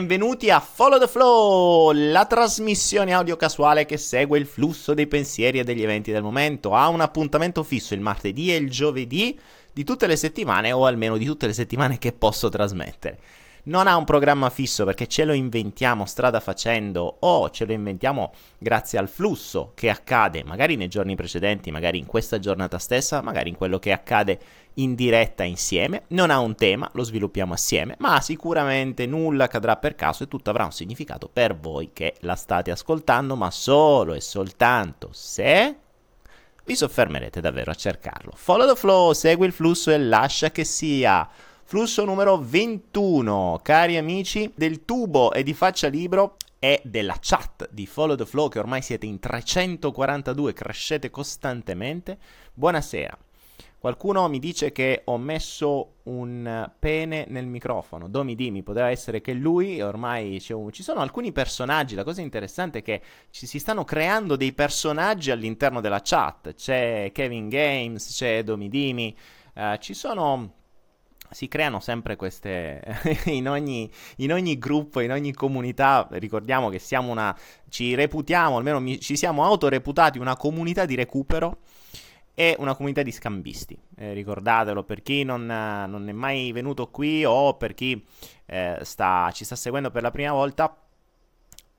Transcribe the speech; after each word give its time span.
benvenuti 0.00 0.48
a 0.48 0.60
Follow 0.60 0.98
the 0.98 1.06
Flow, 1.06 1.92
la 1.92 2.24
trasmissione 2.24 3.12
audio 3.12 3.36
casuale 3.36 3.84
che 3.84 3.98
segue 3.98 4.38
il 4.38 4.46
flusso 4.46 4.94
dei 4.94 5.06
pensieri 5.06 5.58
e 5.58 5.62
degli 5.62 5.82
eventi 5.82 6.10
del 6.10 6.22
momento. 6.22 6.74
Ha 6.74 6.88
un 6.88 7.02
appuntamento 7.02 7.62
fisso 7.62 7.92
il 7.92 8.00
martedì 8.00 8.50
e 8.50 8.56
il 8.56 8.70
giovedì 8.70 9.38
di 9.70 9.84
tutte 9.84 10.06
le 10.06 10.16
settimane, 10.16 10.72
o 10.72 10.86
almeno 10.86 11.18
di 11.18 11.26
tutte 11.26 11.46
le 11.46 11.52
settimane 11.52 11.98
che 11.98 12.12
posso 12.12 12.48
trasmettere 12.48 13.18
non 13.70 13.86
ha 13.86 13.96
un 13.96 14.04
programma 14.04 14.50
fisso 14.50 14.84
perché 14.84 15.06
ce 15.06 15.24
lo 15.24 15.32
inventiamo 15.32 16.04
strada 16.04 16.40
facendo 16.40 17.18
o 17.20 17.50
ce 17.50 17.64
lo 17.64 17.72
inventiamo 17.72 18.32
grazie 18.58 18.98
al 18.98 19.08
flusso 19.08 19.70
che 19.76 19.88
accade 19.88 20.42
magari 20.42 20.74
nei 20.74 20.88
giorni 20.88 21.14
precedenti, 21.14 21.70
magari 21.70 21.96
in 21.96 22.06
questa 22.06 22.40
giornata 22.40 22.78
stessa, 22.78 23.22
magari 23.22 23.48
in 23.48 23.54
quello 23.54 23.78
che 23.78 23.92
accade 23.92 24.40
in 24.74 24.96
diretta 24.96 25.44
insieme. 25.44 26.02
Non 26.08 26.30
ha 26.30 26.40
un 26.40 26.56
tema, 26.56 26.90
lo 26.94 27.04
sviluppiamo 27.04 27.52
assieme, 27.52 27.94
ma 27.98 28.20
sicuramente 28.20 29.06
nulla 29.06 29.44
accadrà 29.44 29.76
per 29.76 29.94
caso 29.94 30.24
e 30.24 30.28
tutto 30.28 30.50
avrà 30.50 30.64
un 30.64 30.72
significato 30.72 31.30
per 31.32 31.56
voi 31.56 31.90
che 31.92 32.16
la 32.20 32.34
state 32.34 32.72
ascoltando, 32.72 33.36
ma 33.36 33.52
solo 33.52 34.14
e 34.14 34.20
soltanto 34.20 35.10
se 35.12 35.76
vi 36.64 36.74
soffermerete 36.74 37.40
davvero 37.40 37.70
a 37.70 37.74
cercarlo. 37.74 38.32
Follow 38.34 38.66
the 38.66 38.74
flow, 38.74 39.12
segui 39.12 39.46
il 39.46 39.52
flusso 39.52 39.92
e 39.92 39.98
lascia 39.98 40.50
che 40.50 40.64
sia. 40.64 41.28
Flusso 41.70 42.04
numero 42.04 42.36
21, 42.36 43.60
cari 43.62 43.96
amici 43.96 44.52
del 44.56 44.84
tubo 44.84 45.32
e 45.32 45.44
di 45.44 45.54
faccia 45.54 45.86
libro 45.86 46.34
e 46.58 46.82
della 46.82 47.16
chat 47.20 47.68
di 47.70 47.86
Follow 47.86 48.16
the 48.16 48.26
Flow 48.26 48.48
che 48.48 48.58
ormai 48.58 48.82
siete 48.82 49.06
in 49.06 49.20
342, 49.20 50.52
crescete 50.52 51.10
costantemente. 51.10 52.18
Buonasera. 52.54 53.16
Qualcuno 53.78 54.28
mi 54.28 54.40
dice 54.40 54.72
che 54.72 55.02
ho 55.04 55.16
messo 55.16 55.98
un 56.02 56.68
pene 56.76 57.26
nel 57.28 57.46
microfono. 57.46 58.08
Domi 58.08 58.34
dimmi, 58.34 58.64
poteva 58.64 58.90
essere 58.90 59.20
che 59.20 59.32
lui, 59.32 59.80
ormai 59.80 60.44
un... 60.48 60.72
ci 60.72 60.82
sono 60.82 60.98
alcuni 60.98 61.30
personaggi, 61.30 61.94
la 61.94 62.02
cosa 62.02 62.20
interessante 62.20 62.80
è 62.80 62.82
che 62.82 63.00
ci 63.30 63.46
si 63.46 63.60
stanno 63.60 63.84
creando 63.84 64.34
dei 64.34 64.52
personaggi 64.54 65.30
all'interno 65.30 65.80
della 65.80 66.00
chat. 66.02 66.52
C'è 66.52 67.12
Kevin 67.14 67.48
Games, 67.48 68.12
c'è 68.12 68.42
Domi 68.42 68.68
Dimi, 68.68 69.16
uh, 69.54 69.76
ci 69.76 69.94
sono 69.94 70.58
si 71.30 71.48
creano 71.48 71.80
sempre 71.80 72.16
queste 72.16 72.82
in, 73.26 73.48
ogni, 73.48 73.90
in 74.16 74.32
ogni, 74.32 74.58
gruppo, 74.58 75.00
in 75.00 75.12
ogni 75.12 75.32
comunità. 75.32 76.06
Ricordiamo 76.10 76.68
che 76.68 76.78
siamo 76.78 77.10
una. 77.10 77.36
Ci 77.68 77.94
reputiamo, 77.94 78.56
almeno 78.56 78.80
mi, 78.80 79.00
ci 79.00 79.16
siamo 79.16 79.44
autoreputati 79.44 80.18
una 80.18 80.36
comunità 80.36 80.84
di 80.84 80.94
recupero 80.94 81.58
e 82.34 82.56
una 82.58 82.74
comunità 82.74 83.02
di 83.02 83.12
scambisti. 83.12 83.78
Eh, 83.96 84.12
ricordatelo 84.12 84.82
per 84.82 85.02
chi 85.02 85.24
non, 85.24 85.46
non, 85.46 86.08
è 86.08 86.12
mai 86.12 86.52
venuto 86.52 86.88
qui 86.88 87.24
o 87.24 87.54
per 87.54 87.74
chi 87.74 88.04
eh, 88.46 88.78
sta, 88.82 89.30
ci 89.32 89.44
sta 89.44 89.56
seguendo 89.56 89.90
per 89.90 90.02
la 90.02 90.10
prima 90.10 90.32
volta. 90.32 90.74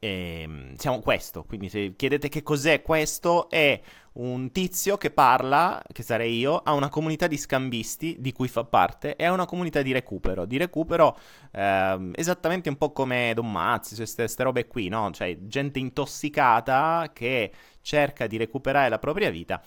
Eh, 0.04 0.74
siamo 0.78 1.00
questo, 1.00 1.44
quindi 1.44 1.70
se 1.70 1.94
chiedete 1.96 2.28
che 2.28 2.42
cos'è 2.42 2.82
questo, 2.82 3.48
è 3.52 3.80
un 4.14 4.52
tizio 4.52 4.98
che 4.98 5.12
parla, 5.12 5.80
che 5.92 6.02
sarei 6.02 6.40
io, 6.40 6.58
a 6.58 6.74
una 6.74 6.90
comunità 6.90 7.28
di 7.28 7.38
scambisti 7.38 8.16
di 8.20 8.32
cui 8.32 8.48
fa 8.48 8.64
parte 8.64 9.16
e 9.16 9.26
a 9.26 9.32
una 9.32 9.46
comunità 9.46 9.84
di 9.84 9.92
recupero. 9.92 10.46
Di 10.46 10.58
recupero 10.58 11.16
ehm, 11.52 12.14
esattamente 12.16 12.68
un 12.68 12.78
po' 12.78 12.92
come 12.92 13.34
Don 13.36 13.52
Mazzi, 13.52 13.94
queste 13.96 14.44
robe 14.44 14.66
qui, 14.66 14.88
no? 14.88 15.12
Cioè 15.12 15.38
gente 15.44 15.78
intossicata 15.78 17.12
che 17.14 17.52
cerca 17.82 18.26
di 18.26 18.38
recuperare 18.38 18.90
la 18.90 18.98
propria 18.98 19.30
vita 19.30 19.62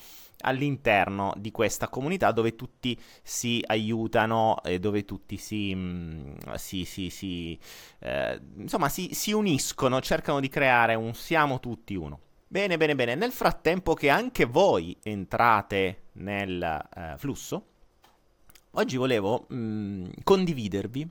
all'interno 0.44 1.32
di 1.36 1.50
questa 1.50 1.88
comunità 1.88 2.30
dove 2.30 2.54
tutti 2.54 2.98
si 3.22 3.62
aiutano 3.66 4.62
e 4.62 4.78
dove 4.78 5.04
tutti 5.04 5.36
si, 5.36 5.74
mm, 5.74 6.34
si, 6.54 6.84
si, 6.84 7.10
si 7.10 7.58
eh, 8.00 8.40
insomma 8.56 8.88
si, 8.88 9.32
uniscono, 9.32 10.00
cercano 10.00 10.40
di 10.40 10.48
creare 10.48 10.94
un 10.94 11.14
siamo 11.14 11.60
tutti 11.60 11.94
uno. 11.94 12.20
Bene, 12.46 12.76
bene, 12.76 12.94
bene. 12.94 13.14
Nel 13.14 13.32
frattempo 13.32 13.94
che 13.94 14.10
anche 14.10 14.44
voi 14.44 14.96
entrate 15.02 16.02
nel 16.12 16.62
eh, 16.62 17.14
flusso, 17.16 17.66
oggi 18.72 18.96
volevo 18.96 19.46
mh, 19.48 19.56
mm, 19.56 20.06
condividervi 20.22 21.08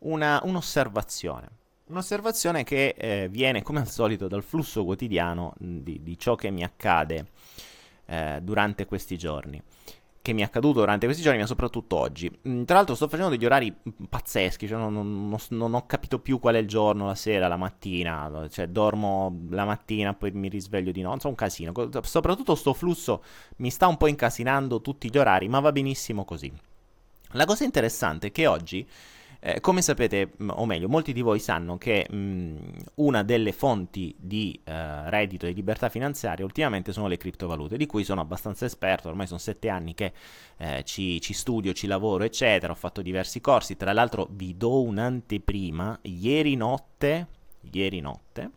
una, 0.00 0.40
un'osservazione. 0.44 1.48
Un'osservazione 1.86 2.64
che 2.64 2.94
eh, 2.96 3.28
viene 3.30 3.62
come 3.62 3.80
al 3.80 3.88
solito 3.88 4.26
dal 4.26 4.42
flusso 4.42 4.84
quotidiano 4.84 5.54
mh, 5.58 5.76
di, 5.78 6.02
di, 6.02 6.18
ciò 6.18 6.34
che 6.34 6.50
mi 6.50 6.64
accade 6.64 7.26
eh, 8.06 8.38
durante 8.42 8.86
questi 8.86 9.16
giorni 9.16 9.62
che 10.24 10.32
mi 10.32 10.40
è 10.40 10.44
accaduto 10.44 10.80
durante 10.80 11.04
questi 11.04 11.22
giorni, 11.22 11.40
ma 11.40 11.44
soprattutto 11.44 11.96
oggi. 11.96 12.30
Mm, 12.48 12.62
tra 12.62 12.76
l'altro 12.76 12.94
sto 12.94 13.08
facendo 13.08 13.30
degli 13.30 13.44
orari 13.44 13.76
pazzeschi, 14.08 14.66
cioè 14.66 14.78
non, 14.78 14.94
non, 14.94 15.36
non, 15.50 15.74
ho 15.74 15.84
capito 15.84 16.18
più 16.18 16.38
qual 16.38 16.54
è 16.54 16.58
il 16.60 16.66
giorno, 16.66 17.04
la 17.04 17.14
sera, 17.14 17.46
la 17.46 17.58
mattina, 17.58 18.48
cioè 18.48 18.68
dormo 18.68 19.42
la 19.50 19.66
mattina, 19.66 20.14
poi 20.14 20.30
mi 20.30 20.48
risveglio 20.48 20.92
di 20.92 21.02
notte, 21.02 21.26
un 21.26 21.34
casino. 21.34 21.74
Soprattutto 22.00 22.54
sto 22.54 22.72
flusso 22.72 23.22
mi 23.56 23.68
sta 23.68 23.86
un 23.86 23.98
po' 23.98 24.06
incasinando 24.06 24.80
tutti 24.80 25.10
gli 25.10 25.18
orari, 25.18 25.46
ma 25.46 25.60
va 25.60 25.72
benissimo 25.72 26.24
così. 26.24 26.50
La 27.32 27.44
cosa 27.44 27.64
interessante 27.64 28.28
è 28.28 28.32
che 28.32 28.46
oggi 28.46 28.88
eh, 29.46 29.60
come 29.60 29.82
sapete, 29.82 30.32
o 30.38 30.64
meglio, 30.64 30.88
molti 30.88 31.12
di 31.12 31.20
voi 31.20 31.38
sanno 31.38 31.76
che 31.76 32.06
mh, 32.08 32.56
una 32.94 33.22
delle 33.22 33.52
fonti 33.52 34.14
di 34.18 34.58
eh, 34.64 35.10
reddito 35.10 35.44
e 35.44 35.50
libertà 35.50 35.90
finanziaria 35.90 36.46
ultimamente 36.46 36.94
sono 36.94 37.08
le 37.08 37.18
criptovalute, 37.18 37.76
di 37.76 37.84
cui 37.84 38.04
sono 38.04 38.22
abbastanza 38.22 38.64
esperto, 38.64 39.10
ormai 39.10 39.26
sono 39.26 39.38
sette 39.38 39.68
anni 39.68 39.92
che 39.92 40.14
eh, 40.56 40.82
ci, 40.84 41.20
ci, 41.20 41.34
studio, 41.34 41.74
ci 41.74 41.86
lavoro, 41.86 42.24
eccetera, 42.24 42.72
ho 42.72 42.74
fatto 42.74 43.02
diversi 43.02 43.42
corsi, 43.42 43.76
tra 43.76 43.92
l'altro 43.92 44.28
vi 44.30 44.56
do 44.56 44.80
un'anteprima, 44.80 45.98
ieri 46.04 46.54
notte, 46.54 47.26
ieri 47.70 48.00
notte, 48.00 48.50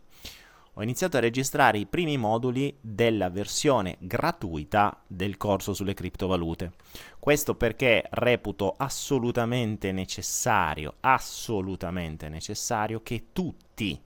ho 0.78 0.82
iniziato 0.84 1.16
a 1.16 1.20
registrare 1.20 1.76
i 1.78 1.86
primi 1.86 2.16
moduli 2.16 2.72
della 2.80 3.30
versione 3.30 3.96
gratuita 3.98 5.02
del 5.08 5.36
corso 5.36 5.74
sulle 5.74 5.92
criptovalute. 5.92 6.70
Questo 7.18 7.56
perché 7.56 8.06
reputo 8.10 8.74
assolutamente 8.76 9.90
necessario, 9.90 10.94
assolutamente 11.00 12.28
necessario 12.28 13.02
che 13.02 13.26
tutti, 13.32 14.00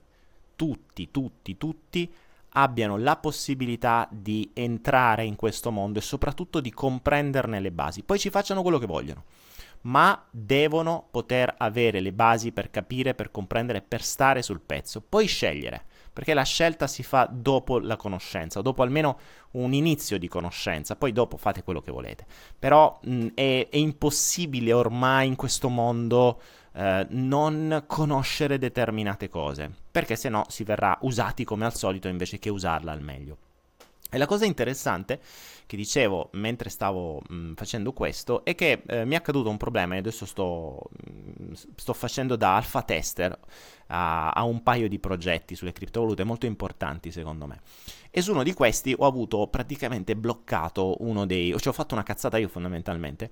tutti, 0.55 1.11
tutti, 1.11 1.57
tutti 1.57 2.11
abbiano 2.55 2.97
la 2.97 3.17
possibilità 3.17 4.07
di 4.11 4.49
entrare 4.55 5.25
in 5.25 5.35
questo 5.35 5.69
mondo 5.69 5.99
e 5.99 6.01
soprattutto 6.01 6.59
di 6.59 6.73
comprenderne 6.73 7.59
le 7.59 7.71
basi. 7.71 8.01
Poi 8.01 8.17
ci 8.17 8.31
facciano 8.31 8.63
quello 8.63 8.79
che 8.79 8.87
vogliono 8.87 9.23
ma 9.85 10.25
devono 10.31 11.07
poter 11.11 11.55
avere 11.57 11.99
le 11.99 12.13
basi 12.13 12.53
per 12.53 12.69
capire, 12.69 13.15
per 13.15 13.31
comprendere, 13.31 13.81
per 13.81 14.01
stare 14.01 14.41
sul 14.41 14.61
pezzo, 14.61 15.01
poi 15.01 15.27
scegliere 15.27 15.85
perché 16.13 16.33
la 16.35 16.43
scelta 16.43 16.85
si 16.87 17.01
fa 17.01 17.27
dopo 17.29 17.79
la 17.79 17.97
conoscenza, 17.97 18.61
dopo 18.61 18.83
almeno 18.83 19.17
un 19.51 19.73
inizio 19.73 20.19
di 20.19 20.27
conoscenza, 20.27 20.95
poi 20.95 21.11
dopo 21.11 21.37
fate 21.37 21.63
quello 21.63 21.81
che 21.81 21.91
volete. 21.91 22.25
Però 22.57 22.99
mh, 23.01 23.27
è, 23.33 23.67
è, 23.69 23.77
impossibile 23.77 24.71
ormai 24.71 25.27
in 25.27 25.35
questo 25.35 25.69
mondo 25.69 26.39
eh, 26.73 27.05
non 27.09 27.83
conoscere 27.87 28.59
determinate 28.59 29.27
cose, 29.27 29.71
perché 29.91 30.15
se 30.15 30.29
no 30.29 30.45
si 30.47 30.63
verrà 30.63 30.97
usati 31.01 31.43
come 31.43 31.65
al 31.65 31.75
solito 31.75 32.07
invece 32.07 32.37
che 32.37 32.49
usarla 32.49 32.91
al 32.91 33.01
meglio. 33.01 33.37
E 34.13 34.19
la 34.19 34.27
cosa 34.27 34.45
interessante 34.45 35.19
che 35.65 35.75
dicevo 35.75 36.29
mentre 36.33 36.69
stavo 36.69 37.19
mh, 37.27 37.53
facendo 37.55 37.93
questo 37.93 38.45
è 38.45 38.53
che 38.53 38.83
eh, 38.85 39.05
mi 39.05 39.15
è 39.15 39.17
accaduto 39.17 39.49
un 39.49 39.57
problema 39.57 39.95
e 39.95 39.97
adesso 39.97 40.27
sto, 40.27 40.81
mh, 40.91 41.53
sto 41.75 41.93
facendo 41.93 42.35
da 42.35 42.55
alfa 42.55 42.83
tester 42.83 43.35
a, 43.87 44.29
a, 44.29 44.43
un 44.43 44.61
paio 44.61 44.87
di 44.87 44.99
progetti 44.99 45.55
sulle 45.55 45.71
criptovalute 45.71 46.23
molto 46.23 46.45
importanti 46.45 47.09
secondo 47.11 47.47
me. 47.47 47.61
E 48.11 48.21
su 48.21 48.33
uno 48.33 48.43
di 48.43 48.53
questi 48.53 48.93
ho 48.95 49.07
avuto 49.07 49.47
praticamente 49.47 50.15
bloccato 50.15 50.97
uno 50.99 51.25
dei... 51.25 51.49
cioè 51.57 51.69
ho 51.69 51.75
fatto 51.75 51.95
una 51.95 52.03
cazzata 52.03 52.37
io 52.37 52.49
fondamentalmente 52.49 53.31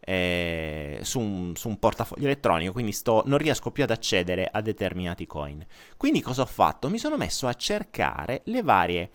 eh, 0.00 0.98
su, 1.02 1.20
un, 1.20 1.54
su, 1.54 1.68
un, 1.68 1.78
portafoglio 1.78 2.24
elettronico, 2.24 2.72
quindi 2.72 2.90
sto, 2.90 3.22
non 3.26 3.38
riesco 3.38 3.70
più 3.70 3.84
ad 3.84 3.90
accedere 3.90 4.48
a 4.50 4.60
determinati 4.60 5.24
coin. 5.26 5.64
Quindi 5.96 6.20
cosa 6.20 6.42
ho 6.42 6.46
fatto? 6.46 6.88
Mi 6.88 6.98
sono 6.98 7.16
messo 7.16 7.46
a 7.46 7.54
cercare 7.54 8.42
le 8.46 8.62
varie 8.62 9.10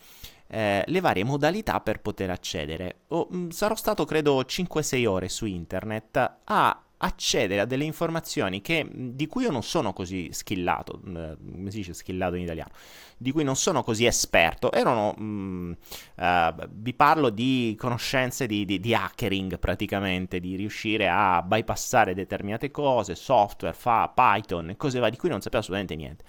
eh, 0.54 0.84
le 0.86 1.00
varie 1.00 1.24
modalità 1.24 1.80
per 1.80 2.02
poter 2.02 2.30
accedere. 2.30 3.04
Oh, 3.08 3.30
sarò 3.50 3.76
stato 3.76 4.04
credo 4.04 4.42
5-6 4.42 5.08
ore 5.08 5.30
su 5.30 5.46
internet 5.46 6.40
a 6.44 6.84
accedere 7.04 7.62
a 7.62 7.66
delle 7.66 7.86
informazioni 7.86 8.62
che, 8.62 8.84
mm, 8.84 9.10
di 9.12 9.28
cui 9.28 9.44
io 9.44 9.52
non 9.52 9.64
sono 9.64 9.94
così 9.94 10.30
skillato, 10.32 11.02
mm, 11.08 11.16
eh, 11.16 11.38
come 11.40 11.72
si 11.72 11.78
dice 11.78 11.94
skillato 11.94 12.36
in 12.36 12.44
italiano, 12.44 12.72
di 13.18 13.32
cui 13.32 13.46
non 13.46 13.56
sono 13.56 13.82
così 13.82 14.06
esperto, 14.06 14.72
erano, 14.72 15.14
mh, 15.14 15.78
uh, 16.16 16.68
vi 16.70 16.94
parlo 16.94 17.30
di 17.30 17.76
conoscenze 17.80 18.46
di, 18.46 18.66
di, 18.66 18.80
di, 18.80 18.94
hackering 18.94 19.58
praticamente, 19.58 20.40
di 20.40 20.56
riuscire 20.56 21.08
a 21.08 21.42
bypassare 21.42 22.14
determinate 22.14 22.72
cose, 22.72 23.16
software, 23.16 23.76
fa, 23.76 24.12
Python, 24.14 24.74
cose 24.78 25.00
va, 25.00 25.10
di 25.10 25.18
cui 25.18 25.30
non 25.30 25.40
sapevo 25.40 25.62
assolutamente 25.62 25.96
niente. 25.96 26.24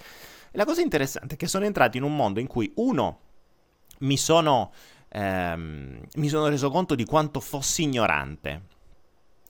E 0.50 0.56
la 0.56 0.64
cosa 0.64 0.80
interessante 0.80 1.34
è 1.34 1.36
che 1.36 1.48
sono 1.48 1.64
entrato 1.64 1.96
in 1.96 2.02
un 2.04 2.14
mondo 2.14 2.40
in 2.40 2.46
cui 2.46 2.70
uno 2.76 3.31
mi 4.02 4.16
sono, 4.16 4.72
ehm, 5.08 6.00
mi 6.14 6.28
sono 6.28 6.48
reso 6.48 6.70
conto 6.70 6.94
di 6.94 7.04
quanto 7.04 7.40
fossi 7.40 7.82
ignorante. 7.82 8.62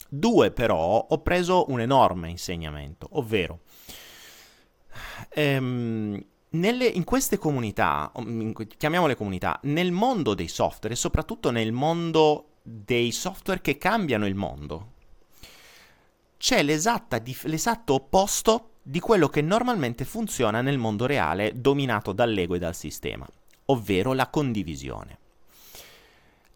Due, 0.08 0.50
però, 0.50 1.06
ho 1.08 1.18
preso 1.20 1.70
un 1.70 1.80
enorme 1.80 2.30
insegnamento, 2.30 3.08
ovvero 3.12 3.60
Ehm, 5.30 6.22
nelle, 6.50 6.86
in 6.86 7.04
queste 7.04 7.38
comunità, 7.38 8.12
chiamiamole 8.76 9.16
comunità, 9.16 9.58
nel 9.64 9.90
mondo 9.90 10.34
dei 10.34 10.48
software 10.48 10.94
e 10.94 10.98
soprattutto 10.98 11.50
nel 11.50 11.72
mondo 11.72 12.48
dei 12.62 13.10
software 13.10 13.60
che 13.60 13.78
cambiano 13.78 14.26
il 14.26 14.34
mondo, 14.34 14.90
c'è 16.36 16.62
l'esatto 16.62 17.94
opposto 17.94 18.70
di 18.82 19.00
quello 19.00 19.28
che 19.28 19.40
normalmente 19.40 20.04
funziona 20.04 20.60
nel 20.60 20.76
mondo 20.76 21.06
reale 21.06 21.52
dominato 21.54 22.12
dall'ego 22.12 22.56
e 22.56 22.58
dal 22.58 22.74
sistema, 22.74 23.26
ovvero 23.72 24.12
la 24.12 24.28
condivisione. 24.28 25.18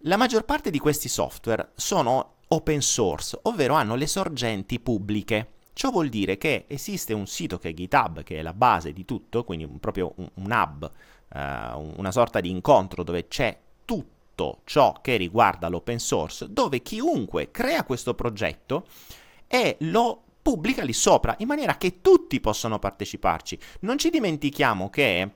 La 0.00 0.16
maggior 0.16 0.44
parte 0.44 0.70
di 0.70 0.78
questi 0.78 1.08
software 1.08 1.72
sono 1.74 2.34
open 2.48 2.80
source, 2.80 3.38
ovvero 3.42 3.74
hanno 3.74 3.96
le 3.96 4.06
sorgenti 4.06 4.78
pubbliche. 4.78 5.52
Ciò 5.72 5.90
vuol 5.90 6.08
dire 6.08 6.38
che 6.38 6.64
esiste 6.68 7.12
un 7.12 7.26
sito 7.26 7.58
che 7.58 7.70
è 7.70 7.74
GitHub, 7.74 8.22
che 8.22 8.38
è 8.38 8.42
la 8.42 8.52
base 8.52 8.92
di 8.92 9.04
tutto, 9.04 9.44
quindi 9.44 9.66
proprio 9.66 10.12
un, 10.16 10.28
un 10.34 10.50
hub, 10.50 10.90
uh, 11.34 11.92
una 11.96 12.12
sorta 12.12 12.40
di 12.40 12.50
incontro 12.50 13.02
dove 13.02 13.26
c'è 13.26 13.58
tutto 13.84 14.60
ciò 14.64 14.94
che 15.02 15.16
riguarda 15.16 15.68
l'open 15.68 15.98
source, 15.98 16.46
dove 16.50 16.82
chiunque 16.82 17.50
crea 17.50 17.84
questo 17.84 18.14
progetto 18.14 18.86
e 19.48 19.76
lo 19.80 20.22
pubblica 20.40 20.84
lì 20.84 20.92
sopra, 20.92 21.34
in 21.38 21.48
maniera 21.48 21.76
che 21.76 22.00
tutti 22.00 22.38
possano 22.40 22.78
parteciparci. 22.78 23.58
Non 23.80 23.98
ci 23.98 24.10
dimentichiamo 24.10 24.88
che 24.88 25.30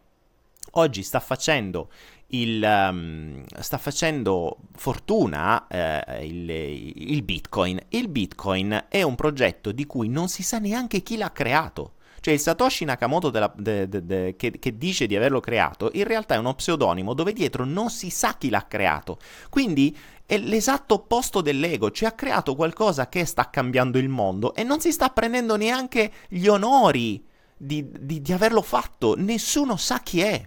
oggi 0.73 1.03
sta 1.03 1.21
facendo 1.21 1.89
il, 2.31 2.63
um, 2.63 3.45
sta 3.59 3.79
facendo 3.79 4.59
fortuna 4.77 5.67
eh, 5.69 6.27
il, 6.27 6.51
il, 6.51 7.23
Bitcoin. 7.23 7.79
Il 7.89 8.09
Bitcoin 8.09 8.87
è 8.89 9.03
un 9.03 9.15
progetto 9.15 9.73
di 9.73 9.87
cui 9.87 10.09
non 10.09 10.29
si 10.29 10.43
sa 10.43 10.59
neanche 10.59 11.03
chi 11.03 11.17
l'ha 11.17 11.33
creato. 11.33 11.95
Cioè 12.21 12.35
il 12.35 12.41
Satoshi 12.41 12.85
Nakamoto 12.85 13.31
della, 13.31 13.51
de, 13.57 13.89
de, 13.89 14.05
de, 14.05 14.37
che, 14.37 14.59
che, 14.59 14.77
dice 14.77 15.07
di 15.07 15.17
averlo 15.17 15.41
creato, 15.41 15.91
in 15.95 16.05
realtà 16.05 16.35
è 16.35 16.39
uno 16.39 16.55
pseudonimo 16.55 17.15
dove 17.15 17.33
dietro 17.33 17.65
non 17.65 17.89
si 17.89 18.11
sa 18.11 18.37
chi 18.37 18.51
l'ha 18.51 18.67
creato. 18.69 19.19
Quindi 19.49 19.97
è 20.27 20.37
l'esatto 20.37 20.95
opposto 20.95 21.41
dell'ego, 21.41 21.91
cioè 21.91 22.11
ha 22.11 22.13
creato 22.13 22.55
qualcosa 22.55 23.09
che 23.09 23.25
sta 23.25 23.49
cambiando 23.49 23.99
il 23.99 24.09
mondo 24.09 24.55
e 24.55 24.63
non 24.65 24.81
si 24.81 24.93
sta 24.93 25.09
prendendo 25.09 25.57
neanche 25.57 26.13
gli 26.29 26.47
onori 26.47 27.25
di, 27.57 27.91
di, 27.91 28.21
di 28.21 28.33
averlo 28.33 28.63
fatto. 28.63 29.15
Nessuno 29.17 29.77
sa 29.77 30.01
chi 30.01 30.21
è. 30.21 30.47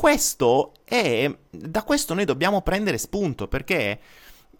Questo 0.00 0.72
è. 0.82 1.30
Da 1.50 1.82
questo 1.82 2.14
noi 2.14 2.24
dobbiamo 2.24 2.62
prendere 2.62 2.96
spunto 2.96 3.48
perché 3.48 4.00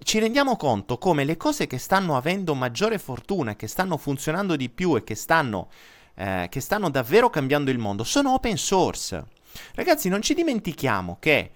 ci 0.03 0.19
rendiamo 0.19 0.55
conto 0.57 0.99
come 0.99 1.25
le 1.25 1.39
cose 1.39 1.67
che 1.67 1.79
stanno 1.79 2.15
avendo 2.15 2.55
maggiore 2.55 2.99
fortuna, 2.99 3.57
che 3.57 3.67
stanno 3.67 3.97
funzionando 3.97 4.55
di 4.55 4.69
più 4.69 4.97
e 4.97 5.03
che 5.03 5.15
stanno, 5.15 5.71
eh, 6.15 6.47
che 6.51 6.61
stanno 6.61 6.91
davvero 6.91 7.31
cambiando 7.31 7.71
il 7.71 7.79
mondo 7.79 8.05
sono 8.05 8.35
open 8.35 8.59
source. 8.59 9.29
Ragazzi, 9.75 10.11
non 10.11 10.21
ci 10.21 10.35
dimentichiamo 10.35 11.17
che 11.19 11.51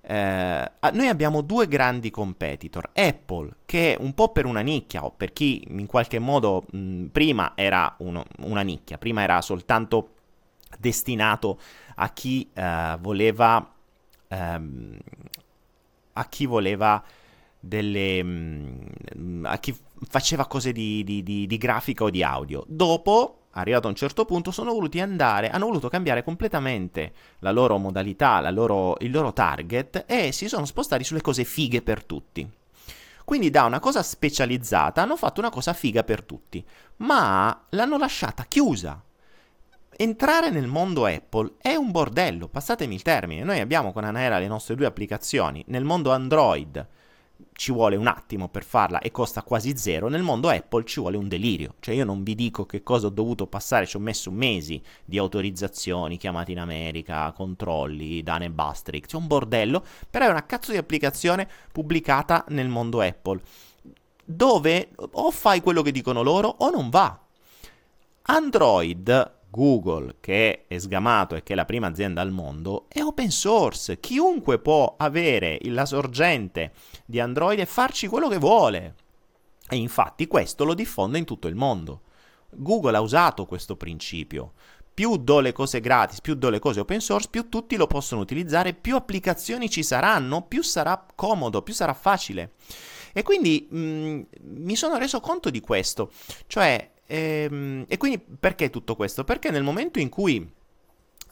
eh, 0.00 0.72
noi 0.92 1.06
abbiamo 1.06 1.40
due 1.42 1.68
grandi 1.68 2.10
competitor. 2.10 2.90
Apple, 2.92 3.58
che 3.66 3.96
un 4.00 4.14
po' 4.14 4.32
per 4.32 4.46
una 4.46 4.62
nicchia, 4.62 5.04
o 5.04 5.12
per 5.12 5.32
chi 5.32 5.64
in 5.68 5.86
qualche 5.86 6.18
modo 6.18 6.64
mh, 6.68 7.04
prima 7.12 7.52
era 7.54 7.94
uno, 7.98 8.24
una 8.38 8.62
nicchia, 8.62 8.98
prima 8.98 9.22
era 9.22 9.40
soltanto 9.42 10.14
destinato 10.78 11.58
a 11.96 12.10
chi 12.10 12.48
uh, 12.54 12.98
voleva 12.98 13.74
um, 14.28 14.98
a 16.12 16.24
chi 16.26 16.46
voleva 16.46 17.02
delle 17.60 18.20
um, 18.20 19.42
a 19.44 19.58
chi 19.58 19.76
faceva 20.08 20.46
cose 20.46 20.72
di, 20.72 21.02
di, 21.02 21.22
di, 21.22 21.46
di, 21.46 21.58
grafica 21.58 22.04
o 22.04 22.10
di 22.10 22.22
audio. 22.22 22.64
Dopo 22.66 23.34
arrivato 23.52 23.86
a 23.86 23.90
un 23.90 23.96
certo 23.96 24.24
punto 24.24 24.50
sono 24.50 24.72
voluti 24.72 25.00
andare 25.00 25.50
hanno 25.50 25.66
voluto 25.66 25.88
cambiare 25.88 26.22
completamente 26.22 27.12
la 27.40 27.50
loro 27.50 27.78
modalità 27.78 28.38
la 28.40 28.50
loro, 28.50 28.96
il 29.00 29.10
loro 29.10 29.32
target 29.32 30.04
e 30.06 30.30
si 30.30 30.48
sono 30.48 30.64
spostati 30.64 31.02
sulle 31.02 31.22
cose 31.22 31.44
fighe 31.44 31.82
per 31.82 32.04
tutti. 32.04 32.48
Quindi 33.24 33.50
da 33.50 33.64
una 33.64 33.80
cosa 33.80 34.02
specializzata 34.02 35.02
hanno 35.02 35.16
fatto 35.16 35.40
una 35.40 35.50
cosa 35.50 35.72
figa 35.72 36.04
per 36.04 36.22
tutti 36.22 36.64
ma 36.98 37.66
l'hanno 37.70 37.98
lasciata 37.98 38.44
chiusa 38.44 39.02
entrare 40.00 40.50
nel 40.50 40.68
mondo 40.68 41.06
Apple 41.06 41.54
è 41.60 41.74
un 41.74 41.90
bordello, 41.90 42.46
passatemi 42.46 42.94
il 42.94 43.02
termine. 43.02 43.42
Noi 43.42 43.58
abbiamo 43.58 43.92
con 43.92 44.04
Anaera 44.04 44.38
le 44.38 44.46
nostre 44.46 44.76
due 44.76 44.86
applicazioni. 44.86 45.64
Nel 45.66 45.82
mondo 45.82 46.12
Android 46.12 46.86
ci 47.52 47.72
vuole 47.72 47.96
un 47.96 48.06
attimo 48.06 48.48
per 48.48 48.62
farla 48.62 49.00
e 49.00 49.10
costa 49.10 49.42
quasi 49.42 49.76
zero. 49.76 50.08
Nel 50.08 50.22
mondo 50.22 50.50
Apple 50.50 50.84
ci 50.84 51.00
vuole 51.00 51.16
un 51.16 51.26
delirio. 51.26 51.74
Cioè 51.80 51.96
io 51.96 52.04
non 52.04 52.22
vi 52.22 52.36
dico 52.36 52.64
che 52.64 52.84
cosa 52.84 53.08
ho 53.08 53.10
dovuto 53.10 53.48
passare, 53.48 53.86
ci 53.86 53.96
ho 53.96 53.98
messo 54.00 54.30
mesi 54.30 54.80
di 55.04 55.18
autorizzazioni, 55.18 56.16
chiamate 56.16 56.52
in 56.52 56.60
America, 56.60 57.32
controlli, 57.32 58.22
Dan 58.22 58.42
e 58.42 58.50
Bustrick. 58.50 59.08
C'è 59.08 59.16
un 59.16 59.26
bordello, 59.26 59.82
però 60.08 60.26
è 60.26 60.30
una 60.30 60.46
cazzo 60.46 60.70
di 60.70 60.76
applicazione 60.76 61.48
pubblicata 61.72 62.44
nel 62.50 62.68
mondo 62.68 63.00
Apple. 63.00 63.40
Dove 64.24 64.90
o 64.94 65.32
fai 65.32 65.60
quello 65.60 65.82
che 65.82 65.90
dicono 65.90 66.22
loro 66.22 66.54
o 66.58 66.70
non 66.70 66.88
va. 66.88 67.18
Android 68.22 69.37
Google, 69.50 70.16
che 70.20 70.66
è 70.66 70.78
sgamato 70.78 71.34
e 71.34 71.42
che 71.42 71.54
è 71.54 71.56
la 71.56 71.64
prima 71.64 71.86
azienda 71.86 72.20
al 72.20 72.30
mondo, 72.30 72.86
è 72.88 73.02
open 73.02 73.30
source. 73.30 73.98
Chiunque 73.98 74.58
può 74.58 74.94
avere 74.98 75.58
la 75.64 75.86
sorgente 75.86 76.72
di 77.06 77.18
Android 77.18 77.58
e 77.58 77.66
farci 77.66 78.06
quello 78.08 78.28
che 78.28 78.38
vuole. 78.38 78.94
E 79.68 79.76
infatti 79.76 80.26
questo 80.26 80.64
lo 80.64 80.74
diffonde 80.74 81.18
in 81.18 81.24
tutto 81.24 81.48
il 81.48 81.54
mondo. 81.54 82.02
Google 82.50 82.96
ha 82.96 83.00
usato 83.00 83.46
questo 83.46 83.76
principio. 83.76 84.52
Più 84.92 85.16
do 85.16 85.40
le 85.40 85.52
cose 85.52 85.80
gratis, 85.80 86.20
più 86.20 86.34
do 86.34 86.50
le 86.50 86.58
cose 86.58 86.80
open 86.80 87.00
source, 87.00 87.28
più 87.30 87.48
tutti 87.48 87.76
lo 87.76 87.86
possono 87.86 88.20
utilizzare, 88.20 88.74
più 88.74 88.96
applicazioni 88.96 89.70
ci 89.70 89.82
saranno, 89.82 90.42
più 90.42 90.62
sarà 90.62 91.06
comodo, 91.14 91.62
più 91.62 91.72
sarà 91.72 91.94
facile. 91.94 92.52
E 93.12 93.22
quindi 93.22 93.68
mh, 93.70 93.78
mm, 93.78 94.20
mi 94.40 94.76
sono 94.76 94.98
reso 94.98 95.20
conto 95.20 95.50
di 95.50 95.60
questo, 95.60 96.10
cioè 96.46 96.90
e, 97.08 97.48
ehm, 97.50 97.84
e 97.88 97.96
quindi 97.96 98.20
perché 98.38 98.68
tutto 98.68 98.94
questo? 98.94 99.24
Perché 99.24 99.50
nel 99.50 99.62
momento 99.62 99.98
in 99.98 100.10
cui, 100.10 100.46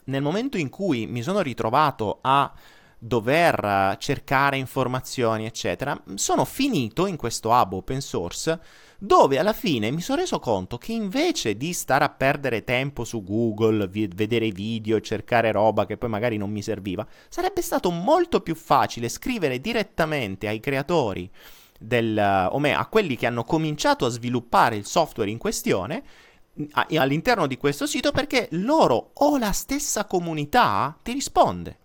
nel 0.05 0.21
momento 0.21 0.57
in 0.57 0.69
cui 0.69 1.05
mi 1.05 1.21
sono 1.21 1.41
ritrovato 1.41 2.17
a 2.21 2.51
dover 2.99 3.95
cercare 3.99 4.57
informazioni, 4.57 5.45
eccetera, 5.45 6.01
sono 6.15 6.45
finito 6.45 7.05
in 7.05 7.15
questo 7.15 7.49
hub 7.49 7.73
open 7.73 8.01
source 8.01 8.59
dove 8.97 9.37
alla 9.37 9.53
fine 9.53 9.91
mi 9.91 10.01
sono 10.01 10.21
reso 10.21 10.39
conto 10.39 10.79
che 10.79 10.91
invece 10.91 11.55
di 11.55 11.71
stare 11.73 12.03
a 12.03 12.09
perdere 12.09 12.63
tempo 12.63 13.03
su 13.03 13.23
Google, 13.23 13.87
vi- 13.87 14.07
vedere 14.07 14.49
video, 14.49 14.99
cercare 14.99 15.51
roba 15.51 15.85
che 15.85 15.97
poi 15.97 16.09
magari 16.09 16.37
non 16.37 16.49
mi 16.49 16.63
serviva, 16.63 17.05
sarebbe 17.29 17.61
stato 17.61 17.91
molto 17.91 18.41
più 18.41 18.55
facile 18.55 19.09
scrivere 19.09 19.61
direttamente 19.61 20.47
ai 20.47 20.59
creatori 20.59 21.29
del, 21.77 22.49
o 22.51 22.59
meglio, 22.59 22.79
a 22.79 22.85
quelli 22.85 23.15
che 23.15 23.25
hanno 23.25 23.43
cominciato 23.43 24.05
a 24.05 24.09
sviluppare 24.09 24.75
il 24.75 24.85
software 24.85 25.29
in 25.29 25.37
questione 25.37 26.03
all'interno 26.73 27.45
di 27.45 27.57
questo 27.57 27.85
sito 27.85 28.11
perché 28.11 28.47
loro 28.51 29.11
o 29.13 29.37
la 29.37 29.51
stessa 29.51 30.05
comunità 30.05 30.97
ti 31.03 31.11
risponde. 31.11 31.77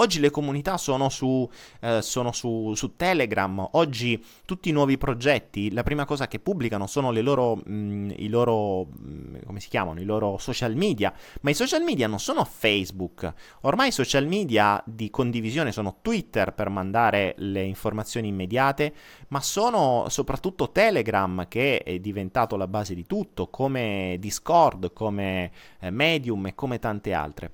Oggi 0.00 0.20
le 0.20 0.30
comunità 0.30 0.76
sono, 0.76 1.08
su, 1.08 1.48
eh, 1.80 2.02
sono 2.02 2.30
su, 2.30 2.72
su, 2.76 2.94
Telegram, 2.94 3.68
oggi 3.72 4.24
tutti 4.44 4.68
i 4.68 4.72
nuovi 4.72 4.96
progetti, 4.96 5.72
la 5.72 5.82
prima 5.82 6.04
cosa 6.04 6.28
che 6.28 6.38
pubblicano 6.38 6.86
sono 6.86 7.10
le 7.10 7.20
loro, 7.20 7.56
mh, 7.56 7.72
mm, 7.72 8.10
i 8.14 8.28
loro, 8.28 8.84
mh, 8.84 9.08
mm, 9.08 9.34
come 9.44 9.58
si 9.58 9.68
chiamano, 9.68 10.00
i 10.00 10.04
loro 10.04 10.38
social 10.38 10.76
media, 10.76 11.12
ma 11.40 11.50
i 11.50 11.54
social 11.54 11.82
media 11.82 12.06
non 12.06 12.20
sono 12.20 12.44
Facebook, 12.44 13.32
ormai 13.62 13.88
i 13.88 13.92
social 13.92 14.28
media 14.28 14.80
di 14.86 15.10
condivisione 15.10 15.72
sono 15.72 15.96
Twitter 16.00 16.54
per 16.54 16.68
mandare 16.68 17.34
le 17.38 17.64
informazioni 17.64 18.28
immediate, 18.28 18.94
ma 19.28 19.40
sono 19.40 20.06
soprattutto 20.10 20.70
Telegram 20.70 21.48
che 21.48 21.82
è 21.82 21.98
diventato 21.98 22.54
la 22.54 22.68
base 22.68 22.94
di 22.94 23.04
tutto, 23.04 23.48
come 23.48 24.16
Discord, 24.20 24.92
come 24.92 25.50
eh, 25.80 25.90
Medium 25.90 26.46
e 26.46 26.54
come 26.54 26.78
tante 26.78 27.12
altre 27.12 27.50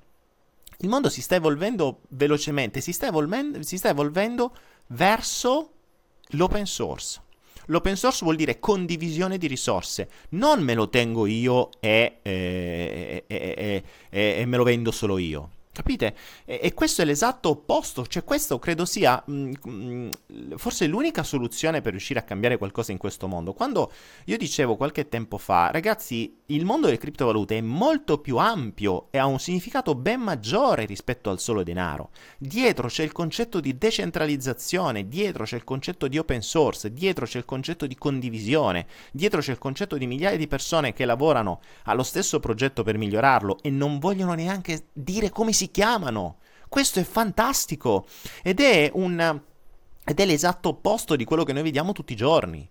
il 0.79 0.89
mondo 0.89 1.09
si 1.09 1.21
sta 1.21 1.35
evolvendo 1.35 2.01
velocemente, 2.09 2.81
si 2.81 2.91
sta, 2.91 3.07
evolvendo, 3.07 3.61
si 3.63 3.77
sta 3.77 3.89
evolvendo 3.89 4.55
verso 4.87 5.71
l'open 6.29 6.65
source. 6.65 7.21
L'open 7.67 7.95
source 7.95 8.23
vuol 8.23 8.35
dire 8.35 8.59
condivisione 8.59 9.37
di 9.37 9.47
risorse, 9.47 10.09
non 10.29 10.61
me 10.61 10.75
lo 10.75 10.89
tengo 10.89 11.25
io 11.25 11.69
e, 11.79 12.19
e, 12.21 13.23
e, 13.25 13.83
e, 14.09 14.45
me 14.45 14.57
lo 14.57 14.63
vendo 14.63 14.91
solo 14.91 15.17
io. 15.17 15.49
Capite? 15.75 16.15
E, 16.45 16.61
e, 16.63 16.73
questo 16.73 17.01
è 17.01 17.05
l'esatto 17.05 17.49
opposto, 17.49 18.07
cioè 18.07 18.23
questo 18.23 18.59
credo 18.59 18.85
sia 18.85 19.21
mh, 19.25 19.33
mm, 19.33 19.51
mh, 19.61 20.11
mm, 20.31 20.53
forse 20.55 20.87
l'unica 20.87 21.21
soluzione 21.21 21.81
per 21.81 21.91
riuscire 21.91 22.17
a 22.17 22.23
cambiare 22.23 22.57
qualcosa 22.57 22.93
in 22.93 22.97
questo 22.97 23.27
mondo. 23.27 23.51
Quando 23.51 23.91
io 24.23 24.37
dicevo 24.37 24.77
qualche 24.77 25.09
tempo 25.09 25.37
fa, 25.37 25.71
ragazzi, 25.71 26.33
il 26.45 26.63
mondo 26.63 26.85
delle 26.85 26.97
criptovalute 26.97 27.57
è 27.57 27.61
molto 27.61 28.19
più 28.19 28.37
ampio 28.37 29.07
e 29.11 29.17
ha 29.17 29.25
un 29.25 29.37
significato 29.37 29.95
ben 29.95 30.21
maggiore 30.21 30.85
rispetto 30.85 31.29
al 31.29 31.41
solo 31.41 31.61
denaro. 31.61 32.11
Dietro 32.37 32.87
c'è 32.87 33.03
il 33.03 33.11
concetto 33.11 33.59
di 33.59 33.77
decentralizzazione, 33.77 35.09
dietro 35.09 35.43
c'è 35.43 35.57
il 35.57 35.65
concetto 35.65 36.07
di 36.07 36.17
open 36.17 36.41
source, 36.41 36.93
dietro 36.93 37.25
c'è 37.25 37.39
il 37.39 37.45
concetto 37.45 37.85
di 37.85 37.97
condivisione, 37.97 38.87
dietro 39.11 39.41
c'è 39.41 39.51
il 39.51 39.57
concetto 39.57 39.97
di 39.97 40.07
migliaia 40.07 40.37
di 40.37 40.47
persone 40.47 40.93
che 40.93 41.03
lavorano 41.03 41.59
allo 41.83 42.03
stesso 42.03 42.39
progetto 42.39 42.83
per 42.83 42.97
migliorarlo 42.97 43.57
e 43.61 43.69
non 43.69 43.99
vogliono 43.99 44.33
neanche 44.35 44.85
dire 44.93 45.31
come 45.31 45.51
si 45.51 45.64
si 45.65 45.71
chiamano. 45.71 46.37
Questo 46.69 46.99
è 46.99 47.03
fantastico 47.03 48.05
ed 48.43 48.59
è, 48.59 48.91
un, 48.93 49.41
ed 50.03 50.19
è 50.19 50.25
l'esatto 50.25 50.69
opposto 50.69 51.15
di 51.15 51.23
quello 51.23 51.43
che 51.43 51.53
noi 51.53 51.63
vediamo 51.63 51.91
tutti 51.91 52.13
i 52.13 52.17
giorni. 52.17 52.67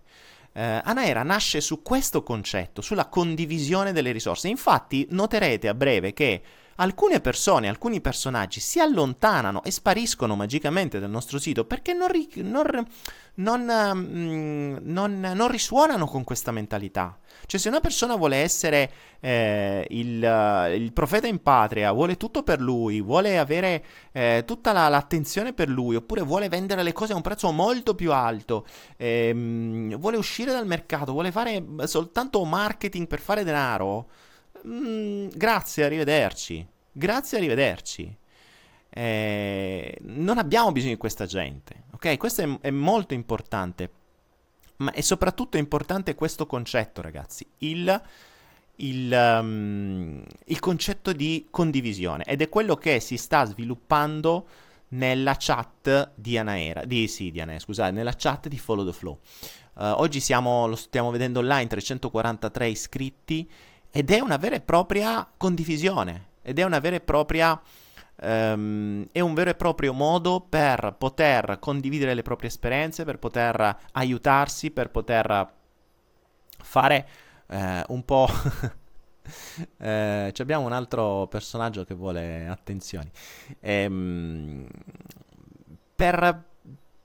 Eh, 0.52 0.80
Anaera 0.84 1.22
nasce 1.22 1.60
su 1.60 1.82
questo 1.82 2.22
concetto, 2.22 2.80
sulla 2.80 3.06
condivisione 3.06 3.92
delle 3.92 4.12
risorse. 4.12 4.48
Infatti 4.48 5.06
noterete 5.10 5.68
a 5.68 5.74
breve 5.74 6.12
che 6.12 6.42
alcune 6.76 7.20
persone, 7.20 7.68
alcuni 7.68 8.00
personaggi 8.00 8.60
si 8.60 8.80
allontanano 8.80 9.62
e 9.62 9.70
spariscono 9.70 10.34
magicamente 10.34 10.98
dal 10.98 11.10
nostro 11.10 11.38
sito 11.38 11.64
perché 11.64 11.92
non, 11.92 12.08
ri- 12.08 12.28
non, 12.36 12.86
non, 13.34 13.92
mm, 13.94 14.76
non, 14.82 15.48
risuonano 15.48 16.06
con 16.06 16.24
questa 16.24 16.50
mentalità. 16.50 17.18
Cioè 17.46 17.60
se 17.60 17.68
una 17.68 17.80
persona 17.80 18.16
vuole 18.16 18.36
essere 18.36 18.90
eh, 19.20 19.86
il, 19.90 20.72
il, 20.76 20.92
profeta 20.92 21.26
in 21.26 21.42
patria, 21.42 21.92
vuole 21.92 22.16
tutto 22.16 22.42
per 22.42 22.60
lui, 22.60 23.00
vuole 23.00 23.38
avere 23.38 23.84
eh, 24.12 24.44
tutta 24.46 24.72
la, 24.72 24.88
l'attenzione 24.88 25.52
per 25.52 25.68
lui, 25.68 25.96
oppure 25.96 26.22
vuole 26.22 26.48
vendere 26.48 26.82
le 26.82 26.92
cose 26.92 27.12
a 27.12 27.16
un 27.16 27.22
prezzo 27.22 27.50
molto 27.52 27.94
più 27.94 28.12
alto, 28.12 28.66
ehm, 28.96 29.96
vuole 29.96 30.16
uscire 30.16 30.52
dal 30.52 30.66
mercato, 30.66 31.12
vuole 31.12 31.32
fare 31.32 31.62
soltanto 31.84 32.44
marketing 32.44 33.06
per 33.06 33.20
fare 33.20 33.44
denaro, 33.44 34.08
mm, 34.66 35.28
grazie, 35.34 35.84
arrivederci. 35.84 36.66
Grazie, 36.92 37.38
arrivederci. 37.38 38.16
Eh, 38.88 39.98
non 40.02 40.38
abbiamo 40.38 40.70
bisogno 40.70 40.92
di 40.92 40.98
questa 40.98 41.26
gente, 41.26 41.84
ok? 41.92 42.16
Questo 42.16 42.42
è, 42.42 42.58
è 42.60 42.70
molto 42.70 43.14
importante. 43.14 43.90
Ma 44.76 44.92
è 44.92 45.00
soprattutto 45.00 45.56
importante 45.56 46.14
questo 46.14 46.46
concetto, 46.46 47.00
ragazzi. 47.00 47.46
Il, 47.58 48.02
il, 48.76 49.38
um, 49.40 50.22
il, 50.46 50.58
concetto 50.58 51.12
di 51.12 51.46
condivisione 51.50 52.24
ed 52.24 52.42
è 52.42 52.48
quello 52.48 52.76
che 52.76 53.00
si 53.00 53.16
sta 53.16 53.44
sviluppando 53.44 54.46
nella 54.88 55.36
chat 55.38 56.12
di 56.14 56.38
Anaera, 56.38 56.84
di, 56.84 57.08
sì, 57.08 57.30
di 57.30 57.40
Anaera, 57.40 57.60
scusate, 57.60 57.92
nella 57.92 58.14
chat 58.16 58.48
di 58.48 58.58
Follow 58.58 58.84
the 58.84 58.92
Flow. 58.92 59.18
Uh, 59.74 59.94
oggi 59.96 60.20
siamo, 60.20 60.68
lo 60.68 60.76
stiamo 60.76 61.10
vedendo 61.10 61.40
online, 61.40 61.66
343 61.66 62.68
iscritti 62.68 63.50
ed 63.96 64.10
è 64.10 64.18
una 64.18 64.38
vera 64.38 64.56
e 64.56 64.60
propria 64.60 65.24
condivisione, 65.36 66.30
ed 66.42 66.58
è 66.58 66.64
una 66.64 66.80
vera 66.80 66.96
e 66.96 67.00
propria... 67.00 67.60
Um, 68.16 69.08
è 69.10 69.18
un 69.18 69.34
vero 69.34 69.50
e 69.50 69.54
proprio 69.54 69.92
modo 69.92 70.40
per 70.40 70.94
poter 70.96 71.58
condividere 71.60 72.14
le 72.14 72.22
proprie 72.22 72.48
esperienze, 72.48 73.04
per 73.04 73.18
poter 73.18 73.76
aiutarsi, 73.92 74.72
per 74.72 74.90
poter 74.90 75.52
fare 76.58 77.08
uh, 77.46 77.92
un 77.92 78.04
po'... 78.04 78.28
uh, 79.78 80.32
abbiamo 80.36 80.64
un 80.64 80.72
altro 80.72 81.28
personaggio 81.28 81.84
che 81.84 81.94
vuole 81.94 82.48
attenzioni. 82.48 83.10
Um, 83.60 84.66
per, 85.94 86.44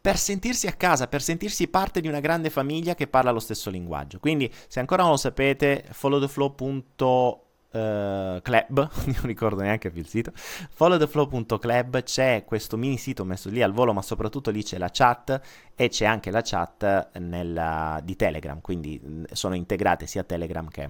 per 0.10 0.18
sentirsi 0.18 0.66
a 0.66 0.72
casa, 0.72 1.08
per 1.08 1.22
sentirsi 1.22 1.68
parte 1.68 2.02
di 2.02 2.08
una 2.08 2.20
grande 2.20 2.50
famiglia 2.50 2.96
che 2.96 3.06
parla 3.06 3.30
lo 3.30 3.40
stesso 3.40 3.70
linguaggio. 3.70 4.18
Quindi, 4.18 4.52
se 4.68 4.80
ancora 4.80 5.04
non 5.04 5.12
lo 5.12 5.18
sapete, 5.18 5.86
followtheflow.com 5.92 7.42
Uh, 7.72 8.42
club, 8.42 8.74
non 9.06 9.22
ricordo 9.26 9.62
neanche 9.62 9.92
più 9.92 10.02
il 10.02 10.08
sito, 10.08 10.32
followtheflow.club 10.34 12.02
c'è 12.02 12.44
questo 12.44 12.78
mini 12.78 12.98
sito 12.98 13.24
messo 13.24 13.48
lì 13.52 13.62
al 13.62 13.74
volo, 13.74 13.94
ma 13.94 14.02
soprattutto 14.02 14.50
lì 14.50 14.64
c'è 14.64 14.80
la 14.80 14.90
chat 14.92 15.40
e 15.76 15.88
c'è 15.88 16.06
anche 16.06 16.32
la 16.32 16.42
chat 16.42 17.16
nella, 17.20 18.02
di 18.04 18.16
Telegram, 18.16 18.60
quindi 18.60 19.00
sono 19.34 19.54
integrate 19.54 20.08
sia 20.08 20.24
Telegram 20.24 20.68
che 20.68 20.90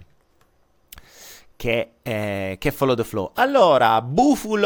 che, 1.60 1.96
eh, 2.04 2.56
che 2.58 2.72
Follow 2.72 2.96
the 2.96 3.04
Flow. 3.04 3.32
Allora, 3.34 4.02
Bufulo! 4.02 4.64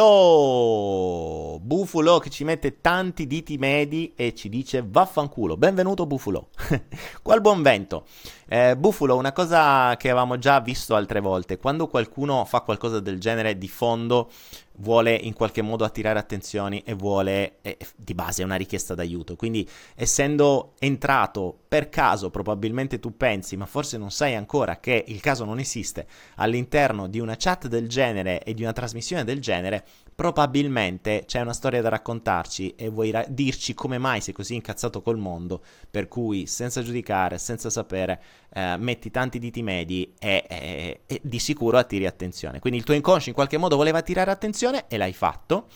Bufulo 1.59 2.19
che 2.19 2.29
ci 2.29 2.43
mette 2.43 2.81
tanti 2.81 3.25
diti 3.25 3.57
medi 3.57 4.13
e 4.15 4.35
ci 4.35 4.47
dice 4.47 4.85
vaffanculo. 4.87 5.57
Benvenuto 5.57 6.05
Bufulo. 6.05 6.49
Qua 7.23 7.33
il 7.33 7.41
buon 7.41 7.63
vento. 7.63 8.05
Eh, 8.47 8.77
Bufulo, 8.77 9.15
una 9.15 9.31
cosa 9.31 9.97
che 9.97 10.11
avevamo 10.11 10.37
già 10.37 10.59
visto 10.59 10.93
altre 10.93 11.19
volte, 11.19 11.57
quando 11.57 11.87
qualcuno 11.87 12.45
fa 12.45 12.61
qualcosa 12.61 12.99
del 12.99 13.19
genere 13.19 13.57
di 13.57 13.67
fondo 13.67 14.29
vuole 14.77 15.13
in 15.13 15.33
qualche 15.33 15.61
modo 15.61 15.83
attirare 15.83 16.19
attenzioni 16.19 16.81
e 16.85 16.93
vuole 16.93 17.57
eh, 17.61 17.77
di 17.95 18.13
base 18.13 18.43
una 18.43 18.55
richiesta 18.55 18.95
d'aiuto. 18.95 19.35
Quindi, 19.35 19.67
essendo 19.95 20.73
entrato 20.79 21.59
per 21.67 21.89
caso, 21.89 22.29
probabilmente 22.29 22.99
tu 22.99 23.15
pensi, 23.15 23.57
ma 23.57 23.65
forse 23.65 23.97
non 23.97 24.11
sai 24.11 24.35
ancora 24.35 24.79
che 24.79 25.03
il 25.07 25.21
caso 25.21 25.45
non 25.45 25.59
esiste 25.59 26.07
all'interno 26.35 27.07
di 27.07 27.19
una 27.19 27.35
chat 27.37 27.67
del 27.67 27.87
genere 27.87 28.43
e 28.43 28.53
di 28.53 28.63
una 28.63 28.73
trasmissione 28.73 29.23
del 29.23 29.39
genere, 29.39 29.85
probabilmente 30.15 31.23
c'è 31.25 31.41
una 31.41 31.53
storia 31.53 31.81
da 31.81 31.89
raccontarci 31.89 32.75
e 32.75 32.89
vuoi 32.89 33.11
ra- 33.11 33.25
dirci 33.27 33.73
come 33.73 33.97
mai 33.97 34.21
sei 34.21 34.33
così 34.33 34.55
incazzato 34.55 35.01
col 35.01 35.17
mondo, 35.17 35.61
per 35.89 36.07
cui 36.07 36.45
senza 36.45 36.81
giudicare, 36.81 37.37
senza 37.37 37.69
sapere, 37.69 38.21
eh, 38.53 38.77
metti 38.77 39.11
tanti 39.11 39.39
diti 39.39 39.61
medi 39.63 40.13
e, 40.19 40.45
e, 40.47 41.01
e, 41.05 41.19
di 41.23 41.39
sicuro 41.39 41.77
attiri 41.77 42.05
attenzione. 42.05 42.59
Quindi 42.59 42.79
il 42.79 42.85
tuo 42.85 42.93
inconscio 42.93 43.29
in 43.29 43.35
qualche 43.35 43.57
modo 43.57 43.75
voleva 43.75 43.99
attirare 43.99 44.31
attenzione 44.31 44.85
e 44.87 44.97
l'hai 44.97 45.13
fatto. 45.13 45.67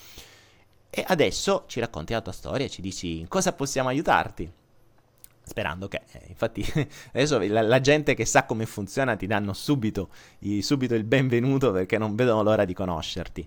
E 0.90 1.04
adesso 1.06 1.64
ci 1.66 1.80
racconti 1.80 2.12
la 2.12 2.22
tua 2.22 2.32
storia 2.32 2.66
e 2.66 2.70
ci 2.70 2.80
dici 2.80 3.18
in 3.18 3.28
cosa 3.28 3.52
possiamo 3.52 3.88
aiutarti. 3.88 4.50
Sperando 5.42 5.88
che, 5.88 6.02
eh, 6.12 6.26
infatti, 6.28 6.62
adesso 7.12 7.38
la, 7.38 7.62
la, 7.62 7.80
gente 7.80 8.14
che 8.14 8.26
sa 8.26 8.44
come 8.44 8.66
funziona 8.66 9.16
ti 9.16 9.26
danno 9.26 9.54
subito, 9.54 10.10
subito 10.60 10.94
il 10.94 11.04
benvenuto 11.04 11.72
perché 11.72 11.96
non 11.96 12.14
vedono 12.14 12.42
l'ora 12.42 12.64
di 12.64 12.74
conoscerti. 12.74 13.46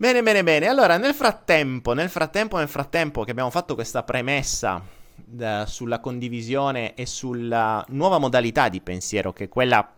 Bene, 0.00 0.22
bene, 0.22 0.44
bene. 0.44 0.68
Allora, 0.68 0.96
nel 0.96 1.12
frattempo, 1.12 1.92
nel 1.92 2.08
frattempo, 2.08 2.56
nel 2.56 2.68
frattempo 2.68 3.24
che 3.24 3.32
abbiamo 3.32 3.50
fatto 3.50 3.74
questa 3.74 4.04
premessa 4.04 4.80
uh, 4.80 5.64
sulla 5.66 5.98
condivisione 5.98 6.94
e 6.94 7.04
sulla 7.04 7.84
nuova 7.88 8.18
modalità 8.18 8.68
di 8.68 8.80
pensiero, 8.80 9.32
che 9.32 9.44
è 9.44 9.48
quella 9.48 9.92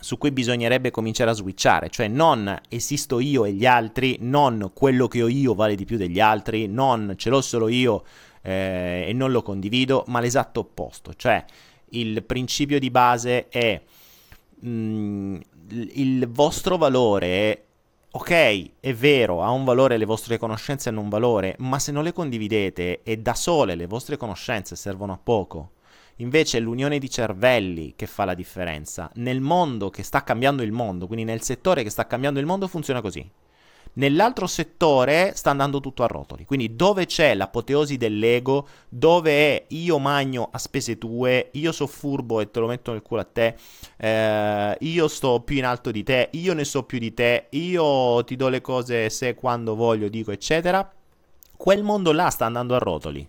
su 0.00 0.16
cui 0.16 0.30
bisognerebbe 0.30 0.90
cominciare 0.90 1.28
a 1.28 1.34
switchare, 1.34 1.90
cioè 1.90 2.08
non 2.08 2.58
esisto 2.70 3.20
io 3.20 3.44
e 3.44 3.52
gli 3.52 3.66
altri, 3.66 4.16
non 4.20 4.70
quello 4.72 5.08
che 5.08 5.22
ho 5.22 5.28
io 5.28 5.52
vale 5.52 5.74
di 5.74 5.84
più 5.84 5.98
degli 5.98 6.20
altri, 6.20 6.66
non 6.66 7.12
ce 7.18 7.28
l'ho 7.28 7.42
solo 7.42 7.68
io 7.68 8.04
eh, 8.40 9.04
e 9.08 9.12
non 9.12 9.30
lo 9.30 9.42
condivido, 9.42 10.04
ma 10.06 10.20
l'esatto 10.20 10.60
opposto, 10.60 11.12
cioè 11.14 11.44
il 11.90 12.22
principio 12.22 12.78
di 12.78 12.90
base 12.90 13.48
è 13.48 13.78
mh, 14.60 14.68
mm, 14.70 15.36
il 15.68 16.28
vostro 16.30 16.78
valore 16.78 17.64
ok, 18.10 18.70
è 18.80 18.94
vero, 18.94 19.42
ha 19.42 19.50
un 19.50 19.64
valore, 19.64 19.96
le 19.98 20.04
vostre 20.04 20.38
conoscenze 20.38 20.88
hanno 20.88 21.00
un 21.00 21.08
valore, 21.08 21.56
ma 21.58 21.78
se 21.78 21.92
non 21.92 22.04
le 22.04 22.12
condividete 22.12 23.02
e 23.02 23.16
da 23.18 23.34
sole 23.34 23.74
le 23.74 23.86
vostre 23.86 24.16
conoscenze 24.16 24.76
servono 24.76 25.12
a 25.12 25.20
poco. 25.22 25.72
Invece 26.16 26.58
è 26.58 26.60
l'unione 26.60 26.98
di 26.98 27.08
cervelli 27.08 27.94
che 27.94 28.06
fa 28.06 28.24
la 28.24 28.34
differenza. 28.34 29.10
Nel 29.14 29.40
mondo 29.40 29.90
che 29.90 30.02
sta 30.02 30.24
cambiando 30.24 30.62
il 30.62 30.72
mondo, 30.72 31.06
quindi 31.06 31.24
nel 31.24 31.42
settore 31.42 31.82
che 31.82 31.90
sta 31.90 32.06
cambiando 32.06 32.40
il 32.40 32.46
mondo, 32.46 32.66
funziona 32.66 33.00
così. 33.00 33.28
Nell'altro 33.94 34.46
settore 34.46 35.32
sta 35.34 35.50
andando 35.50 35.80
tutto 35.80 36.02
a 36.02 36.06
rotoli, 36.06 36.44
quindi 36.44 36.76
dove 36.76 37.06
c'è 37.06 37.34
l'apoteosi 37.34 37.96
dell'ego, 37.96 38.66
dove 38.88 39.30
è 39.32 39.64
io 39.68 39.98
magno 39.98 40.48
a 40.52 40.58
spese 40.58 40.98
tue, 40.98 41.50
io 41.52 41.72
so 41.72 41.86
furbo 41.86 42.40
e 42.40 42.50
te 42.50 42.60
lo 42.60 42.66
metto 42.66 42.92
nel 42.92 43.02
culo 43.02 43.20
a 43.20 43.24
te, 43.24 43.56
eh, 43.96 44.76
io 44.78 45.08
sto 45.08 45.40
più 45.40 45.56
in 45.56 45.64
alto 45.64 45.90
di 45.90 46.02
te, 46.02 46.28
io 46.32 46.54
ne 46.54 46.64
so 46.64 46.84
più 46.84 46.98
di 46.98 47.12
te, 47.12 47.46
io 47.50 48.22
ti 48.24 48.36
do 48.36 48.48
le 48.48 48.60
cose 48.60 49.10
se 49.10 49.34
quando 49.34 49.74
voglio 49.74 50.08
dico 50.08 50.30
eccetera, 50.30 50.88
quel 51.56 51.82
mondo 51.82 52.12
là 52.12 52.30
sta 52.30 52.46
andando 52.46 52.74
a 52.74 52.78
rotoli 52.78 53.28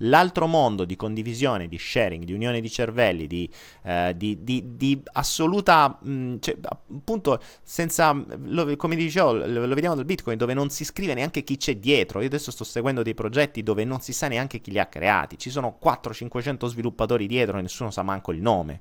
l'altro 0.00 0.46
mondo 0.46 0.84
di 0.84 0.96
condivisione, 0.96 1.68
di 1.68 1.78
sharing, 1.78 2.24
di 2.24 2.32
unione 2.32 2.60
di 2.60 2.70
cervelli, 2.70 3.26
di, 3.26 3.48
eh, 3.84 4.14
di, 4.16 4.42
di, 4.42 4.76
di 4.76 5.02
assoluta, 5.12 5.98
mh, 6.00 6.12
mm, 6.12 6.36
cioè, 6.40 6.56
appunto, 6.62 7.40
senza, 7.62 8.12
lo, 8.12 8.76
come 8.76 8.96
dicevo, 8.96 9.32
lo, 9.32 9.66
lo, 9.66 9.74
vediamo 9.74 9.94
dal 9.94 10.04
Bitcoin, 10.04 10.38
dove 10.38 10.54
non 10.54 10.70
si 10.70 10.84
scrive 10.84 11.14
neanche 11.14 11.42
chi 11.42 11.56
c'è 11.56 11.76
dietro. 11.76 12.20
Io 12.20 12.26
adesso 12.26 12.50
sto 12.50 12.64
seguendo 12.64 13.02
dei 13.02 13.14
progetti 13.14 13.62
dove 13.62 13.84
non 13.84 14.00
si 14.00 14.12
sa 14.12 14.28
neanche 14.28 14.60
chi 14.60 14.70
li 14.70 14.78
ha 14.78 14.86
creati. 14.86 15.38
Ci 15.38 15.50
sono 15.50 15.78
400-500 15.82 16.66
sviluppatori 16.66 17.26
dietro 17.26 17.58
e 17.58 17.62
nessuno 17.62 17.90
sa 17.90 18.02
manco 18.02 18.32
il 18.32 18.40
nome. 18.40 18.80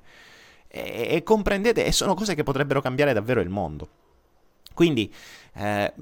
E, 0.67 1.07
e 1.09 1.23
comprendete, 1.23 1.85
e 1.85 1.91
sono 1.91 2.13
cose 2.13 2.35
che 2.35 2.43
potrebbero 2.43 2.81
cambiare 2.81 3.13
davvero 3.13 3.41
il 3.41 3.49
mondo. 3.49 3.89
Quindi 4.73 5.13
eh, 5.55 5.93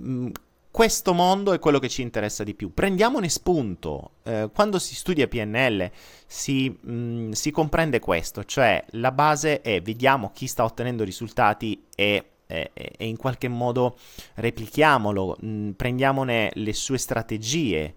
questo 0.77 1.15
mondo 1.15 1.53
è 1.53 1.59
quello 1.59 1.79
che 1.79 1.89
ci 1.89 2.03
interessa 2.03 2.43
di 2.43 2.53
più. 2.53 2.71
Prendiamone 2.71 3.29
spunto. 3.29 4.11
Eh, 4.21 4.51
quando 4.53 4.77
si 4.77 4.93
studia 4.93 5.27
PNL 5.27 5.89
si, 6.27 6.69
mh, 6.69 7.31
si, 7.31 7.49
comprende 7.49 7.97
questo, 7.97 8.43
cioè 8.43 8.85
la 8.91 9.11
base 9.11 9.61
è 9.61 9.81
vediamo 9.81 10.29
chi 10.31 10.45
sta 10.45 10.63
ottenendo 10.63 11.03
risultati 11.03 11.85
e, 11.95 12.25
e, 12.45 12.71
e 12.75 13.07
in 13.07 13.17
qualche 13.17 13.47
modo 13.47 13.97
replichiamolo, 14.35 15.37
mh, 15.39 15.69
prendiamone 15.71 16.51
le 16.53 16.73
sue 16.73 16.99
strategie. 16.99 17.95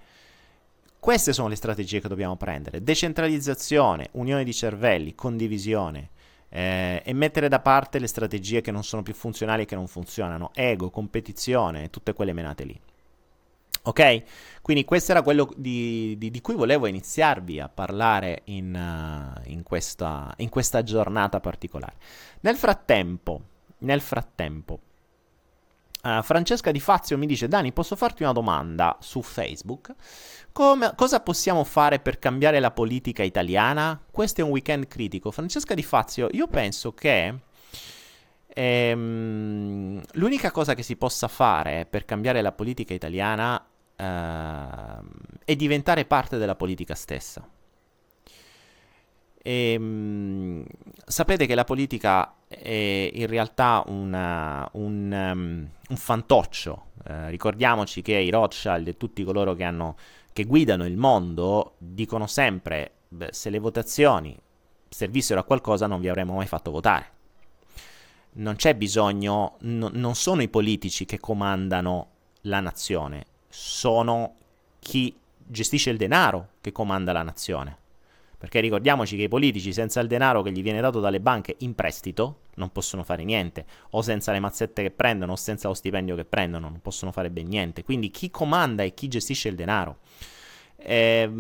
Queste 0.99 1.35
sono 1.35 1.49
le 1.49 1.57
strategie 1.57 2.01
che 2.01 2.09
dobbiamo 2.09 2.37
prendere. 2.37 2.83
Decentralizzazione, 2.83 4.09
unione 4.13 4.43
di 4.43 4.55
cervelli, 4.55 5.15
condivisione 5.15 6.13
eh, 6.51 7.03
e 7.05 7.13
mettere 7.13 7.49
da 7.49 7.61
parte 7.61 7.99
le 7.99 8.07
strategie 8.07 8.61
che 8.61 8.71
non 8.71 8.85
sono 8.85 9.03
più 9.03 9.15
funzionali 9.15 9.63
e 9.63 9.65
che 9.65 9.77
non 9.77 9.87
funzionano, 9.87 10.51
ego, 10.55 10.91
competizione, 10.91 11.91
tutte 11.91 12.13
quelle 12.13 12.33
menate 12.33 12.65
lì. 12.65 12.81
Ok? 13.83 14.23
Quindi 14.61 14.85
questo 14.85 15.13
era 15.13 15.23
quello 15.23 15.51
di, 15.57 16.15
di, 16.19 16.31
di 16.31 16.41
cui 16.43 16.55
volevo 16.55 16.87
iniziarvi 16.87 17.61
a 17.61 17.69
parlare 17.69 18.43
in, 18.45 18.75
uh, 18.75 19.41
in, 19.51 19.63
questa, 19.63 20.35
in 20.39 20.51
questa 20.51 20.83
giornata 20.83 21.41
particolare. 21.41 21.95
Nel 22.41 22.57
frattempo, 22.57 23.41
nel 23.79 24.03
frattempo, 24.03 24.81
Uh, 26.03 26.23
Francesca 26.23 26.71
Di 26.71 26.81
Fazio 26.81 27.19
mi 27.19 27.27
dice: 27.27 27.47
Dani, 27.47 27.73
posso 27.73 27.95
farti 27.95 28.23
una 28.23 28.33
domanda 28.33 28.97
su 29.01 29.21
Facebook? 29.21 29.95
Come, 30.53 30.93
cosa 30.97 31.21
possiamo 31.21 31.63
fare 31.65 32.01
per 32.01 32.19
cambiare 32.19 32.59
la 32.59 32.71
politica 32.71 33.23
italiana? 33.23 34.01
Questo 34.11 34.41
è 34.41 34.45
un 34.45 34.51
weekend 34.51 34.89
critico. 34.89 35.31
Francesca 35.31 35.75
Di 35.75 35.83
Fazio, 35.83 36.29
io 36.33 36.47
penso 36.47 36.93
che 36.93 37.35
ehm, 38.47 40.03
l'unica 40.13 40.51
cosa 40.51 40.75
che 40.75 40.83
si 40.83 40.97
possa 40.97 41.29
fare 41.29 41.87
per 41.89 42.05
cambiare 42.05 42.41
la 42.41 42.53
politica 42.53 42.95
italiana 42.95 43.63
eh, 43.95 44.99
è 45.45 45.55
diventare 45.55 46.05
parte 46.07 46.39
della 46.39 46.57
politica 46.57 46.95
stessa. 46.95 47.47
E, 49.43 49.79
mh, 49.79 50.65
sapete 51.07 51.47
che 51.47 51.55
la 51.55 51.65
politica 51.65 52.35
è 52.47 53.11
in 53.13 53.27
realtà 53.27 53.83
una, 53.87 54.69
un, 54.73 55.33
um, 55.33 55.69
un, 55.89 55.97
fantoccio. 55.97 56.87
Eh, 57.05 57.31
ricordiamoci 57.31 58.03
che 58.03 58.17
i 58.17 58.31
Rothschild 58.31 58.89
e 58.89 58.97
tutti 58.97 59.25
coloro 59.25 59.55
che, 59.55 59.65
hanno, 59.65 59.97
che 60.33 60.45
guidano 60.45 60.85
il 60.85 60.97
mondo 60.97 61.75
dicono 61.79 62.27
sempre: 62.27 62.93
beh, 63.09 63.31
se 63.33 63.51
le 63.51 63.59
votazioni 63.59 64.37
servissero 64.89 65.41
a 65.41 65.45
qualcosa, 65.45 65.87
non 65.87 66.01
vi 66.01 66.09
avremmo 66.09 66.35
mai 66.35 66.47
fatto 66.47 66.71
votare. 66.71 67.19
Non 68.33 68.57
c'è 68.57 68.75
bisogno, 68.75 69.57
no, 69.61 69.91
non 69.93 70.15
sono 70.15 70.43
i 70.43 70.49
politici 70.49 71.05
che 71.05 71.19
comandano 71.19 72.09
la 72.43 72.61
nazione, 72.61 73.25
sono 73.49 74.37
chi 74.79 75.17
gestisce 75.37 75.91
il 75.91 75.97
denaro 75.97 76.51
che 76.61 76.73
comanda 76.73 77.13
la 77.13 77.23
nazione. 77.23 77.79
Perché 78.41 78.61
ricordiamoci 78.61 79.19
che 79.19 79.25
i 79.25 79.29
politici 79.29 79.71
senza 79.71 80.01
il 80.01 80.09
denaro 80.09 80.41
che 80.41 80.51
gli 80.51 80.63
viene 80.63 80.81
dato 80.81 80.99
dalle 80.99 81.21
banche 81.21 81.57
in 81.59 81.75
prestito 81.75 82.45
non 82.55 82.73
possono 82.73 83.05
fare 83.05 83.23
niente, 83.23 83.67
o 83.91 84.01
senza 84.01 84.33
le 84.33 84.41
mazzette 84.41 84.81
che 84.81 84.91
prendono, 84.91 85.33
o 85.33 85.37
senza 85.37 85.69
lo 85.69 85.75
stipendio 85.75 86.17
che 86.17 86.25
prendono, 86.25 86.71
non 86.71 86.81
possono 86.81 87.13
fare 87.13 87.31
ben 87.31 87.49
niente. 87.49 87.85
Quindi 87.85 88.11
chi 88.11 88.31
comanda 88.31 88.83
e 88.83 88.95
chi 88.95 89.09
gestisce 89.09 89.51
il 89.51 89.57
denaro 89.57 89.99
è, 90.75 91.29
è 91.29 91.31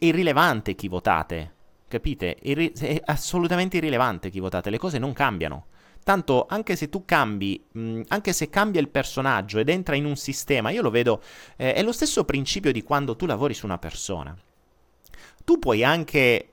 irrilevante 0.00 0.74
chi 0.74 0.88
votate, 0.88 1.54
capite? 1.86 2.34
è 2.34 3.00
assolutamente 3.04 3.76
irrilevante 3.76 4.28
chi 4.28 4.40
votate, 4.40 4.70
le 4.70 4.78
cose 4.78 4.98
non 4.98 5.12
cambiano. 5.12 5.66
Tanto 6.02 6.46
anche 6.48 6.74
se 6.74 6.88
tu 6.88 7.04
cambi, 7.04 7.64
anche 8.08 8.32
se 8.32 8.50
cambia 8.50 8.80
il 8.80 8.88
personaggio 8.88 9.60
ed 9.60 9.68
entra 9.68 9.94
in 9.94 10.04
un 10.04 10.16
sistema, 10.16 10.70
io 10.70 10.82
lo 10.82 10.90
vedo, 10.90 11.22
eh, 11.56 11.74
è 11.74 11.82
lo 11.84 11.92
stesso 11.92 12.24
principio 12.24 12.72
di 12.72 12.82
quando 12.82 13.14
tu 13.14 13.26
lavori 13.26 13.54
su 13.54 13.66
una 13.66 13.78
persona 13.78 14.36
tu 15.44 15.58
puoi 15.58 15.82
anche 15.82 16.49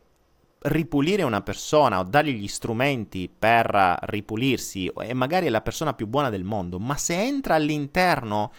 ripulire 0.68 1.24
una 1.24 1.42
persona 1.42 2.00
o 2.00 2.04
dargli 2.04 2.34
gli 2.34 2.48
strumenti 2.48 3.30
per 3.30 3.98
ripulirsi 4.04 4.92
e 5.02 5.14
magari 5.14 5.48
è 5.48 5.50
la 5.50 5.62
persona 5.62 5.94
più 5.94 6.08
buona 6.08 6.30
del 6.30 6.44
mondo, 6.44 6.80
ma 6.80 6.96
se 6.98 7.20
entra 7.20 7.56
all'interno, 7.56 8.52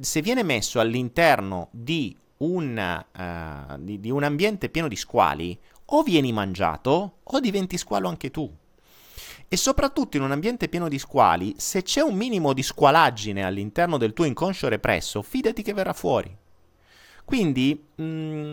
se 0.00 0.22
viene 0.22 0.42
messo 0.42 0.80
all'interno 0.80 1.68
di 1.70 2.16
un, 2.38 3.04
uh, 3.16 3.76
di, 3.78 4.00
di 4.00 4.10
un 4.10 4.22
ambiente 4.22 4.68
pieno 4.68 4.88
di 4.88 4.96
squali, 4.96 5.58
o 5.90 6.02
vieni 6.02 6.32
mangiato 6.32 7.18
o 7.22 7.40
diventi 7.40 7.78
squalo 7.78 8.08
anche 8.08 8.30
tu. 8.30 8.52
E 9.48 9.56
soprattutto 9.56 10.16
in 10.16 10.24
un 10.24 10.32
ambiente 10.32 10.68
pieno 10.68 10.88
di 10.88 10.98
squali, 10.98 11.54
se 11.56 11.82
c'è 11.82 12.00
un 12.00 12.16
minimo 12.16 12.52
di 12.52 12.62
squalaggine 12.62 13.44
all'interno 13.44 13.96
del 13.96 14.12
tuo 14.12 14.24
inconscio 14.24 14.68
represso, 14.68 15.22
fidati 15.22 15.62
che 15.62 15.72
verrà 15.72 15.92
fuori. 15.92 16.36
Quindi 17.24 17.86
mh, 17.94 18.02
mm, 18.02 18.50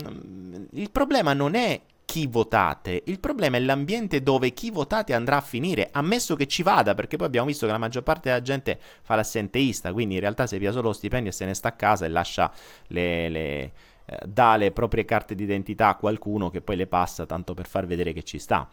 il 0.74 0.92
problema 0.92 1.34
non 1.34 1.56
è 1.56 1.80
chi 2.06 2.28
votate, 2.28 3.04
il 3.06 3.20
problema 3.20 3.58
è 3.58 3.60
l'ambiente 3.60 4.22
dove 4.22 4.52
chi 4.52 4.70
votate 4.70 5.14
andrà 5.14 5.38
a 5.38 5.42
finire, 5.42 5.90
ammesso 5.92 6.36
che 6.36 6.48
ci 6.48 6.64
vada, 6.64 6.94
perché 6.94 7.18
poi 7.18 7.28
abbiamo 7.28 7.48
visto 7.48 7.66
che 7.66 7.72
la 7.72 7.78
maggior 7.78 8.04
parte 8.04 8.30
della 8.30 8.42
gente 8.42 8.80
fa 9.02 9.16
l'assenteista, 9.16 9.92
quindi 9.94 10.16
in 10.16 10.20
realtà 10.20 10.48
si 10.48 10.58
via 10.58 10.72
solo 10.72 10.88
lo 10.88 10.94
stipendio 10.94 11.32
e 11.32 11.34
se 11.34 11.46
ne 11.46 11.54
sta 11.54 11.70
a 11.70 11.74
casa 11.74 12.06
e 12.06 12.10
lascia 12.10 12.52
le, 12.88 13.30
le 13.30 13.72
eh, 14.06 14.20
dà 14.26 14.58
le 14.58 14.72
proprie 14.72 15.06
carte 15.06 15.36
d'identità 15.36 15.90
a 15.90 15.96
qualcuno 15.96 16.50
che 16.50 16.62
poi 16.62 16.76
le 16.76 16.88
passa 16.88 17.26
tanto 17.26 17.54
per 17.54 17.68
far 17.68 17.86
vedere 17.86 18.14
che 18.14 18.24
ci 18.24 18.40
sta. 18.40 18.70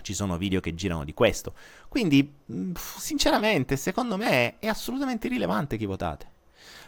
Ci 0.00 0.14
sono 0.14 0.36
video 0.36 0.60
che 0.60 0.74
girano 0.74 1.04
di 1.04 1.14
questo. 1.14 1.54
Quindi, 1.88 2.32
mm, 2.52 2.72
sinceramente, 2.74 3.76
secondo 3.76 4.16
me 4.16 4.58
è 4.58 4.68
assolutamente 4.68 5.26
irrilevante 5.26 5.76
chi 5.76 5.86
votate. 5.86 6.26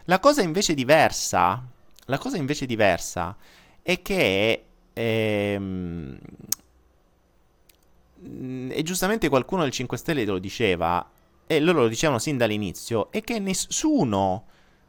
La 0.04 0.18
cosa 0.18 0.42
invece 0.42 0.74
diversa 0.74 1.62
la 2.10 2.18
cosa 2.18 2.36
invece 2.36 2.66
diversa 2.66 3.36
è 3.82 4.02
che 4.02 4.64
ehm, 5.00 6.18
e 8.70 8.82
giustamente 8.82 9.28
qualcuno 9.28 9.62
del 9.62 9.70
5 9.70 9.96
Stelle 9.96 10.24
lo 10.24 10.38
diceva 10.38 11.08
e 11.46 11.58
loro 11.58 11.80
lo 11.80 11.88
dicevano 11.88 12.18
sin 12.18 12.36
dall'inizio 12.36 13.10
è 13.10 13.22
che 13.22 13.38
nessuno 13.38 14.44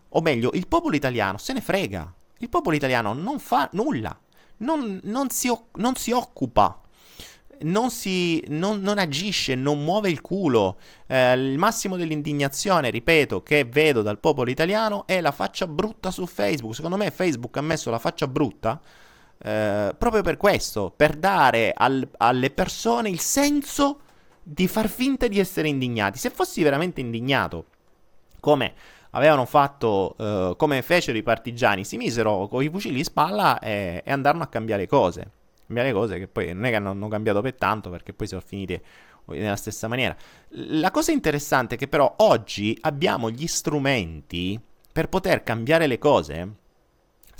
o 0.09 0.21
meglio 0.21 0.51
il 0.53 0.67
popolo 0.67 0.95
italiano 0.95 1.37
se 1.37 1.53
ne 1.53 1.61
frega 1.61 2.13
il 2.39 2.49
popolo 2.49 2.75
italiano 2.75 3.13
non 3.13 3.39
fa 3.39 3.69
nulla 3.73 4.17
non, 4.57 4.99
non, 5.03 5.29
si, 5.29 5.49
non 5.75 5.95
si 5.95 6.11
occupa 6.11 6.81
non, 7.63 7.91
si, 7.91 8.43
non 8.47 8.97
agisce, 8.97 9.53
non 9.53 9.83
muove 9.83 10.09
il 10.09 10.21
culo. 10.21 10.79
Eh, 11.05 11.33
il 11.33 11.59
massimo 11.59 11.95
dell'indignazione, 11.95 12.89
ripeto, 12.89 13.43
che 13.43 13.65
vedo 13.65 14.01
dal 14.01 14.17
popolo 14.19 14.49
italiano 14.49 15.05
è 15.05 15.21
la 15.21 15.31
faccia 15.31 15.67
brutta 15.67 16.09
su 16.09 16.25
Facebook. 16.25 16.73
Secondo 16.73 16.97
me 16.97 17.11
Facebook 17.11 17.55
ha 17.57 17.61
messo 17.61 17.91
la 17.91 17.99
faccia 17.99 18.27
brutta 18.27 18.81
eh, 19.43 19.95
proprio 19.97 20.21
per 20.21 20.37
questo, 20.37 20.91
per 20.95 21.15
dare 21.15 21.73
al, 21.75 22.07
alle 22.17 22.51
persone 22.51 23.09
il 23.09 23.19
senso 23.19 23.99
di 24.43 24.67
far 24.67 24.87
finta 24.89 25.27
di 25.27 25.39
essere 25.39 25.67
indignati. 25.67 26.17
Se 26.17 26.29
fossi 26.29 26.63
veramente 26.63 27.01
indignato, 27.01 27.65
come 28.39 28.73
avevano 29.11 29.45
fatto, 29.45 30.15
uh, 30.17 30.55
come 30.55 30.81
fecero 30.81 31.17
i 31.17 31.23
partigiani, 31.23 31.83
si 31.83 31.97
misero 31.97 32.47
con 32.47 32.63
i 32.63 32.69
fucili 32.69 32.99
in 32.99 33.03
spalla 33.03 33.59
e, 33.59 34.01
e 34.05 34.11
andarono 34.11 34.43
a 34.43 34.47
cambiare 34.47 34.87
cose 34.87 35.31
cambiare 35.71 35.93
cose 35.93 36.19
che 36.19 36.27
poi 36.27 36.53
non 36.53 36.65
è 36.65 36.69
che 36.69 36.75
hanno 36.75 37.07
cambiato 37.07 37.41
per 37.41 37.53
tanto 37.53 37.89
perché 37.89 38.11
poi 38.11 38.27
sono 38.27 38.41
finite 38.45 38.81
nella 39.27 39.55
stessa 39.55 39.87
maniera. 39.87 40.15
La 40.49 40.91
cosa 40.91 41.11
interessante 41.11 41.75
è 41.75 41.77
che 41.77 41.87
però 41.87 42.13
oggi 42.17 42.77
abbiamo 42.81 43.29
gli 43.29 43.47
strumenti 43.47 44.59
per 44.91 45.07
poter 45.07 45.43
cambiare 45.43 45.87
le 45.87 45.97
cose 45.97 46.55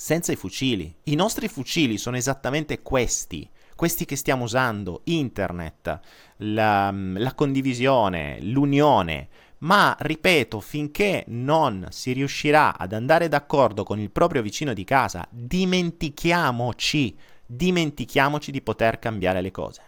senza 0.02 0.32
i 0.32 0.36
fucili. 0.36 0.92
I 1.04 1.14
nostri 1.14 1.48
fucili 1.48 2.00
sono 2.00 2.18
esattamente 2.18 2.82
questi, 2.82 3.48
questi 3.76 4.04
che 4.04 4.16
stiamo 4.16 4.46
usando, 4.46 5.02
internet, 5.04 6.00
la, 6.38 6.92
la 6.92 7.34
condivisione, 7.36 8.40
l'unione. 8.42 9.28
Ma 9.60 9.96
ripeto, 10.00 10.60
finché 10.60 11.24
non 11.28 11.86
si 11.92 12.14
riuscirà 12.14 12.76
ad 12.80 12.94
andare 12.94 13.28
d'accordo 13.28 13.84
con 13.84 14.00
il 14.00 14.10
proprio 14.10 14.42
vicino 14.42 14.74
di 14.74 14.84
casa, 14.84 15.24
dimentichiamoci 15.30 17.16
dimentichiamoci 17.46 18.50
di 18.50 18.62
poter 18.62 18.98
cambiare 18.98 19.42
le 19.42 19.52
cose. 19.52 19.84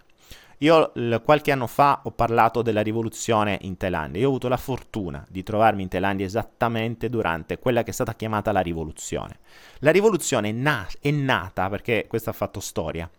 Io 0.59 0.91
l- 0.95 1.17
qualche 1.23 1.51
anno 1.51 1.67
fa 1.67 2.01
ho 2.03 2.11
parlato 2.11 2.61
della 2.61 2.81
rivoluzione 2.81 3.57
in 3.61 3.77
Thailandia. 3.77 4.21
Io 4.21 4.27
ho 4.27 4.29
avuto 4.29 4.47
la 4.47 4.57
fortuna 4.57 5.25
di 5.29 5.43
trovarmi 5.43 5.83
in 5.83 5.89
Thailandia 5.89 6.25
esattamente 6.25 7.09
durante 7.09 7.59
quella 7.59 7.83
che 7.83 7.91
è 7.91 7.93
stata 7.93 8.15
chiamata 8.15 8.51
la 8.51 8.61
rivoluzione. 8.61 9.39
La 9.79 9.91
rivoluzione 9.91 10.49
è, 10.49 10.51
na- 10.51 10.87
è 10.99 11.11
nata 11.11 11.69
perché 11.69 12.05
questo 12.07 12.29
ha 12.29 12.33
fatto 12.33 12.59
storia. 12.59 13.09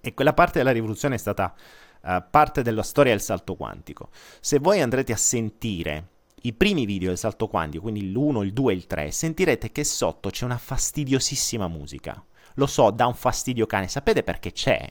E 0.00 0.14
quella 0.14 0.32
parte 0.32 0.58
della 0.58 0.72
rivoluzione 0.72 1.14
è 1.14 1.18
stata 1.18 1.54
uh, 2.02 2.22
parte 2.30 2.62
della 2.62 2.82
storia 2.82 3.12
del 3.12 3.20
salto 3.20 3.54
quantico. 3.54 4.08
Se 4.40 4.58
voi 4.58 4.80
andrete 4.80 5.12
a 5.12 5.16
sentire 5.16 6.08
i 6.42 6.52
primi 6.52 6.86
video 6.86 7.08
del 7.08 7.18
salto 7.18 7.46
quantico, 7.46 7.82
quindi 7.82 8.10
l'1, 8.10 8.42
il 8.42 8.52
2 8.52 8.72
e 8.72 8.76
il 8.76 8.86
3, 8.86 9.10
sentirete 9.10 9.70
che 9.70 9.84
sotto 9.84 10.30
c'è 10.30 10.44
una 10.44 10.58
fastidiosissima 10.58 11.68
musica. 11.68 12.22
Lo 12.54 12.66
so, 12.66 12.90
dà 12.90 13.06
un 13.06 13.14
fastidio 13.14 13.66
cane. 13.66 13.88
Sapete 13.88 14.22
perché 14.22 14.52
c'è? 14.52 14.90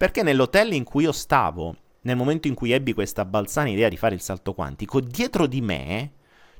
Perché 0.00 0.22
nell'hotel 0.22 0.72
in 0.72 0.82
cui 0.82 1.02
io 1.02 1.12
stavo, 1.12 1.76
nel 2.04 2.16
momento 2.16 2.48
in 2.48 2.54
cui 2.54 2.70
ebbi 2.70 2.94
questa 2.94 3.26
balzana 3.26 3.68
idea 3.68 3.90
di 3.90 3.98
fare 3.98 4.14
il 4.14 4.22
salto 4.22 4.54
quantico, 4.54 4.98
dietro 4.98 5.46
di 5.46 5.60
me 5.60 6.12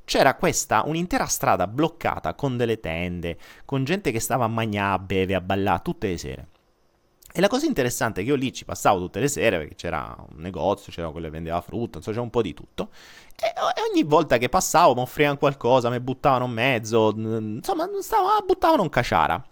c'era 0.05 0.35
questa 0.35 0.83
un'intera 0.85 1.25
strada 1.25 1.65
bloccata 1.65 2.35
con 2.35 2.55
delle 2.55 2.79
tende, 2.79 3.39
con 3.65 3.83
gente 3.83 4.11
che 4.11 4.19
stava 4.19 4.45
a 4.45 4.47
mangiare, 4.47 4.93
a 4.93 4.99
bere, 4.99 5.33
a 5.33 5.41
ballare 5.41 5.81
tutte 5.81 6.09
le 6.09 6.17
sere. 6.19 6.47
E 7.33 7.41
la 7.41 7.47
cosa 7.47 7.65
interessante 7.65 8.21
è 8.21 8.23
che 8.23 8.29
io 8.29 8.35
lì 8.35 8.53
ci 8.53 8.63
passavo 8.63 8.99
tutte 8.99 9.19
le 9.19 9.27
sere 9.27 9.57
perché 9.57 9.73
c'era 9.73 10.15
un 10.19 10.39
negozio, 10.39 10.91
c'era 10.91 11.09
quello 11.09 11.25
che 11.25 11.31
vendeva 11.31 11.61
frutta, 11.61 11.97
insomma 11.97 12.15
c'era 12.15 12.21
un 12.21 12.29
po' 12.29 12.43
di 12.43 12.53
tutto. 12.53 12.89
E 13.35 13.81
ogni 13.91 14.03
volta 14.03 14.37
che 14.37 14.49
passavo 14.49 14.93
mi 14.93 15.01
offrivano 15.01 15.37
qualcosa, 15.37 15.89
mi 15.89 15.99
buttavano 15.99 16.45
in 16.45 16.51
mezzo, 16.51 17.11
insomma 17.17 17.89
stavo, 18.01 18.27
ah, 18.27 18.43
buttavano 18.45 18.83
un 18.83 18.89
caciara. 18.89 19.43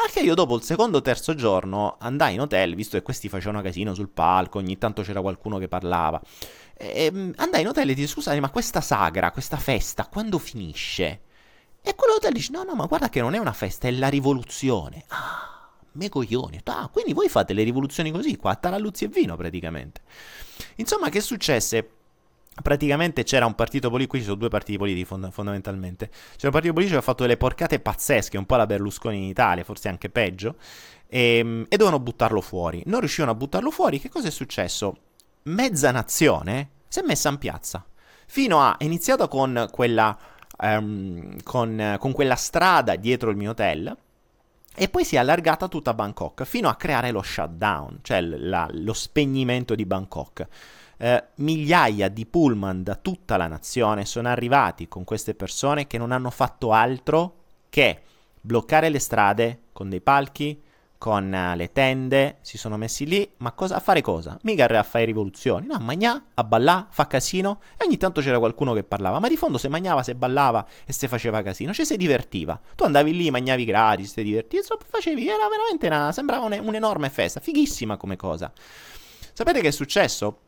Anche 0.00 0.20
io 0.20 0.34
dopo 0.34 0.54
il 0.54 0.62
secondo 0.62 0.98
o 0.98 1.02
terzo 1.02 1.34
giorno 1.34 1.96
andai 1.98 2.34
in 2.34 2.40
hotel, 2.40 2.76
visto 2.76 2.96
che 2.96 3.02
questi 3.02 3.28
facevano 3.28 3.62
casino 3.62 3.94
sul 3.94 4.08
palco, 4.08 4.58
ogni 4.58 4.78
tanto 4.78 5.02
c'era 5.02 5.20
qualcuno 5.20 5.58
che 5.58 5.66
parlava. 5.66 6.20
E, 6.76 7.10
mm, 7.12 7.32
andai 7.36 7.62
in 7.62 7.68
hotel 7.68 7.90
e 7.90 7.94
disse, 7.94 8.06
scusate, 8.06 8.38
ma 8.38 8.50
questa 8.50 8.80
sagra, 8.80 9.32
questa 9.32 9.56
festa, 9.56 10.06
quando 10.06 10.38
finisce? 10.38 11.22
E 11.82 11.94
quello 11.96 12.14
hotel 12.14 12.32
dice, 12.32 12.52
no, 12.52 12.62
no, 12.62 12.74
ma 12.74 12.86
guarda 12.86 13.08
che 13.08 13.20
non 13.20 13.34
è 13.34 13.38
una 13.38 13.52
festa, 13.52 13.88
è 13.88 13.90
la 13.90 14.08
rivoluzione. 14.08 15.04
Ah, 15.08 15.68
me 15.92 16.08
coglioni. 16.08 16.60
Ah, 16.64 16.88
quindi 16.92 17.12
voi 17.12 17.28
fate 17.28 17.52
le 17.52 17.64
rivoluzioni 17.64 18.12
così, 18.12 18.36
qua, 18.36 18.54
taralluzzi 18.54 19.04
e 19.04 19.08
vino 19.08 19.36
praticamente. 19.36 20.02
Insomma, 20.76 21.08
che 21.08 21.20
successe? 21.20 21.97
Praticamente 22.62 23.24
c'era 23.24 23.46
un 23.46 23.54
partito 23.54 23.88
politico, 23.88 24.12
qui 24.12 24.20
ci 24.20 24.26
sono 24.26 24.38
due 24.38 24.48
partiti 24.48 24.78
politici 24.78 25.04
fond- 25.04 25.30
fondamentalmente, 25.30 26.08
c'era 26.08 26.46
un 26.46 26.52
partito 26.52 26.72
politico 26.72 26.98
che 26.98 27.04
ha 27.04 27.06
fatto 27.06 27.22
delle 27.22 27.36
porcate 27.36 27.80
pazzesche, 27.80 28.38
un 28.38 28.46
po' 28.46 28.56
la 28.56 28.66
Berlusconi 28.66 29.16
in 29.16 29.24
Italia, 29.24 29.64
forse 29.64 29.88
anche 29.88 30.10
peggio, 30.10 30.56
e, 31.06 31.38
ehm, 31.38 31.66
e 31.68 31.76
dovevano 31.76 32.02
buttarlo 32.02 32.40
fuori. 32.40 32.82
Non 32.86 33.00
riuscivano 33.00 33.32
a 33.32 33.34
buttarlo 33.34 33.70
fuori, 33.70 34.00
che 34.00 34.08
cosa 34.08 34.28
è 34.28 34.30
successo? 34.30 34.96
Mezza 35.44 35.90
nazione 35.90 36.70
si 36.88 37.00
è 37.00 37.02
messa 37.02 37.28
in 37.28 37.38
piazza, 37.38 37.84
fino 38.26 38.60
a, 38.60 38.76
è 38.76 38.84
iniziato 38.84 39.28
con 39.28 39.68
quella, 39.70 40.16
um, 40.58 41.36
con, 41.42 41.96
con 41.98 42.12
quella 42.12 42.36
strada 42.36 42.96
dietro 42.96 43.30
il 43.30 43.36
mio 43.36 43.50
hotel, 43.50 43.96
e 44.80 44.88
poi 44.88 45.04
si 45.04 45.16
è 45.16 45.18
allargata 45.18 45.66
tutta 45.66 45.92
Bangkok 45.92 46.44
fino 46.44 46.68
a 46.68 46.76
creare 46.76 47.10
lo 47.10 47.20
shutdown, 47.20 47.98
cioè 48.02 48.20
la, 48.20 48.68
lo 48.70 48.92
spegnimento 48.92 49.74
di 49.74 49.84
Bangkok 49.84 50.46
eh, 50.98 51.24
migliaia 51.36 52.08
di 52.08 52.26
pullman 52.26 52.82
da 52.82 52.96
tutta 52.96 53.36
la 53.36 53.46
nazione 53.46 54.04
sono 54.04 54.28
arrivati 54.28 54.88
con 54.88 55.04
queste 55.04 55.34
persone 55.34 55.86
che 55.86 55.98
non 55.98 56.12
hanno 56.12 56.30
fatto 56.30 56.72
altro 56.72 57.34
che 57.70 58.02
bloccare 58.40 58.88
le 58.88 58.98
strade 58.98 59.60
con 59.72 59.88
dei 59.88 60.00
palchi, 60.00 60.60
con 60.98 61.32
uh, 61.32 61.56
le 61.56 61.70
tende, 61.70 62.38
si 62.40 62.58
sono 62.58 62.76
messi 62.76 63.06
lì, 63.06 63.30
ma 63.36 63.52
cosa, 63.52 63.76
a 63.76 63.80
fare 63.80 64.00
cosa? 64.00 64.36
Mica 64.42 64.64
a 64.66 64.82
fare 64.82 65.04
rivoluzioni, 65.04 65.66
no, 65.66 65.74
a 65.74 65.78
magnà, 65.78 66.30
a 66.34 66.42
ballà, 66.42 66.88
fa 66.90 67.06
casino, 67.06 67.60
e 67.76 67.84
ogni 67.84 67.96
tanto 67.96 68.20
c'era 68.20 68.40
qualcuno 68.40 68.72
che 68.72 68.82
parlava, 68.82 69.20
ma 69.20 69.28
di 69.28 69.36
fondo 69.36 69.58
se 69.58 69.68
magnava, 69.68 70.02
se 70.02 70.16
ballava 70.16 70.66
e 70.84 70.92
se 70.92 71.06
faceva 71.06 71.40
casino, 71.42 71.72
cioè 71.72 71.84
si 71.84 71.96
divertiva. 71.96 72.60
Tu 72.74 72.82
andavi 72.82 73.16
lì, 73.16 73.30
magnavi 73.30 73.64
gratis, 73.64 74.12
ti 74.12 74.24
divertivi, 74.24 74.62
insomma, 74.62 74.80
facevi, 74.88 75.28
era 75.28 75.48
veramente 75.48 75.86
una, 75.86 76.10
sembrava 76.10 76.44
un, 76.46 76.58
un'enorme 76.60 77.08
festa, 77.10 77.38
fighissima 77.38 77.96
come 77.96 78.16
cosa. 78.16 78.50
Sapete 79.32 79.60
che 79.60 79.68
è 79.68 79.72
successo? 79.72 80.40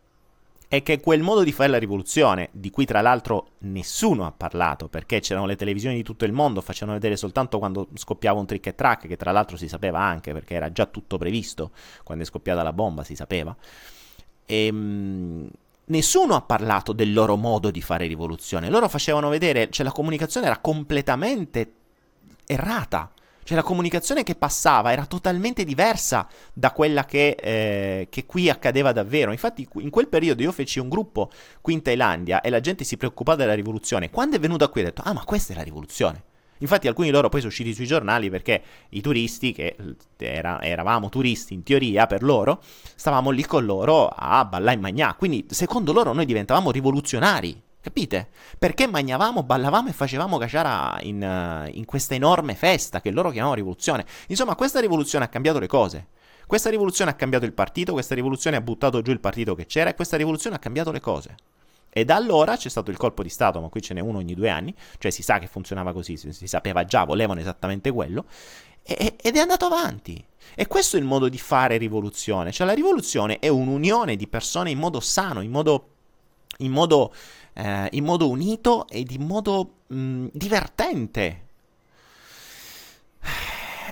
È 0.70 0.84
che 0.84 1.00
quel 1.00 1.20
modo 1.20 1.42
di 1.42 1.50
fare 1.50 1.68
la 1.68 1.78
rivoluzione, 1.78 2.48
di 2.52 2.70
cui 2.70 2.84
tra 2.84 3.00
l'altro 3.00 3.54
nessuno 3.62 4.24
ha 4.24 4.30
parlato, 4.30 4.86
perché 4.86 5.18
c'erano 5.18 5.46
le 5.46 5.56
televisioni 5.56 5.96
di 5.96 6.04
tutto 6.04 6.24
il 6.24 6.32
mondo, 6.32 6.60
facevano 6.60 6.96
vedere 6.96 7.16
soltanto 7.16 7.58
quando 7.58 7.88
scoppiava 7.92 8.38
un 8.38 8.46
trick 8.46 8.68
e 8.68 8.74
track, 8.76 9.08
che 9.08 9.16
tra 9.16 9.32
l'altro 9.32 9.56
si 9.56 9.66
sapeva 9.66 9.98
anche, 9.98 10.32
perché 10.32 10.54
era 10.54 10.70
già 10.70 10.86
tutto 10.86 11.18
previsto, 11.18 11.72
quando 12.04 12.22
è 12.22 12.26
scoppiata 12.26 12.62
la 12.62 12.72
bomba 12.72 13.02
si 13.02 13.16
sapeva. 13.16 13.52
E, 14.46 14.66
ehm, 14.66 15.50
nessuno 15.86 16.36
ha 16.36 16.42
parlato 16.42 16.92
del 16.92 17.12
loro 17.12 17.34
modo 17.34 17.72
di 17.72 17.82
fare 17.82 18.06
rivoluzione, 18.06 18.70
loro 18.70 18.88
facevano 18.88 19.28
vedere, 19.28 19.70
cioè 19.70 19.84
la 19.84 19.90
comunicazione 19.90 20.46
era 20.46 20.58
completamente 20.58 21.72
errata. 22.46 23.10
Cioè 23.42 23.56
la 23.56 23.62
comunicazione 23.62 24.22
che 24.22 24.34
passava 24.34 24.92
era 24.92 25.06
totalmente 25.06 25.64
diversa 25.64 26.28
da 26.52 26.72
quella 26.72 27.04
che, 27.04 27.30
eh, 27.30 28.06
che, 28.10 28.26
qui 28.26 28.48
accadeva 28.48 28.92
davvero. 28.92 29.32
Infatti 29.32 29.66
in 29.76 29.90
quel 29.90 30.08
periodo 30.08 30.42
io 30.42 30.52
feci 30.52 30.78
un 30.78 30.88
gruppo 30.88 31.30
qui 31.60 31.72
in 31.72 31.82
Thailandia 31.82 32.40
e 32.40 32.50
la 32.50 32.60
gente 32.60 32.84
si 32.84 32.96
preoccupava 32.96 33.38
della 33.38 33.54
rivoluzione. 33.54 34.10
Quando 34.10 34.36
è 34.36 34.38
venuto 34.38 34.68
qui 34.68 34.82
ho 34.82 34.84
detto, 34.84 35.02
ah 35.04 35.12
ma 35.12 35.24
questa 35.24 35.52
è 35.52 35.56
la 35.56 35.62
rivoluzione. 35.62 36.24
Infatti 36.60 36.88
alcuni 36.88 37.08
di 37.08 37.12
loro 37.14 37.28
poi 37.28 37.40
sono 37.40 37.50
usciti 37.50 37.72
sui 37.72 37.86
giornali 37.86 38.28
perché 38.28 38.62
i 38.90 39.00
turisti, 39.00 39.52
che 39.52 39.76
era, 40.18 40.60
eravamo 40.60 41.08
turisti 41.08 41.54
in 41.54 41.62
teoria 41.62 42.06
per 42.06 42.22
loro, 42.22 42.62
stavamo 42.94 43.30
lì 43.30 43.44
con 43.44 43.64
loro 43.64 44.08
a 44.08 44.44
ballare 44.44 44.74
in 44.74 44.80
magnà. 44.80 45.14
Quindi 45.14 45.46
secondo 45.50 45.92
loro 45.92 46.12
noi 46.12 46.26
diventavamo 46.26 46.70
rivoluzionari. 46.70 47.68
Capite? 47.80 48.28
Perché 48.58 48.86
mangiavamo, 48.86 49.42
ballavamo 49.42 49.88
e 49.88 49.92
facevamo 49.92 50.36
caciara 50.36 50.98
in, 51.02 51.22
uh, 51.22 51.70
in 51.74 51.86
questa 51.86 52.14
enorme 52.14 52.54
festa 52.54 53.00
che 53.00 53.10
loro 53.10 53.30
chiamavano 53.30 53.56
rivoluzione. 53.56 54.04
Insomma, 54.28 54.54
questa 54.54 54.80
rivoluzione 54.80 55.24
ha 55.24 55.28
cambiato 55.28 55.58
le 55.58 55.66
cose. 55.66 56.08
Questa 56.46 56.68
rivoluzione 56.68 57.10
ha 57.10 57.14
cambiato 57.14 57.44
il 57.44 57.52
partito, 57.52 57.92
questa 57.92 58.14
rivoluzione 58.14 58.56
ha 58.56 58.60
buttato 58.60 59.00
giù 59.02 59.12
il 59.12 59.20
partito 59.20 59.54
che 59.54 59.66
c'era 59.66 59.90
e 59.90 59.94
questa 59.94 60.16
rivoluzione 60.16 60.56
ha 60.56 60.58
cambiato 60.58 60.90
le 60.90 61.00
cose. 61.00 61.36
E 61.88 62.04
da 62.04 62.16
allora 62.16 62.56
c'è 62.56 62.68
stato 62.68 62.90
il 62.90 62.96
colpo 62.96 63.22
di 63.22 63.28
Stato, 63.28 63.60
ma 63.60 63.68
qui 63.68 63.80
ce 63.80 63.94
n'è 63.94 64.00
uno 64.00 64.18
ogni 64.18 64.34
due 64.34 64.48
anni, 64.48 64.74
cioè 64.98 65.10
si 65.10 65.22
sa 65.22 65.38
che 65.38 65.46
funzionava 65.46 65.92
così, 65.92 66.16
si, 66.16 66.32
si 66.32 66.46
sapeva 66.46 66.84
già, 66.84 67.04
volevano 67.04 67.40
esattamente 67.40 67.90
quello, 67.90 68.24
e, 68.82 69.16
ed 69.20 69.36
è 69.36 69.38
andato 69.38 69.66
avanti. 69.66 70.24
E 70.54 70.66
questo 70.66 70.96
è 70.96 71.00
il 71.00 71.06
modo 71.06 71.28
di 71.28 71.38
fare 71.38 71.76
rivoluzione, 71.76 72.52
cioè 72.52 72.66
la 72.66 72.74
rivoluzione 72.74 73.38
è 73.38 73.48
un'unione 73.48 74.16
di 74.16 74.26
persone 74.26 74.70
in 74.70 74.78
modo 74.78 75.00
sano, 75.00 75.40
in 75.40 75.50
modo, 75.50 75.88
in 76.58 76.70
modo 76.72 77.12
eh, 77.60 77.88
in 77.92 78.04
modo 78.04 78.28
unito 78.28 78.86
ed 78.88 79.10
in 79.10 79.26
modo 79.26 79.72
mh, 79.88 79.96
mm, 79.96 80.26
divertente. 80.32 81.48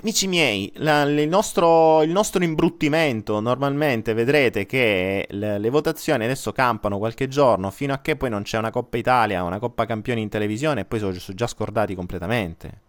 Amici 0.01 0.27
miei, 0.27 0.71
la, 0.75 1.01
il, 1.01 1.27
nostro, 1.27 2.01
il, 2.03 2.09
nostro, 2.09 2.41
imbruttimento 2.41 3.41
normalmente 3.41 4.13
vedrete 4.13 4.65
che 4.65 5.27
le, 5.29 5.57
le, 5.57 5.69
votazioni 5.69 6.23
adesso 6.23 6.53
campano 6.53 6.97
qualche 6.97 7.27
giorno 7.27 7.69
fino 7.69 7.93
a 7.93 7.99
che 7.99 8.15
poi 8.15 8.29
non 8.29 8.43
c'è 8.43 8.57
una 8.57 8.71
Coppa 8.71 8.95
Italia, 8.95 9.43
una 9.43 9.59
Coppa 9.59 9.85
Campioni 9.85 10.21
in 10.21 10.29
televisione 10.29 10.81
e 10.81 10.85
poi 10.85 10.99
sono, 10.99 11.13
sono 11.13 11.37
già 11.37 11.47
scordati 11.47 11.95
completamente. 11.95 12.81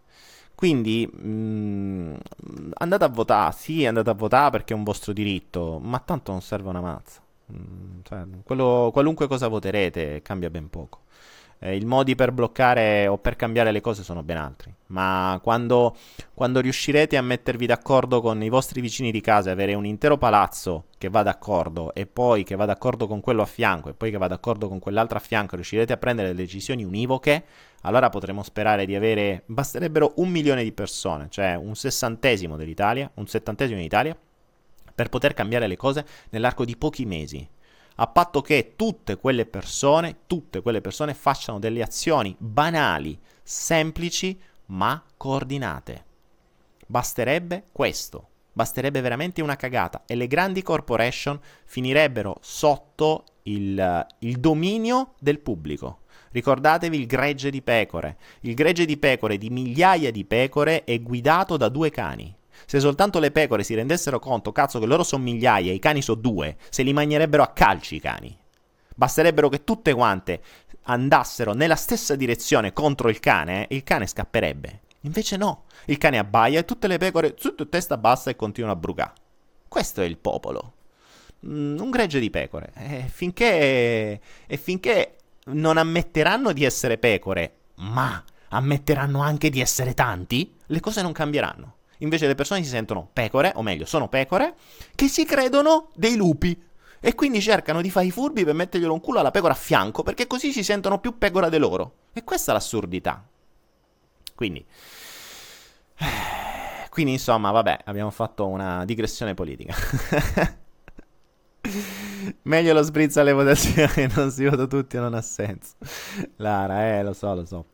Quindi 0.55 1.05
mh, 1.05 1.29
mm, 1.29 2.13
andate 2.75 3.03
a 3.03 3.09
votare, 3.09 3.53
sì 3.57 3.85
andate 3.85 4.09
a 4.09 4.13
votare 4.13 4.51
perché 4.51 4.73
è 4.73 4.77
un 4.77 4.83
vostro 4.83 5.11
diritto, 5.11 5.79
ma 5.83 5.99
tanto 5.99 6.31
non 6.31 6.41
serve 6.41 6.69
una 6.69 6.81
mazza. 6.81 7.21
Mm, 7.51 7.99
cioè, 8.03 8.23
quello, 8.43 8.89
qualunque 8.91 9.27
cosa 9.27 9.47
voterete 9.47 10.21
cambia 10.21 10.49
ben 10.49 10.69
poco. 10.69 11.01
Eh, 11.63 11.75
I 11.75 11.85
modi 11.85 12.15
per 12.15 12.31
bloccare 12.31 13.05
o 13.07 13.19
per 13.19 13.35
cambiare 13.35 13.71
le 13.71 13.81
cose 13.81 14.03
sono 14.03 14.23
ben 14.23 14.37
altri. 14.37 14.73
Ma 14.87 15.39
quando, 15.43 15.95
quando, 16.33 16.59
riuscirete 16.59 17.17
a 17.17 17.21
mettervi 17.21 17.67
d'accordo 17.67 18.19
con 18.19 18.41
i 18.41 18.49
vostri 18.49 18.81
vicini 18.81 19.11
di 19.11 19.21
casa 19.21 19.49
e 19.49 19.53
avere 19.53 19.75
un 19.75 19.85
intero 19.85 20.17
palazzo 20.17 20.85
che 20.97 21.09
va 21.09 21.21
d'accordo 21.21 21.93
e 21.93 22.07
poi 22.07 22.43
che 22.43 22.55
va 22.55 22.65
d'accordo 22.65 23.05
con 23.05 23.19
quello 23.21 23.43
a 23.43 23.45
fianco 23.45 23.89
e 23.89 23.93
poi 23.93 24.09
che 24.09 24.17
va 24.17 24.27
d'accordo 24.27 24.67
con 24.67 24.79
quell'altro 24.79 25.17
a 25.17 25.21
fianco, 25.21 25.55
riuscirete 25.55 25.93
a 25.93 25.97
prendere 25.97 26.33
decisioni 26.33 26.83
univoche, 26.83 27.43
allora 27.81 28.09
potremo 28.09 28.41
sperare 28.41 28.85
di 28.87 28.95
avere. 28.95 29.43
Basterebbero 29.45 30.13
un 30.15 30.29
milione 30.29 30.63
di 30.63 30.71
persone, 30.71 31.27
cioè 31.29 31.53
un 31.55 31.75
sessantesimo 31.75 32.57
dell'Italia, 32.57 33.09
un 33.15 33.27
settantesimo 33.27 33.79
d'Italia 33.79 34.17
per 35.01 35.09
poter 35.09 35.33
cambiare 35.33 35.65
le 35.65 35.77
cose 35.77 36.05
nell'arco 36.29 36.63
di 36.63 36.77
pochi 36.77 37.05
mesi, 37.05 37.47
a 37.95 38.05
patto 38.05 38.41
che 38.41 38.73
tutte 38.75 39.17
quelle 39.17 39.47
persone, 39.47 40.19
tutte 40.27 40.61
quelle 40.61 40.79
persone 40.79 41.15
facciano 41.15 41.57
delle 41.57 41.81
azioni 41.81 42.35
banali, 42.37 43.19
semplici, 43.41 44.39
ma 44.67 45.03
coordinate. 45.17 46.05
Basterebbe 46.85 47.63
questo. 47.71 48.27
Basterebbe 48.53 49.01
veramente 49.01 49.41
una 49.41 49.55
cagata 49.55 50.03
e 50.05 50.13
le 50.13 50.27
grandi 50.27 50.61
corporation 50.61 51.39
finirebbero 51.65 52.37
sotto 52.41 53.23
il, 53.43 54.05
il, 54.19 54.37
dominio 54.37 55.15
del 55.19 55.39
pubblico. 55.39 56.01
Ricordatevi 56.29 56.95
il 56.95 57.07
gregge 57.07 57.49
di 57.49 57.63
pecore. 57.63 58.17
Il 58.41 58.53
gregge 58.53 58.85
di 58.85 58.97
pecore 58.97 59.39
di 59.39 59.49
migliaia 59.49 60.11
di 60.11 60.25
pecore 60.25 60.83
è 60.83 61.01
guidato 61.01 61.57
da 61.57 61.69
due 61.69 61.89
cani. 61.89 62.35
Se 62.65 62.79
soltanto 62.79 63.19
le 63.19 63.31
pecore 63.31 63.63
si 63.63 63.75
rendessero 63.75 64.19
conto, 64.19 64.51
cazzo, 64.51 64.79
che 64.79 64.85
loro 64.85 65.03
sono 65.03 65.23
migliaia 65.23 65.71
i 65.71 65.79
cani 65.79 66.01
sono 66.01 66.19
due, 66.19 66.57
se 66.69 66.83
li 66.83 66.93
mangerebbero 66.93 67.43
a 67.43 67.51
calci 67.51 67.95
i 67.95 67.99
cani. 67.99 68.37
Basterebbero 68.95 69.49
che 69.49 69.63
tutte 69.63 69.93
quante 69.93 70.41
andassero 70.83 71.53
nella 71.53 71.75
stessa 71.75 72.15
direzione 72.15 72.73
contro 72.73 73.09
il 73.09 73.19
cane 73.19 73.67
e 73.67 73.75
il 73.75 73.83
cane 73.83 74.07
scapperebbe. 74.07 74.81
Invece 75.01 75.37
no, 75.37 75.63
il 75.85 75.97
cane 75.97 76.17
abbaia 76.17 76.59
e 76.59 76.65
tutte 76.65 76.87
le 76.87 76.97
pecore 76.97 77.35
su 77.37 77.55
testa 77.55 77.97
bassa 77.97 78.29
e 78.29 78.35
continuano 78.35 78.75
a 78.75 78.79
brugare. 78.79 79.13
Questo 79.67 80.01
è 80.01 80.05
il 80.05 80.17
popolo. 80.17 80.73
Mm, 81.45 81.79
un 81.79 81.89
gregge 81.89 82.19
di 82.19 82.29
pecore. 82.29 82.71
E 82.75 83.05
finché, 83.07 84.19
e 84.45 84.57
finché 84.57 85.15
non 85.45 85.77
ammetteranno 85.77 86.51
di 86.51 86.63
essere 86.63 86.97
pecore, 86.97 87.53
ma 87.75 88.23
ammetteranno 88.49 89.21
anche 89.21 89.49
di 89.49 89.59
essere 89.59 89.93
tanti, 89.93 90.55
le 90.67 90.79
cose 90.79 91.01
non 91.01 91.13
cambieranno. 91.13 91.75
Invece 92.01 92.27
le 92.27 92.35
persone 92.35 92.63
si 92.63 92.69
sentono 92.69 93.09
pecore, 93.11 93.51
o 93.55 93.61
meglio, 93.61 93.85
sono 93.85 94.07
pecore, 94.07 94.55
che 94.95 95.07
si 95.07 95.25
credono 95.25 95.89
dei 95.95 96.15
lupi. 96.15 96.69
E 96.99 97.15
quindi 97.15 97.41
cercano 97.41 97.81
di 97.81 97.89
fare 97.89 98.05
i 98.05 98.11
furbi 98.11 98.43
per 98.43 98.53
metterglielo 98.53 98.93
un 98.93 99.01
culo 99.01 99.19
alla 99.19 99.31
pecora 99.31 99.53
a 99.53 99.55
fianco, 99.55 100.03
perché 100.03 100.27
così 100.27 100.51
si 100.51 100.63
sentono 100.63 100.99
più 100.99 101.17
pecora 101.17 101.49
di 101.49 101.57
loro. 101.57 101.95
E 102.13 102.23
questa 102.23 102.51
è 102.51 102.53
l'assurdità. 102.53 103.25
Quindi, 104.35 104.65
quindi 106.89 107.13
insomma, 107.13 107.51
vabbè, 107.51 107.81
abbiamo 107.85 108.11
fatto 108.11 108.47
una 108.47 108.85
digressione 108.85 109.33
politica. 109.33 109.75
Meglio 112.43 112.73
lo 112.73 112.83
spritz 112.83 113.17
alle 113.17 113.33
votazioni, 113.33 114.07
non 114.15 114.31
si 114.31 114.45
vota 114.45 114.67
tutti, 114.67 114.97
non 114.97 115.13
ha 115.13 115.21
senso. 115.21 115.75
Lara, 116.37 116.97
eh, 116.97 117.03
lo 117.03 117.13
so, 117.13 117.33
lo 117.33 117.45
so. 117.45 117.65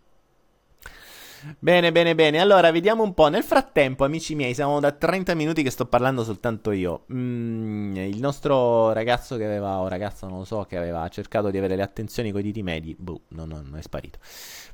Bene, 1.59 1.91
bene, 1.91 2.15
bene. 2.15 2.39
Allora, 2.39 2.71
vediamo 2.71 3.03
un 3.03 3.13
po'. 3.13 3.27
Nel 3.27 3.43
frattempo, 3.43 4.03
amici 4.03 4.35
miei, 4.35 4.53
siamo 4.53 4.79
da 4.79 4.91
30 4.91 5.33
minuti 5.35 5.63
che 5.63 5.69
sto 5.69 5.85
parlando 5.85 6.23
soltanto 6.23 6.71
io. 6.71 7.05
Mm, 7.13 7.95
il 7.95 8.19
nostro 8.19 8.91
ragazzo 8.93 9.37
che 9.37 9.45
aveva, 9.45 9.79
o 9.79 9.87
ragazzo 9.87 10.27
non 10.27 10.39
lo 10.39 10.43
so, 10.45 10.63
che 10.63 10.77
aveva 10.77 11.07
cercato 11.09 11.49
di 11.49 11.57
avere 11.57 11.75
le 11.75 11.83
attenzioni 11.83 12.31
con 12.31 12.41
i 12.41 12.43
diti 12.43 12.63
medi, 12.63 12.95
boh, 12.97 13.21
non, 13.29 13.49
non 13.49 13.75
è 13.77 13.81
sparito. 13.81 14.19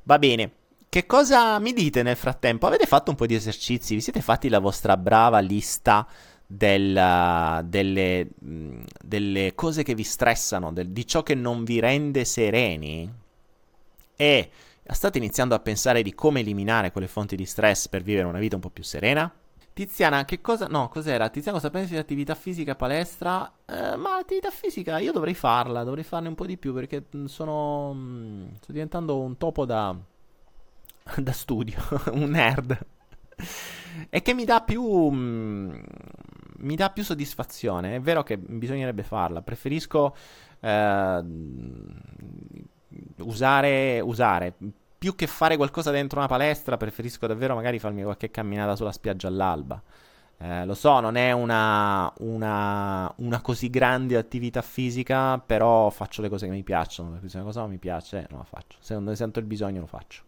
Va 0.03 0.17
bene. 0.17 0.51
Che 0.89 1.05
cosa 1.05 1.57
mi 1.59 1.73
dite 1.73 2.03
nel 2.03 2.15
frattempo? 2.15 2.67
Avete 2.67 2.85
fatto 2.85 3.09
un 3.09 3.17
po' 3.17 3.25
di 3.25 3.33
esercizi? 3.33 3.95
Vi 3.95 4.01
siete 4.01 4.21
fatti 4.21 4.47
la 4.47 4.59
vostra 4.59 4.95
brava 4.95 5.39
lista 5.39 6.07
del, 6.45 7.65
delle, 7.65 8.27
mm, 8.45 8.83
delle, 9.03 9.55
cose 9.55 9.81
che 9.83 9.95
vi 9.95 10.03
stressano, 10.03 10.71
del, 10.71 10.89
di 10.89 11.07
ciò 11.07 11.23
che 11.23 11.33
non 11.33 11.63
vi 11.63 11.79
rende 11.79 12.25
sereni? 12.25 13.11
E 14.15 14.49
State 14.85 15.17
iniziando 15.17 15.55
a 15.55 15.59
pensare 15.59 16.01
di 16.01 16.13
come 16.13 16.41
eliminare 16.41 16.91
quelle 16.91 17.07
fonti 17.07 17.35
di 17.35 17.45
stress 17.45 17.87
per 17.87 18.03
vivere 18.03 18.27
una 18.27 18.39
vita 18.39 18.55
un 18.55 18.61
po' 18.61 18.69
più 18.69 18.83
serena? 18.83 19.33
Tiziana, 19.73 20.23
che 20.23 20.39
cosa... 20.39 20.67
No, 20.67 20.87
cos'era? 20.89 21.29
Tiziana, 21.29 21.57
cosa 21.57 21.71
pensi 21.71 21.93
di 21.93 21.97
attività 21.97 22.35
fisica, 22.35 22.75
palestra? 22.75 23.51
Eh, 23.65 23.95
ma 23.95 24.17
attività 24.17 24.51
fisica 24.51 24.99
io 24.99 25.11
dovrei 25.11 25.33
farla, 25.33 25.83
dovrei 25.83 26.03
farne 26.03 26.27
un 26.27 26.35
po' 26.35 26.45
di 26.45 26.57
più 26.57 26.73
perché 26.73 27.05
mm, 27.15 27.25
sono... 27.25 27.91
Mm, 27.93 28.47
sto 28.61 28.71
diventando 28.71 29.19
un 29.19 29.35
topo 29.37 29.65
da... 29.65 29.95
da 31.17 31.31
studio, 31.31 31.79
un 32.13 32.29
nerd. 32.29 32.77
e 34.09 34.21
che 34.21 34.33
mi 34.35 34.45
dà 34.45 34.61
più... 34.61 34.83
Mm, 34.83 35.81
mi 36.57 36.75
dà 36.75 36.91
più 36.91 37.03
soddisfazione. 37.03 37.95
È 37.95 37.99
vero 37.99 38.21
che 38.21 38.37
bisognerebbe 38.37 39.01
farla. 39.01 39.41
Preferisco... 39.41 40.15
Eh, 40.59 41.23
usare, 43.19 43.99
usare. 43.99 44.53
Più 44.97 45.15
che 45.15 45.27
fare 45.27 45.57
qualcosa 45.57 45.91
dentro 45.91 46.19
una 46.19 46.27
palestra, 46.27 46.77
preferisco 46.77 47.27
davvero 47.27 47.55
magari 47.55 47.79
farmi 47.79 48.03
qualche 48.03 48.31
camminata 48.31 48.75
sulla 48.75 48.91
spiaggia 48.91 49.27
all'alba. 49.27 49.81
Eh, 50.37 50.65
lo 50.65 50.73
so, 50.73 50.99
non 50.99 51.15
è 51.15 51.31
una, 51.31 52.11
una, 52.19 53.11
una, 53.17 53.41
così 53.41 53.69
grande 53.69 54.17
attività 54.17 54.61
fisica, 54.61 55.39
però 55.39 55.89
faccio 55.89 56.21
le 56.21 56.29
cose 56.29 56.47
che 56.47 56.51
mi 56.51 56.63
piacciono. 56.63 57.19
Se 57.25 57.37
una 57.37 57.45
cosa 57.45 57.61
non 57.61 57.69
mi 57.69 57.77
piace, 57.77 58.27
non 58.29 58.39
la 58.39 58.45
faccio. 58.45 58.77
Se 58.79 58.93
non 58.93 59.05
ne 59.05 59.15
sento 59.15 59.39
il 59.39 59.45
bisogno, 59.45 59.79
lo 59.79 59.85
faccio. 59.85 60.23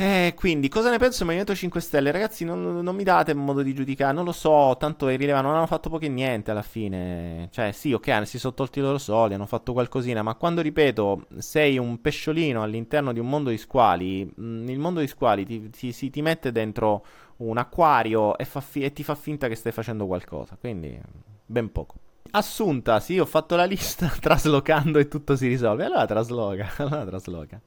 Eh, 0.00 0.32
quindi, 0.36 0.68
cosa 0.68 0.90
ne 0.90 0.98
penso 0.98 1.18
del 1.18 1.26
Movimento 1.26 1.56
5 1.56 1.80
Stelle? 1.80 2.12
Ragazzi, 2.12 2.44
non, 2.44 2.82
non, 2.84 2.94
mi 2.94 3.02
date 3.02 3.34
modo 3.34 3.62
di 3.62 3.74
giudicare, 3.74 4.12
non 4.12 4.24
lo 4.24 4.30
so, 4.30 4.76
tanto 4.78 5.08
è 5.08 5.16
rilevante, 5.16 5.48
non 5.48 5.56
hanno 5.56 5.66
fatto 5.66 5.90
poco 5.90 6.06
niente 6.06 6.52
alla 6.52 6.62
fine. 6.62 7.48
Cioè, 7.50 7.72
sì, 7.72 7.92
ok, 7.92 8.24
si 8.24 8.38
sono 8.38 8.54
tolti 8.54 8.78
i 8.78 8.82
loro 8.82 8.98
soldi, 8.98 9.34
hanno 9.34 9.46
fatto 9.46 9.72
qualcosina, 9.72 10.22
ma 10.22 10.36
quando, 10.36 10.60
ripeto, 10.60 11.26
sei 11.38 11.78
un 11.78 12.00
pesciolino 12.00 12.62
all'interno 12.62 13.12
di 13.12 13.18
un 13.18 13.28
mondo 13.28 13.50
di 13.50 13.58
squali, 13.58 14.24
mh, 14.24 14.40
mm, 14.40 14.68
il 14.68 14.78
mondo 14.78 15.00
di 15.00 15.08
squali 15.08 15.44
ti, 15.44 15.68
ti, 15.70 15.92
ti, 15.92 16.10
ti 16.10 16.22
mette 16.22 16.52
dentro 16.52 17.04
un 17.38 17.58
acquario 17.58 18.38
e, 18.38 18.44
fi- 18.44 18.84
e 18.84 18.92
ti 18.92 19.02
fa 19.02 19.16
finta 19.16 19.48
che 19.48 19.56
stai 19.56 19.72
facendo 19.72 20.06
qualcosa, 20.06 20.56
quindi 20.60 20.96
ben 21.44 21.72
poco. 21.72 21.96
Assunta, 22.30 23.00
sì, 23.00 23.18
ho 23.18 23.26
fatto 23.26 23.56
la 23.56 23.64
lista, 23.64 24.06
traslocando 24.20 25.00
e 25.00 25.08
tutto 25.08 25.34
si 25.34 25.48
risolve. 25.48 25.86
Allora 25.86 26.06
trasloca, 26.06 26.70
allora 26.78 27.04
trasloca. 27.04 27.60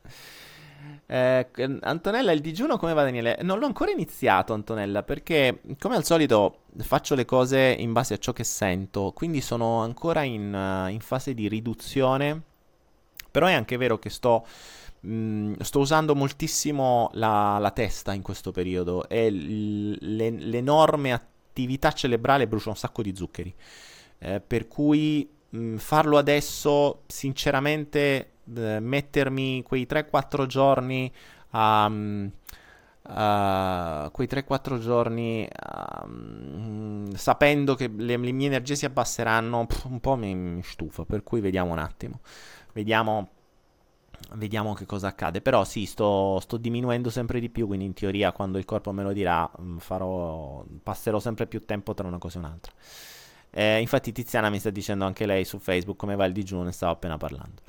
Eh, 1.14 1.46
Antonella, 1.82 2.32
il 2.32 2.40
digiuno 2.40 2.78
come 2.78 2.94
va 2.94 3.04
Daniele? 3.04 3.40
Non 3.42 3.60
l'ho 3.60 3.66
ancora 3.66 3.92
iniziato 3.92 4.54
Antonella 4.54 5.04
perché 5.04 5.60
come 5.78 5.98
al 5.98 6.06
solito 6.06 6.60
faccio 6.78 7.16
le 7.16 7.26
cose 7.26 7.76
in 7.78 7.92
base 7.92 8.14
a 8.14 8.18
ciò 8.18 8.32
che 8.32 8.46
sento, 8.46 9.12
quindi 9.14 9.42
sono 9.42 9.82
ancora 9.82 10.24
in, 10.24 10.54
uh, 10.54 10.90
in 10.90 11.02
fase 11.02 11.34
di 11.34 11.50
riduzione, 11.50 12.42
però 13.30 13.48
è 13.48 13.52
anche 13.52 13.76
vero 13.76 14.00
che 14.00 14.10
sto, 14.10 14.48
mm, 15.06 15.56
sto 15.60 15.80
usando 15.80 16.16
moltissimo 16.16 17.10
la, 17.16 17.58
la, 17.60 17.72
testa 17.72 18.14
in 18.14 18.22
questo 18.22 18.52
periodo 18.52 19.10
e 19.10 19.30
l- 19.30 20.16
le, 20.16 20.30
l'enorme 20.30 21.12
attività 21.12 21.92
cerebrale 21.92 22.48
brucia 22.48 22.70
un 22.70 22.78
sacco 22.78 23.02
di 23.02 23.14
zuccheri, 23.14 23.54
eh, 24.20 24.40
per 24.40 24.70
cui 24.70 25.30
mh, 25.50 25.60
mm, 25.60 25.76
farlo 25.76 26.18
adesso 26.18 27.02
sinceramente 27.08 28.32
mettermi 28.46 29.64
quei 29.64 29.88
3-4 29.90 30.46
giorni 30.46 31.12
a... 31.52 31.86
Um, 31.86 32.32
Uh, 33.04 34.12
quei 34.12 34.28
3-4 34.28 34.78
giorni 34.78 35.46
uh, 35.50 37.16
sapendo 37.16 37.74
che 37.74 37.88
le, 37.88 38.16
le, 38.16 38.32
mie 38.32 38.46
energie 38.46 38.76
si 38.76 38.86
abbasseranno 38.86 39.66
pff, 39.66 39.86
un 39.86 40.00
po' 40.00 40.16
mi, 40.16 40.36
mi, 40.36 40.62
stufa 40.62 41.04
per 41.04 41.24
cui 41.24 41.42
vediamo 41.42 41.72
un 41.72 41.80
attimo. 41.80 42.20
Vediamo, 42.74 43.30
vediamo 44.34 44.74
che 44.74 44.86
cosa 44.86 45.08
accade. 45.08 45.42
Però 45.42 45.64
sì 45.64 45.86
sto, 45.86 46.40
sto, 46.42 46.58
diminuendo 46.58 47.10
sempre 47.10 47.40
di 47.40 47.50
più 47.50 47.66
quindi 47.66 47.86
in 47.86 47.94
teoria 47.94 48.32
quando 48.32 48.60
il 48.60 48.66
corpo 48.66 48.92
me 48.92 49.02
lo 49.02 49.14
dirà 49.14 49.50
mm, 49.60 49.78
farò, 49.78 50.64
passerò 50.84 51.20
sempre 51.20 51.48
più 51.48 51.66
tempo 51.66 51.96
tra 51.96 52.08
una 52.08 52.20
cosa 52.20 52.38
e 52.38 52.42
un'altra. 52.42 52.72
Eh, 53.50 53.80
infatti 53.82 54.12
Tiziana 54.12 54.50
mi 54.50 54.60
sta 54.60 54.70
dicendo 54.70 55.06
anche 55.06 55.26
lei 55.26 55.44
su 55.44 55.58
Facebook 55.58 55.98
come 55.98 56.16
va 56.16 56.26
il 56.26 56.34
digiuno 56.34 56.64
ne 56.64 56.72
stavo 56.72 56.94
appena 56.94 57.18
parlando 57.18 57.62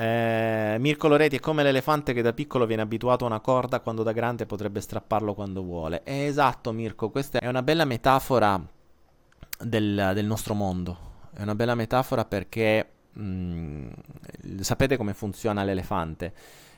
eh, 0.00 0.76
Mirko 0.78 1.08
Loretti 1.08 1.36
è 1.36 1.40
come 1.40 1.64
l'elefante 1.64 2.12
che 2.12 2.22
da 2.22 2.32
piccolo 2.32 2.66
viene 2.66 2.82
abituato 2.82 3.24
a 3.24 3.26
una 3.26 3.40
corda 3.40 3.80
quando 3.80 4.04
da 4.04 4.12
grande 4.12 4.46
potrebbe 4.46 4.80
strapparlo 4.80 5.34
quando 5.34 5.60
vuole. 5.64 6.04
È 6.04 6.12
esatto, 6.12 6.70
Mirko, 6.70 7.10
questa 7.10 7.40
è 7.40 7.48
una 7.48 7.64
bella 7.64 7.84
metafora 7.84 8.64
del, 9.58 10.12
del 10.14 10.24
nostro 10.24 10.54
mondo. 10.54 10.96
È 11.34 11.42
una 11.42 11.56
bella 11.56 11.74
metafora 11.74 12.24
perché 12.24 12.88
mh, 13.10 13.22
mm, 13.22 13.90
sapete 14.60 14.96
come 14.96 15.14
funziona 15.14 15.64
l'elefante. 15.64 16.32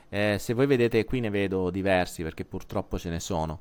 Eh, 0.09 0.37
se 0.39 0.55
voi 0.55 0.65
vedete, 0.65 1.05
qui 1.05 1.19
ne 1.19 1.29
vedo 1.29 1.69
diversi 1.69 2.23
perché 2.23 2.43
purtroppo 2.43 2.97
ce 2.97 3.09
ne 3.09 3.19
sono. 3.19 3.59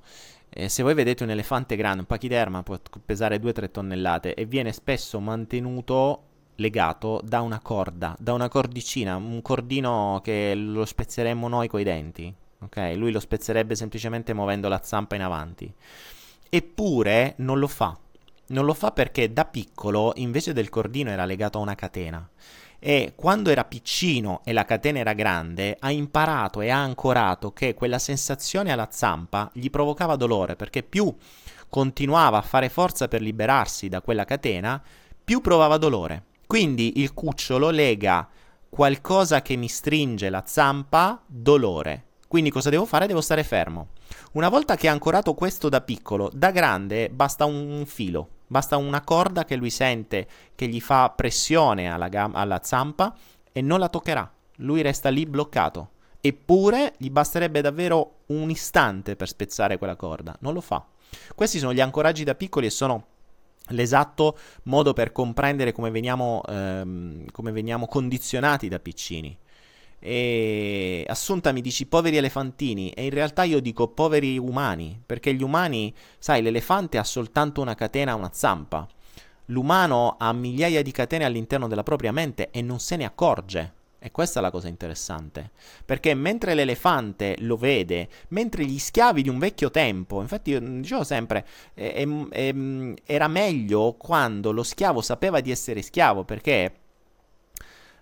Eh, 0.48 0.70
se 0.70 0.82
voi 0.82 0.94
vedete 0.94 1.22
un 1.22 1.28
elefante 1.30 1.76
grande, 1.76 2.00
un 2.00 2.06
pachiderma 2.06 2.62
può 2.62 2.78
pesare 3.04 3.36
2-3 3.36 3.70
tonnellate 3.70 4.32
e 4.32 4.46
viene 4.46 4.72
spesso 4.72 5.20
mantenuto 5.20 6.29
legato 6.60 7.20
da 7.24 7.40
una 7.40 7.58
corda, 7.60 8.14
da 8.18 8.32
una 8.32 8.48
cordicina, 8.48 9.16
un 9.16 9.42
cordino 9.42 10.20
che 10.22 10.54
lo 10.54 10.84
spezzeremmo 10.84 11.48
noi 11.48 11.66
coi 11.66 11.82
denti. 11.82 12.32
Ok? 12.62 12.92
Lui 12.94 13.10
lo 13.10 13.20
spezzerebbe 13.20 13.74
semplicemente 13.74 14.34
muovendo 14.34 14.68
la 14.68 14.80
zampa 14.84 15.16
in 15.16 15.22
avanti. 15.22 15.72
Eppure 16.48 17.34
non 17.38 17.58
lo 17.58 17.66
fa. 17.66 17.96
Non 18.48 18.64
lo 18.64 18.74
fa 18.74 18.90
perché 18.90 19.32
da 19.32 19.44
piccolo 19.44 20.12
invece 20.16 20.52
del 20.52 20.68
cordino 20.68 21.10
era 21.10 21.24
legato 21.24 21.58
a 21.58 21.62
una 21.62 21.74
catena. 21.74 22.28
E 22.78 23.12
quando 23.14 23.50
era 23.50 23.64
piccino 23.64 24.40
e 24.44 24.52
la 24.52 24.64
catena 24.64 24.98
era 24.98 25.12
grande, 25.12 25.76
ha 25.78 25.90
imparato 25.90 26.60
e 26.60 26.70
ha 26.70 26.82
ancorato 26.82 27.52
che 27.52 27.74
quella 27.74 27.98
sensazione 27.98 28.72
alla 28.72 28.88
zampa 28.90 29.50
gli 29.52 29.70
provocava 29.70 30.16
dolore 30.16 30.56
perché 30.56 30.82
più 30.82 31.14
continuava 31.68 32.38
a 32.38 32.42
fare 32.42 32.68
forza 32.68 33.06
per 33.06 33.22
liberarsi 33.22 33.88
da 33.88 34.00
quella 34.00 34.24
catena, 34.24 34.82
più 35.22 35.40
provava 35.40 35.76
dolore. 35.76 36.24
Quindi 36.50 36.98
il 37.00 37.14
cucciolo 37.14 37.70
lega 37.70 38.28
qualcosa 38.68 39.40
che 39.40 39.54
mi 39.54 39.68
stringe 39.68 40.28
la 40.30 40.42
zampa, 40.44 41.22
dolore. 41.24 42.06
Quindi 42.26 42.50
cosa 42.50 42.70
devo 42.70 42.86
fare? 42.86 43.06
Devo 43.06 43.20
stare 43.20 43.44
fermo. 43.44 43.90
Una 44.32 44.48
volta 44.48 44.74
che 44.74 44.88
ha 44.88 44.90
ancorato 44.90 45.34
questo 45.34 45.68
da 45.68 45.80
piccolo, 45.80 46.28
da 46.34 46.50
grande 46.50 47.08
basta 47.08 47.44
un 47.44 47.84
filo, 47.86 48.30
basta 48.48 48.76
una 48.78 49.02
corda 49.02 49.44
che 49.44 49.54
lui 49.54 49.70
sente 49.70 50.26
che 50.56 50.66
gli 50.66 50.80
fa 50.80 51.10
pressione 51.10 51.88
alla, 51.88 52.08
gam- 52.08 52.34
alla 52.34 52.58
zampa 52.64 53.14
e 53.52 53.60
non 53.60 53.78
la 53.78 53.88
toccherà. 53.88 54.28
Lui 54.56 54.82
resta 54.82 55.08
lì 55.08 55.26
bloccato. 55.26 55.90
Eppure 56.20 56.94
gli 56.96 57.10
basterebbe 57.10 57.60
davvero 57.60 58.22
un 58.26 58.50
istante 58.50 59.14
per 59.14 59.28
spezzare 59.28 59.78
quella 59.78 59.94
corda. 59.94 60.34
Non 60.40 60.54
lo 60.54 60.60
fa. 60.60 60.84
Questi 61.32 61.60
sono 61.60 61.72
gli 61.72 61.80
ancoraggi 61.80 62.24
da 62.24 62.34
piccoli 62.34 62.66
e 62.66 62.70
sono 62.70 63.04
l'esatto 63.70 64.36
modo 64.64 64.92
per 64.92 65.12
comprendere 65.12 65.72
come 65.72 65.90
veniamo, 65.90 66.42
ehm, 66.46 67.30
come 67.32 67.52
veniamo 67.52 67.86
condizionati 67.86 68.68
da 68.68 68.78
piccini. 68.78 69.36
E 70.02 71.04
Assunta 71.06 71.52
mi 71.52 71.60
dici 71.60 71.86
poveri 71.86 72.16
elefantini 72.16 72.90
e 72.90 73.04
in 73.04 73.10
realtà 73.10 73.42
io 73.42 73.60
dico 73.60 73.88
poveri 73.88 74.38
umani, 74.38 75.00
perché 75.04 75.34
gli 75.34 75.42
umani, 75.42 75.94
sai, 76.18 76.42
l'elefante 76.42 76.96
ha 76.98 77.04
soltanto 77.04 77.60
una 77.60 77.74
catena, 77.74 78.14
una 78.14 78.30
zampa. 78.32 78.88
L'umano 79.46 80.16
ha 80.18 80.32
migliaia 80.32 80.82
di 80.82 80.92
catene 80.92 81.24
all'interno 81.24 81.68
della 81.68 81.82
propria 81.82 82.12
mente 82.12 82.50
e 82.50 82.62
non 82.62 82.78
se 82.78 82.96
ne 82.96 83.04
accorge. 83.04 83.72
E 84.02 84.10
questa 84.10 84.38
è 84.38 84.42
la 84.42 84.50
cosa 84.50 84.68
interessante, 84.68 85.50
perché 85.84 86.14
mentre 86.14 86.54
l'elefante 86.54 87.36
lo 87.40 87.58
vede, 87.58 88.08
mentre 88.28 88.64
gli 88.64 88.78
schiavi 88.78 89.20
di 89.20 89.28
un 89.28 89.38
vecchio 89.38 89.70
tempo, 89.70 90.22
infatti 90.22 90.52
io 90.52 90.58
dicevo 90.58 91.04
sempre, 91.04 91.46
eh, 91.74 92.26
eh, 92.30 92.94
era 93.04 93.28
meglio 93.28 93.96
quando 93.98 94.52
lo 94.52 94.62
schiavo 94.62 95.02
sapeva 95.02 95.40
di 95.40 95.50
essere 95.50 95.82
schiavo, 95.82 96.24
perché 96.24 96.74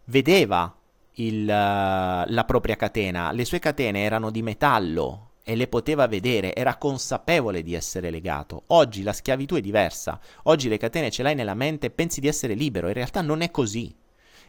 vedeva 0.04 0.72
il, 1.14 1.44
la 1.44 2.44
propria 2.46 2.76
catena, 2.76 3.32
le 3.32 3.44
sue 3.44 3.58
catene 3.58 4.04
erano 4.04 4.30
di 4.30 4.42
metallo 4.42 5.30
e 5.42 5.56
le 5.56 5.66
poteva 5.66 6.06
vedere, 6.06 6.54
era 6.54 6.76
consapevole 6.76 7.62
di 7.62 7.74
essere 7.74 8.10
legato. 8.10 8.62
Oggi 8.68 9.02
la 9.02 9.12
schiavitù 9.12 9.56
è 9.56 9.60
diversa, 9.60 10.20
oggi 10.44 10.68
le 10.68 10.76
catene 10.76 11.10
ce 11.10 11.24
l'hai 11.24 11.34
nella 11.34 11.54
mente 11.54 11.86
e 11.86 11.90
pensi 11.90 12.20
di 12.20 12.28
essere 12.28 12.54
libero, 12.54 12.86
in 12.86 12.94
realtà 12.94 13.20
non 13.20 13.40
è 13.40 13.50
così. 13.50 13.92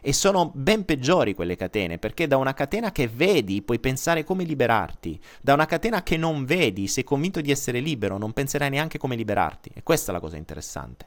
E 0.00 0.12
sono 0.12 0.50
ben 0.54 0.84
peggiori 0.84 1.34
quelle 1.34 1.56
catene, 1.56 1.98
perché 1.98 2.26
da 2.26 2.36
una 2.36 2.54
catena 2.54 2.92
che 2.92 3.08
vedi 3.08 3.62
puoi 3.62 3.78
pensare 3.78 4.24
come 4.24 4.44
liberarti, 4.44 5.20
da 5.40 5.54
una 5.54 5.66
catena 5.66 6.02
che 6.02 6.16
non 6.16 6.44
vedi, 6.44 6.86
sei 6.88 7.04
convinto 7.04 7.40
di 7.40 7.50
essere 7.50 7.80
libero, 7.80 8.18
non 8.18 8.32
penserai 8.32 8.70
neanche 8.70 8.98
come 8.98 9.16
liberarti. 9.16 9.70
E 9.74 9.82
questa 9.82 10.10
è 10.10 10.14
la 10.14 10.20
cosa 10.20 10.36
interessante. 10.36 11.06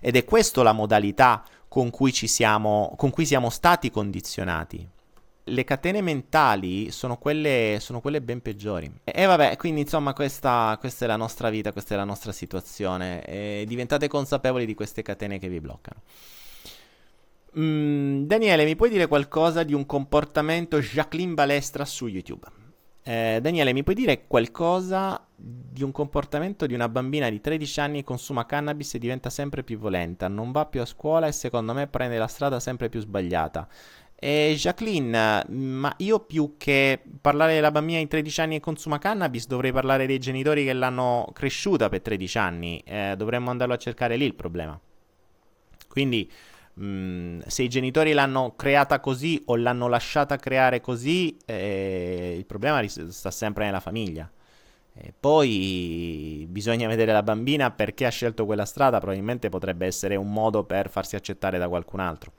Ed 0.00 0.16
è 0.16 0.24
questa 0.24 0.62
la 0.62 0.72
modalità 0.72 1.44
con 1.68 1.90
cui, 1.90 2.12
siamo, 2.12 2.94
con 2.96 3.10
cui 3.10 3.26
siamo 3.26 3.50
stati 3.50 3.90
condizionati 3.90 4.88
le 5.48 5.64
catene 5.64 6.00
mentali 6.00 6.90
sono 6.90 7.18
quelle, 7.18 7.78
sono 7.80 8.00
quelle 8.00 8.20
ben 8.20 8.40
peggiori. 8.40 8.90
E, 9.04 9.12
e, 9.14 9.26
vabbè, 9.26 9.56
quindi 9.56 9.82
insomma 9.82 10.12
questa, 10.12 10.76
questa, 10.80 11.04
è 11.04 11.08
la 11.08 11.16
nostra 11.16 11.50
vita, 11.50 11.72
questa 11.72 11.94
è 11.94 11.96
la 11.96 12.04
nostra 12.04 12.32
situazione. 12.32 13.22
E 13.24 13.64
diventate 13.66 14.08
consapevoli 14.08 14.66
di 14.66 14.74
queste 14.74 15.02
catene 15.02 15.38
che 15.38 15.48
vi 15.48 15.60
bloccano. 15.60 16.02
Mm, 17.58 18.24
Daniele, 18.24 18.64
mi 18.64 18.76
puoi 18.76 18.90
dire 18.90 19.06
qualcosa 19.06 19.62
di 19.62 19.72
un 19.72 19.86
comportamento 19.86 20.78
Jacqueline 20.78 21.32
Balestra 21.32 21.86
su 21.86 22.06
YouTube? 22.06 22.46
Eh, 23.02 23.38
Daniele, 23.40 23.72
mi 23.72 23.82
puoi 23.82 23.94
dire 23.94 24.26
qualcosa 24.26 25.26
di 25.34 25.82
un 25.82 25.90
comportamento 25.90 26.66
di 26.66 26.74
una 26.74 26.88
bambina 26.88 27.30
di 27.30 27.40
13 27.40 27.80
anni 27.80 27.98
che 27.98 28.04
consuma 28.04 28.44
cannabis 28.44 28.94
e 28.94 28.98
diventa 28.98 29.30
sempre 29.30 29.62
più 29.62 29.78
violenta, 29.78 30.28
non 30.28 30.50
va 30.52 30.66
più 30.66 30.82
a 30.82 30.84
scuola 30.84 31.28
e 31.28 31.32
secondo 31.32 31.72
me 31.72 31.86
prende 31.86 32.18
la 32.18 32.26
strada 32.26 32.60
sempre 32.60 32.90
più 32.90 33.00
sbagliata. 33.00 33.66
E 34.18 34.54
Jacqueline, 34.58 35.44
ma 35.48 35.94
io 35.98 36.20
più 36.20 36.56
che 36.58 37.00
parlare 37.20 37.54
della 37.54 37.70
bambina 37.70 37.98
di 38.00 38.08
13 38.08 38.40
anni 38.40 38.54
che 38.56 38.60
consuma 38.60 38.98
cannabis, 38.98 39.46
dovrei 39.46 39.72
parlare 39.72 40.06
dei 40.06 40.18
genitori 40.18 40.64
che 40.64 40.72
l'hanno 40.74 41.30
cresciuta 41.32 41.88
per 41.88 42.02
13 42.02 42.38
anni. 42.38 42.82
Eh, 42.84 43.14
dovremmo 43.16 43.50
andarlo 43.50 43.74
a 43.74 43.78
cercare 43.78 44.16
lì 44.16 44.24
il 44.24 44.34
problema. 44.34 44.78
Quindi, 45.88 46.30
mm, 46.80 47.40
se 47.46 47.62
i 47.62 47.68
genitori 47.68 48.12
l'hanno 48.12 48.54
creata 48.56 49.00
così 49.00 49.42
o 49.46 49.56
l'hanno 49.56 49.88
lasciata 49.88 50.36
creare 50.36 50.80
così, 50.80 51.36
eh, 51.44 52.34
il 52.36 52.46
problema 52.46 52.86
sta 52.86 53.30
sempre 53.30 53.64
nella 53.64 53.80
famiglia. 53.80 54.30
E 54.98 55.12
poi 55.18 56.46
bisogna 56.48 56.88
vedere 56.88 57.12
la 57.12 57.22
bambina 57.22 57.70
perché 57.70 58.06
ha 58.06 58.10
scelto 58.10 58.46
quella 58.46 58.64
strada, 58.64 58.98
probabilmente 58.98 59.50
potrebbe 59.50 59.84
essere 59.84 60.16
un 60.16 60.32
modo 60.32 60.64
per 60.64 60.88
farsi 60.88 61.16
accettare 61.16 61.58
da 61.58 61.68
qualcun 61.68 62.00
altro. 62.00 62.32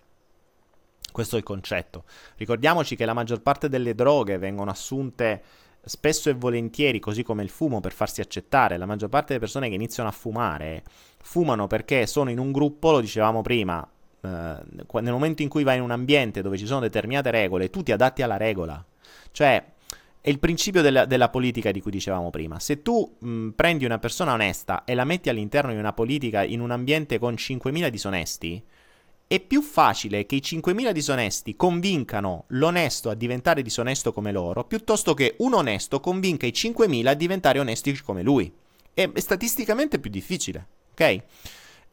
Questo 1.12 1.36
è 1.36 1.40
il 1.40 1.46
concetto. 1.46 2.04
Ricordiamoci 2.36 2.96
che 2.96 3.06
la 3.06 3.14
maggior 3.14 3.42
parte 3.42 3.70
delle 3.70 3.94
droghe 3.94 4.38
vengono 4.40 4.72
assunte 4.72 5.42
spesso 5.84 6.30
e 6.30 6.34
volentieri, 6.34 7.00
così 7.00 7.24
come 7.24 7.44
il 7.44 7.50
fumo, 7.50 7.80
per 7.80 7.94
farsi 7.94 8.22
accettare. 8.22 8.78
La 8.78 8.86
maggior 8.86 9.10
parte 9.10 9.28
delle 9.28 9.40
persone 9.40 9.70
che 9.70 9.76
iniziano 9.76 10.10
a 10.10 10.12
fumare 10.12 10.84
fumano 11.20 11.68
perché 11.68 12.08
sono 12.08 12.30
in 12.30 12.40
un 12.40 12.52
gruppo, 12.52 12.92
lo 12.92 13.02
dicevamo 13.02 13.42
prima, 13.42 13.88
eh, 14.28 15.02
nel 15.02 15.14
momento 15.14 15.42
in 15.42 15.50
cui 15.50 15.64
vai 15.64 15.78
in 15.78 15.84
un 15.84 15.92
ambiente 15.92 16.42
dove 16.42 16.58
ci 16.58 16.66
sono 16.66 16.82
determinate 16.82 17.32
regole, 17.32 17.70
tu 17.70 17.84
ti 17.84 17.92
adatti 17.92 18.22
alla 18.22 18.38
regola. 18.38 18.84
Cioè, 19.32 19.64
è 20.20 20.30
il 20.30 20.40
principio 20.40 20.82
della, 20.82 21.06
della, 21.06 21.30
politica 21.30 21.72
di 21.72 21.82
cui 21.82 21.92
dicevamo 21.92 22.30
prima. 22.30 22.60
Se 22.60 22.82
tu 22.82 23.16
mh, 23.18 23.50
prendi 23.50 23.86
una 23.86 24.00
persona 24.00 24.34
onesta 24.34 24.84
e 24.84 24.94
la 24.94 25.06
metti 25.06 25.30
all'interno 25.30 25.72
di 25.72 25.78
una 25.78 25.94
politica 25.94 26.44
in 26.44 26.60
un 26.60 26.72
ambiente 26.72 27.18
con 27.18 27.36
5.000 27.36 27.88
disonesti, 27.88 28.64
è 29.28 29.40
più 29.42 29.62
facile 29.62 30.26
che 30.26 30.36
i 30.36 30.42
5.000 30.44 30.92
disonesti 30.92 31.56
convincano 31.56 32.46
l'onesto 32.48 33.10
a 33.10 33.14
diventare 33.14 33.62
disonesto 33.62 34.14
come 34.14 34.32
loro, 34.32 34.64
piuttosto 34.64 35.14
che 35.14 35.36
un 35.40 35.54
onesto 35.54 36.00
convinca 36.00 36.46
i 36.46 36.54
5.000 36.54 37.08
a 37.08 37.14
diventare 37.14 37.60
onesti 37.60 37.98
come 38.02 38.24
lui. 38.24 38.52
È, 38.94 39.10
statisticamente 39.16 40.00
più 40.00 40.10
difficile, 40.10 40.68
ok? 40.92 41.24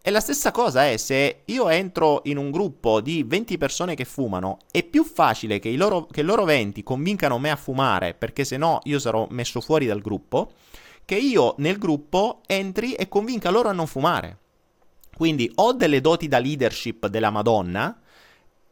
E 0.07 0.11
la 0.11 0.21
stessa 0.21 0.51
cosa 0.51 0.87
è 0.87 0.99
se 0.99 1.45
io 1.47 1.71
entro 1.71 2.21
in 2.25 2.37
un 2.37 2.51
gruppo 2.51 3.01
di 3.01 3.25
20 3.27 3.57
persone 3.57 3.95
che 3.95 4.05
fumano, 4.05 4.59
è 4.71 4.83
più 4.83 5.03
facile 5.03 5.59
che, 5.59 5.75
loro, 5.77 6.05
che 6.05 6.21
loro 6.21 6.45
20 6.45 6.83
convincano 6.83 7.39
me 7.39 7.51
a 7.51 7.57
fumare, 7.57 8.13
perché 8.13 8.45
se 8.45 8.59
no 8.59 8.81
io 8.83 8.99
sarò 8.99 9.27
messo 9.31 9.63
fuori 9.63 9.87
dal 9.87 10.03
gruppo, 10.03 10.53
che 11.07 11.15
io 11.15 11.55
nel 11.57 11.79
gruppo 11.79 12.43
entri 12.47 12.93
e 12.93 13.09
convinca 13.09 13.49
loro 13.49 13.71
a 13.71 13.73
non 13.73 13.87
fumare. 13.87 14.41
Quindi 15.17 15.51
ho 15.55 15.73
delle 15.73 16.03
doti 16.03 16.29
da 16.29 16.39
leadership 16.39 17.07
della 17.07 17.31
Madonna 17.31 17.99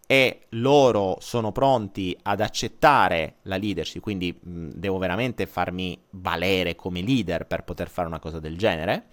e 0.06 0.40
loro 0.50 1.16
sono 1.20 1.50
pronti 1.50 2.14
ad 2.24 2.42
accettare 2.42 3.36
la 3.44 3.56
leadership, 3.56 4.02
quindi 4.02 4.38
mh, 4.38 4.72
devo 4.74 4.98
veramente 4.98 5.46
farmi 5.46 5.98
valere 6.10 6.76
come 6.76 7.00
leader 7.00 7.46
per 7.46 7.64
poter 7.64 7.88
fare 7.88 8.06
una 8.06 8.18
cosa 8.18 8.38
del 8.38 8.58
genere, 8.58 9.06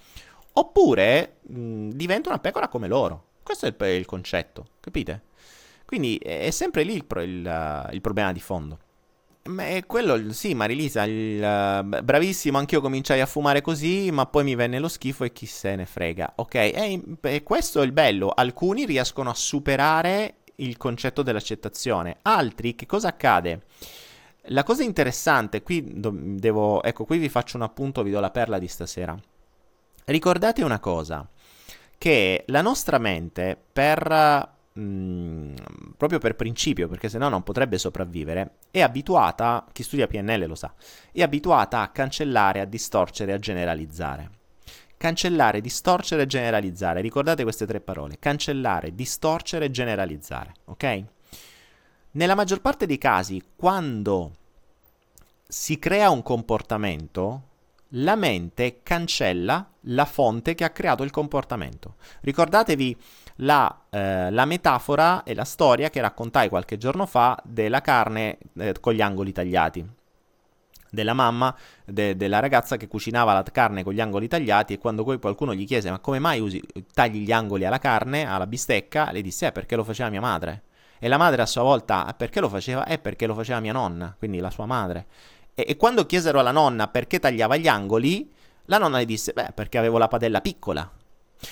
oppure 0.54 1.38
mh, 1.42 1.90
divento 1.90 2.30
una 2.30 2.40
pecora 2.40 2.68
come 2.68 2.88
loro. 2.88 3.26
Questo 3.44 3.66
è 3.66 3.74
il, 3.76 3.96
il 3.96 4.06
concetto, 4.06 4.66
capite? 4.80 5.24
Quindi 5.86 6.18
è 6.18 6.52
sempre 6.52 6.84
lì 6.84 6.94
il, 6.94 7.06
il, 7.22 7.90
il 7.94 8.02
problema 8.02 8.32
di 8.32 8.40
fondo. 8.40 8.78
Beh, 9.42 9.86
quello 9.88 10.32
sì, 10.32 10.54
Marilisa, 10.54 11.04
il, 11.06 11.42
uh, 11.42 12.04
bravissimo, 12.04 12.60
anch'io 12.60 12.82
cominciai 12.82 13.22
a 13.22 13.26
fumare 13.26 13.62
così, 13.62 14.12
ma 14.12 14.28
poi 14.28 14.44
mi 14.44 14.54
venne 14.54 14.78
lo 14.78 14.88
schifo 14.88 15.24
e 15.24 15.32
chi 15.32 15.48
se 15.48 15.76
ne 15.76 15.88
frega. 15.88 16.34
Ok, 16.36 16.54
e, 16.54 17.02
e 17.22 17.42
questo 17.42 17.82
è 17.82 17.86
il 17.86 17.92
bello, 17.92 18.30
alcuni 18.30 18.86
riescono 18.86 19.32
a 19.32 19.34
superare 19.34 20.36
il 20.58 20.78
concetto 20.78 21.24
dell'accettazione, 21.24 22.18
altri 22.22 22.76
che 22.76 22.86
cosa 22.86 23.08
accade? 23.08 23.64
La 24.52 24.64
cosa 24.64 24.84
interessante, 24.84 25.64
qui 25.64 25.84
devo, 25.96 26.84
ecco, 26.84 27.06
qui 27.06 27.18
vi 27.18 27.30
faccio 27.30 27.58
un 27.58 27.64
appunto, 27.64 28.04
vi 28.04 28.12
do 28.12 28.20
la 28.20 28.32
perla 28.32 28.60
di 28.60 28.68
stasera. 28.68 29.18
Ricordate 30.10 30.64
una 30.64 30.80
cosa, 30.80 31.28
che 32.00 32.44
la 32.48 32.64
nostra 32.64 32.98
mente 32.98 33.56
per 33.72 34.56
mh, 34.74 34.82
mm, 34.82 35.56
proprio 35.98 36.18
per 36.18 36.36
principio, 36.36 36.88
perché 36.88 37.10
se 37.10 37.20
no 37.20 37.30
non 37.30 37.44
potrebbe 37.44 37.78
sopravvivere, 37.78 38.56
è 38.72 38.82
abituata, 38.82 39.68
chi 39.72 39.84
studia 39.84 40.08
PNL 40.08 40.48
lo 40.48 40.56
sa, 40.56 40.74
è 41.12 41.22
abituata 41.22 41.82
a 41.82 41.90
cancellare, 41.90 42.60
a 42.60 42.66
distorcere, 42.66 43.34
a 43.34 43.38
generalizzare. 43.38 44.32
Cancellare, 44.98 45.62
distorcere, 45.62 46.26
generalizzare. 46.26 47.02
Ricordate 47.02 47.44
queste 47.44 47.68
tre 47.68 47.80
parole. 47.80 48.18
Cancellare, 48.18 48.96
distorcere, 48.96 49.70
generalizzare. 49.70 50.54
Ok? 50.66 51.04
Nella 52.12 52.36
maggior 52.36 52.62
parte 52.62 52.88
dei 52.88 52.98
casi, 52.98 53.42
quando 53.56 54.36
si 55.48 55.78
crea 55.78 56.10
un 56.10 56.24
comportamento, 56.24 57.49
la 57.94 58.16
mente 58.16 58.82
cancella 58.84 59.68
la 59.84 60.06
fonte 60.06 60.54
che 60.54 60.64
ha 60.64 60.70
creato 60.70 61.04
il 61.04 61.12
comportamento. 61.12 61.96
Ricordatevi 62.22 62.96
la, 63.38 63.86
eh, 63.90 64.30
la, 64.30 64.46
metafora 64.46 65.24
e 65.24 65.34
la 65.34 65.46
storia 65.46 65.90
che 65.90 66.02
raccontai 66.02 66.50
qualche 66.50 66.78
giorno 66.78 67.06
fa 67.06 67.40
della 67.44 67.82
carne 67.82 68.38
eh, 68.58 68.76
con 68.80 68.94
gli 68.94 69.02
angoli 69.02 69.32
tagliati. 69.32 69.98
Della 70.92 71.14
mamma, 71.14 71.56
de- 71.86 72.16
della 72.16 72.40
ragazza 72.40 72.76
che 72.76 72.88
cucinava 72.88 73.34
la 73.34 73.44
carne 73.44 73.84
con 73.84 73.94
gli 73.94 74.02
angoli 74.02 74.28
tagliati 74.28 74.74
e 74.74 74.78
quando 74.80 75.04
poi 75.04 75.20
qualcuno 75.20 75.54
gli 75.54 75.66
chiese 75.66 75.92
ma 75.92 76.00
come 76.00 76.20
mai 76.20 76.40
usi, 76.40 76.62
tagli 76.94 77.24
gli 77.24 77.32
angoli 77.32 77.66
alla 77.66 77.78
carne, 77.78 78.28
alla 78.28 78.48
bistecca, 78.48 79.12
le 79.12 79.22
disse 79.22 79.48
eh 79.48 79.52
perché 79.52 79.76
lo 79.76 79.84
faceva 79.84 80.10
mia 80.10 80.22
madre. 80.22 80.64
E 81.02 81.08
la 81.08 81.18
madre 81.18 81.42
a 81.42 81.46
sua 81.46 81.62
volta 81.62 82.06
ah, 82.06 82.14
perché 82.14 82.42
lo 82.42 82.50
faceva? 82.50 82.86
Eh 82.86 82.98
perché 82.98 83.26
lo 83.26 83.34
faceva 83.34 83.60
mia 83.60 83.72
nonna, 83.72 84.14
quindi 84.18 84.40
la 84.40 84.50
sua 84.50 84.66
madre. 84.66 85.06
E, 85.60 85.66
e 85.68 85.76
quando 85.76 86.06
chiesero 86.06 86.40
alla 86.40 86.52
nonna 86.52 86.88
perché 86.88 87.20
tagliava 87.20 87.58
gli 87.58 87.68
angoli, 87.68 88.32
la 88.66 88.78
nonna 88.78 88.98
le 88.98 89.06
disse 89.06 89.34
beh 89.34 89.52
perché 89.54 89.78
avevo 89.78 89.98
la 89.98 90.08
padella 90.08 90.42
piccola. 90.42 90.90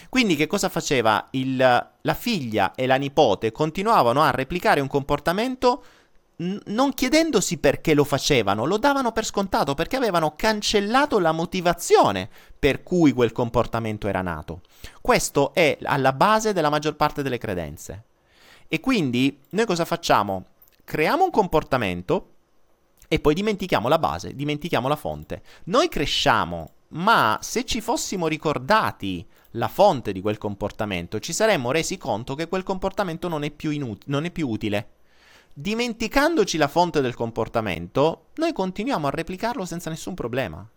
Quindi 0.10 0.36
che 0.36 0.47
cosa 0.47 0.70
faceva? 0.70 1.28
Il, 1.32 1.58
la 1.58 2.14
figlia 2.14 2.74
e 2.76 2.86
la 2.86 2.95
nipote 2.95 3.51
continuavano 3.51 4.22
a 4.22 4.32
replicare 4.32 4.82
un 4.82 4.88
comportamento 4.88 5.84
non 6.39 6.93
chiedendosi 6.93 7.58
perché 7.58 7.95
lo 7.95 8.03
facevano, 8.03 8.66
lo 8.66 8.78
davano 8.78 9.12
per 9.12 9.26
scontato 9.26 9.74
perché 9.74 9.95
avevano 9.95 10.36
cancellato 10.36 11.18
la 11.18 11.32
motivazione 11.32 12.30
per 12.60 12.84
cui 12.84 13.12
quel 13.12 13.32
comportamento 13.32 14.08
era 14.08 14.22
nato. 14.22 14.62
Questo 15.01 15.53
è 15.53 15.78
alla 15.82 16.14
base 16.14 16.53
della 16.53 16.70
maggior 16.70 16.95
parte 16.95 17.24
delle 17.24 17.39
credenze. 17.39 18.03
E 18.68 18.80
quindi 18.80 19.39
noi 19.49 19.66
cosa 19.66 19.86
facciamo? 19.86 20.45
Creiamo 20.84 21.24
un 21.24 21.32
comportamento 21.32 22.34
e 23.08 23.20
poi 23.20 23.34
dimentichiamo 23.34 23.88
la 23.88 23.99
base, 23.99 24.36
dimentichiamo 24.36 24.88
la 24.88 24.95
fonte. 24.95 25.41
Noi 25.66 25.89
cresciamo, 25.89 26.72
ma 26.89 27.38
se 27.41 27.66
ci 27.66 27.82
fossimo 27.82 28.28
ricordati 28.28 29.26
la 29.51 29.68
fonte 29.68 30.12
di 30.12 30.22
quel 30.22 30.38
comportamento, 30.38 31.20
ci 31.20 31.34
saremmo 31.34 31.72
resi 31.72 31.97
conto 31.97 32.36
che 32.36 32.47
quel 32.47 32.64
comportamento 32.64 33.28
non 33.28 33.43
è 33.43 33.51
più, 33.51 33.72
inut- 33.72 34.03
non 34.08 34.26
è 34.26 34.32
più 34.32 34.47
utile. 34.47 34.89
Dimenticandoci 35.53 36.58
la 36.58 36.68
fonte 36.68 37.01
del 37.01 37.16
comportamento, 37.16 38.28
noi 38.36 38.53
continuiamo 38.53 39.08
a 39.08 39.12
replicarlo 39.12 39.66
senza 39.66 39.89
nessun 39.89 40.14
problema. 40.14 40.68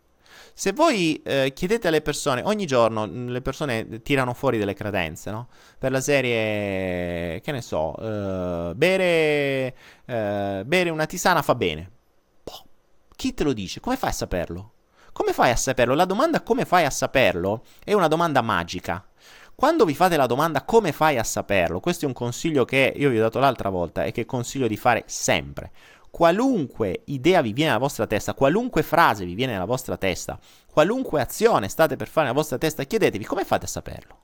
Se 0.54 0.72
voi 0.72 1.20
eh, 1.22 1.52
chiedete 1.54 1.88
alle 1.88 2.00
persone, 2.00 2.42
ogni 2.44 2.66
giorno 2.66 3.06
mm, 3.06 3.28
le 3.28 3.42
persone 3.42 4.02
tirano 4.02 4.32
fuori 4.34 4.58
delle 4.58 4.74
credenze, 4.74 5.30
no? 5.30 5.48
Per 5.78 5.90
la 5.90 6.00
serie, 6.00 7.40
che 7.40 7.52
ne 7.52 7.60
so, 7.60 7.94
eh, 7.98 8.74
bere, 8.74 9.74
eh, 10.06 10.62
bere 10.64 10.90
una 10.90 11.06
tisana 11.06 11.42
fa 11.42 11.54
bene. 11.54 11.90
Chi 13.20 13.34
te 13.34 13.44
lo 13.44 13.52
dice? 13.52 13.80
Come 13.80 13.98
fai 13.98 14.08
a 14.08 14.12
saperlo? 14.14 14.72
Come 15.12 15.34
fai 15.34 15.50
a 15.50 15.56
saperlo? 15.56 15.92
La 15.92 16.06
domanda 16.06 16.40
come 16.40 16.64
fai 16.64 16.86
a 16.86 16.90
saperlo 16.90 17.64
è 17.84 17.92
una 17.92 18.08
domanda 18.08 18.40
magica. 18.40 19.06
Quando 19.54 19.84
vi 19.84 19.94
fate 19.94 20.16
la 20.16 20.24
domanda 20.24 20.62
come 20.62 20.90
fai 20.90 21.18
a 21.18 21.22
saperlo, 21.22 21.80
questo 21.80 22.06
è 22.06 22.08
un 22.08 22.14
consiglio 22.14 22.64
che 22.64 22.94
io 22.96 23.10
vi 23.10 23.18
ho 23.18 23.20
dato 23.20 23.38
l'altra 23.38 23.68
volta 23.68 24.04
e 24.04 24.10
che 24.10 24.24
consiglio 24.24 24.66
di 24.66 24.78
fare 24.78 25.02
sempre. 25.04 25.70
Qualunque 26.10 27.02
idea 27.08 27.42
vi 27.42 27.52
viene 27.52 27.72
alla 27.72 27.78
vostra 27.78 28.06
testa, 28.06 28.32
qualunque 28.32 28.82
frase 28.82 29.26
vi 29.26 29.34
viene 29.34 29.54
alla 29.54 29.66
vostra 29.66 29.98
testa, 29.98 30.38
qualunque 30.72 31.20
azione 31.20 31.68
state 31.68 31.96
per 31.96 32.08
fare 32.08 32.28
nella 32.28 32.38
vostra 32.38 32.56
testa, 32.56 32.84
chiedetevi 32.84 33.26
come 33.26 33.44
fate 33.44 33.66
a 33.66 33.68
saperlo. 33.68 34.18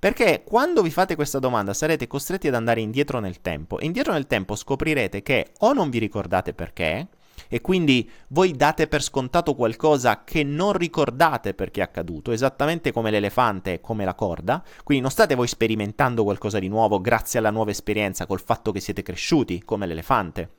Perché 0.00 0.42
quando 0.44 0.82
vi 0.82 0.90
fate 0.90 1.14
questa 1.14 1.38
domanda 1.38 1.72
sarete 1.72 2.08
costretti 2.08 2.48
ad 2.48 2.54
andare 2.54 2.80
indietro 2.80 3.20
nel 3.20 3.40
tempo 3.40 3.78
e 3.78 3.84
indietro 3.84 4.14
nel 4.14 4.26
tempo 4.26 4.56
scoprirete 4.56 5.22
che 5.22 5.52
o 5.60 5.72
non 5.72 5.90
vi 5.90 5.98
ricordate 5.98 6.54
perché, 6.54 7.06
e 7.48 7.60
quindi 7.60 8.10
voi 8.28 8.52
date 8.52 8.86
per 8.88 9.02
scontato 9.02 9.54
qualcosa 9.54 10.24
che 10.24 10.42
non 10.42 10.72
ricordate 10.72 11.54
perché 11.54 11.80
è 11.80 11.84
accaduto, 11.84 12.32
esattamente 12.32 12.92
come 12.92 13.10
l'elefante 13.10 13.74
e 13.74 13.80
come 13.80 14.04
la 14.04 14.14
corda, 14.14 14.62
quindi 14.84 15.02
non 15.02 15.12
state 15.12 15.34
voi 15.34 15.48
sperimentando 15.48 16.24
qualcosa 16.24 16.58
di 16.58 16.68
nuovo 16.68 17.00
grazie 17.00 17.38
alla 17.38 17.50
nuova 17.50 17.70
esperienza 17.70 18.26
col 18.26 18.40
fatto 18.40 18.72
che 18.72 18.80
siete 18.80 19.02
cresciuti 19.02 19.62
come 19.64 19.86
l'elefante. 19.86 20.50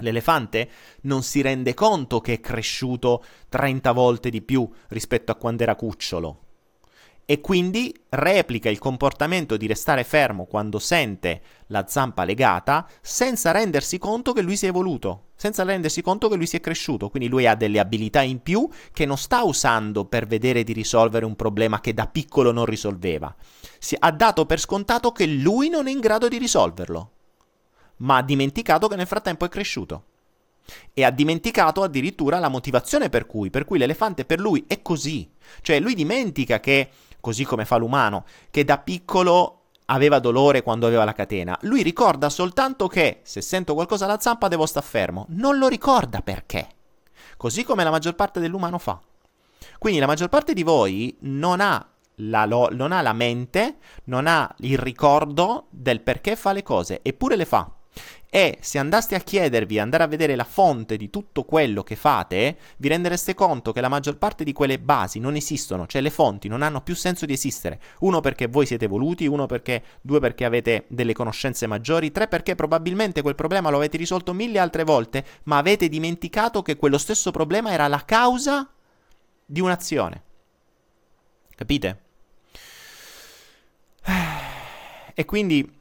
L'elefante 0.00 0.68
non 1.02 1.22
si 1.22 1.40
rende 1.40 1.72
conto 1.72 2.20
che 2.20 2.34
è 2.34 2.40
cresciuto 2.40 3.24
30 3.48 3.92
volte 3.92 4.28
di 4.28 4.42
più 4.42 4.68
rispetto 4.88 5.32
a 5.32 5.36
quando 5.36 5.62
era 5.62 5.74
cucciolo 5.74 6.40
e 7.28 7.40
quindi 7.40 7.92
replica 8.10 8.70
il 8.70 8.78
comportamento 8.78 9.56
di 9.56 9.66
restare 9.66 10.04
fermo 10.04 10.44
quando 10.44 10.78
sente 10.78 11.42
la 11.66 11.84
zampa 11.88 12.22
legata 12.22 12.88
senza 13.02 13.50
rendersi 13.50 13.98
conto 13.98 14.32
che 14.32 14.42
lui 14.42 14.56
si 14.56 14.66
è 14.66 14.68
evoluto, 14.68 15.30
senza 15.34 15.64
rendersi 15.64 16.02
conto 16.02 16.28
che 16.28 16.36
lui 16.36 16.46
si 16.46 16.56
è 16.56 16.60
cresciuto, 16.60 17.10
quindi 17.10 17.28
lui 17.28 17.48
ha 17.48 17.56
delle 17.56 17.80
abilità 17.80 18.22
in 18.22 18.40
più 18.40 18.68
che 18.92 19.06
non 19.06 19.18
sta 19.18 19.42
usando 19.42 20.04
per 20.04 20.28
vedere 20.28 20.62
di 20.62 20.72
risolvere 20.72 21.24
un 21.24 21.34
problema 21.34 21.80
che 21.80 21.92
da 21.92 22.06
piccolo 22.06 22.52
non 22.52 22.64
risolveva. 22.64 23.34
Si 23.78 23.96
ha 23.98 24.12
dato 24.12 24.46
per 24.46 24.60
scontato 24.60 25.10
che 25.10 25.26
lui 25.26 25.68
non 25.68 25.88
è 25.88 25.90
in 25.90 25.98
grado 25.98 26.28
di 26.28 26.38
risolverlo, 26.38 27.10
ma 27.98 28.18
ha 28.18 28.22
dimenticato 28.22 28.86
che 28.86 28.94
nel 28.94 29.06
frattempo 29.08 29.44
è 29.44 29.48
cresciuto. 29.48 30.04
E 30.92 31.04
ha 31.04 31.10
dimenticato 31.10 31.82
addirittura 31.82 32.40
la 32.40 32.48
motivazione 32.48 33.08
per 33.08 33.26
cui, 33.26 33.50
per 33.50 33.64
cui 33.64 33.78
l'elefante 33.78 34.24
per 34.24 34.40
lui 34.40 34.64
è 34.66 34.82
così. 34.82 35.30
Cioè 35.60 35.78
lui 35.78 35.94
dimentica 35.94 36.58
che 36.58 36.90
così 37.26 37.42
come 37.42 37.64
fa 37.64 37.76
l'umano, 37.76 38.24
che 38.52 38.62
da 38.62 38.78
piccolo 38.78 39.62
aveva 39.86 40.20
dolore 40.20 40.62
quando 40.62 40.86
aveva 40.86 41.02
la 41.02 41.12
catena. 41.12 41.58
Lui 41.62 41.82
ricorda 41.82 42.28
soltanto 42.28 42.86
che 42.86 43.18
se 43.24 43.40
sento 43.40 43.74
qualcosa 43.74 44.04
alla 44.04 44.20
zampa 44.20 44.46
devo 44.46 44.64
star 44.64 44.84
fermo. 44.84 45.26
Non 45.30 45.58
lo 45.58 45.66
ricorda 45.66 46.20
perché. 46.20 46.68
Così 47.36 47.64
come 47.64 47.82
la 47.82 47.90
maggior 47.90 48.14
parte 48.14 48.38
dell'umano 48.38 48.78
fa. 48.78 49.00
Quindi 49.76 49.98
la 49.98 50.06
maggior 50.06 50.28
parte 50.28 50.52
di 50.52 50.62
voi 50.62 51.16
non 51.22 51.60
ha 51.60 51.84
la, 52.18 52.44
lo- 52.44 52.68
non 52.70 52.92
ha 52.92 53.02
la 53.02 53.12
mente, 53.12 53.78
non 54.04 54.28
ha 54.28 54.48
il 54.58 54.78
ricordo 54.78 55.66
del 55.70 56.02
perché 56.02 56.36
fa 56.36 56.52
le 56.52 56.62
cose, 56.62 57.00
eppure 57.02 57.34
le 57.34 57.44
fa. 57.44 57.75
E 58.36 58.58
se 58.60 58.76
andaste 58.76 59.14
a 59.14 59.20
chiedervi, 59.20 59.78
andare 59.78 60.02
a 60.02 60.06
vedere 60.06 60.36
la 60.36 60.44
fonte 60.44 60.98
di 60.98 61.08
tutto 61.08 61.44
quello 61.44 61.82
che 61.82 61.96
fate, 61.96 62.58
vi 62.76 62.88
rendereste 62.88 63.32
conto 63.32 63.72
che 63.72 63.80
la 63.80 63.88
maggior 63.88 64.18
parte 64.18 64.44
di 64.44 64.52
quelle 64.52 64.78
basi 64.78 65.18
non 65.18 65.36
esistono, 65.36 65.86
cioè 65.86 66.02
le 66.02 66.10
fonti 66.10 66.46
non 66.46 66.60
hanno 66.60 66.82
più 66.82 66.94
senso 66.94 67.24
di 67.24 67.32
esistere. 67.32 67.80
Uno 68.00 68.20
perché 68.20 68.46
voi 68.46 68.66
siete 68.66 68.84
evoluti, 68.84 69.26
uno 69.26 69.46
perché, 69.46 69.82
due 70.02 70.20
perché 70.20 70.44
avete 70.44 70.84
delle 70.88 71.14
conoscenze 71.14 71.66
maggiori, 71.66 72.12
tre 72.12 72.28
perché 72.28 72.54
probabilmente 72.54 73.22
quel 73.22 73.34
problema 73.34 73.70
lo 73.70 73.78
avete 73.78 73.96
risolto 73.96 74.34
mille 74.34 74.58
altre 74.58 74.84
volte, 74.84 75.24
ma 75.44 75.56
avete 75.56 75.88
dimenticato 75.88 76.60
che 76.60 76.76
quello 76.76 76.98
stesso 76.98 77.30
problema 77.30 77.70
era 77.70 77.88
la 77.88 78.04
causa 78.04 78.70
di 79.46 79.60
un'azione. 79.62 80.22
Capite? 81.54 82.00
E 85.14 85.24
quindi 85.24 85.75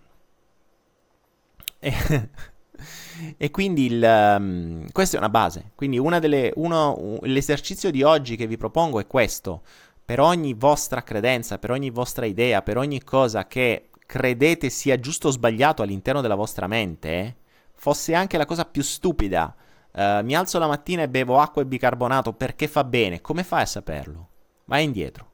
e, 3.38 3.51
quindi 3.51 3.86
il, 3.86 4.36
um, 4.39 4.89
questa 4.91 5.15
è 5.15 5.19
una 5.19 5.29
base. 5.29 5.71
Quindi 5.75 5.99
delle, 6.19 6.51
uno, 6.55 7.19
l'esercizio 7.21 7.91
di 7.91 8.03
oggi 8.03 8.36
che 8.36 8.47
vi 8.47 8.57
propongo 8.57 8.99
è 8.99 9.07
questo. 9.07 9.61
Per 10.03 10.19
ogni 10.19 10.53
vostra 10.53 11.03
credenza, 11.03 11.57
per 11.57 11.71
ogni 11.71 11.89
vostra 11.89 12.25
idea, 12.25 12.61
per 12.61 12.77
ogni 12.77 13.03
cosa 13.03 13.47
che 13.47 13.89
credete 14.05 14.69
sia 14.69 14.99
giusto 14.99 15.29
o 15.29 15.31
sbagliato 15.31 15.81
all'interno 15.81 16.21
della 16.21 16.36
vostra 16.36 16.67
mente, 16.67 17.38
fosse 17.73 18.13
anche 18.13 18.38
la 18.38 18.45
cosa 18.45 18.65
più 18.65 18.83
stupida, 18.83 19.55
uh, 19.91 20.23
mi 20.23 20.36
alzo 20.36 20.59
la 20.59 20.67
mattina 20.67 21.03
e 21.03 21.09
bevo 21.09 21.39
acqua 21.39 21.61
e 21.61 21.65
bicarbonato 21.65 22.33
perché 22.33 22.67
fa 22.67 22.83
bene, 22.83 23.21
come 23.21 23.43
fai 23.43 23.63
a 23.63 23.67
saperlo? 23.67 24.29
Vai 24.65 24.83
indietro. 24.83 25.31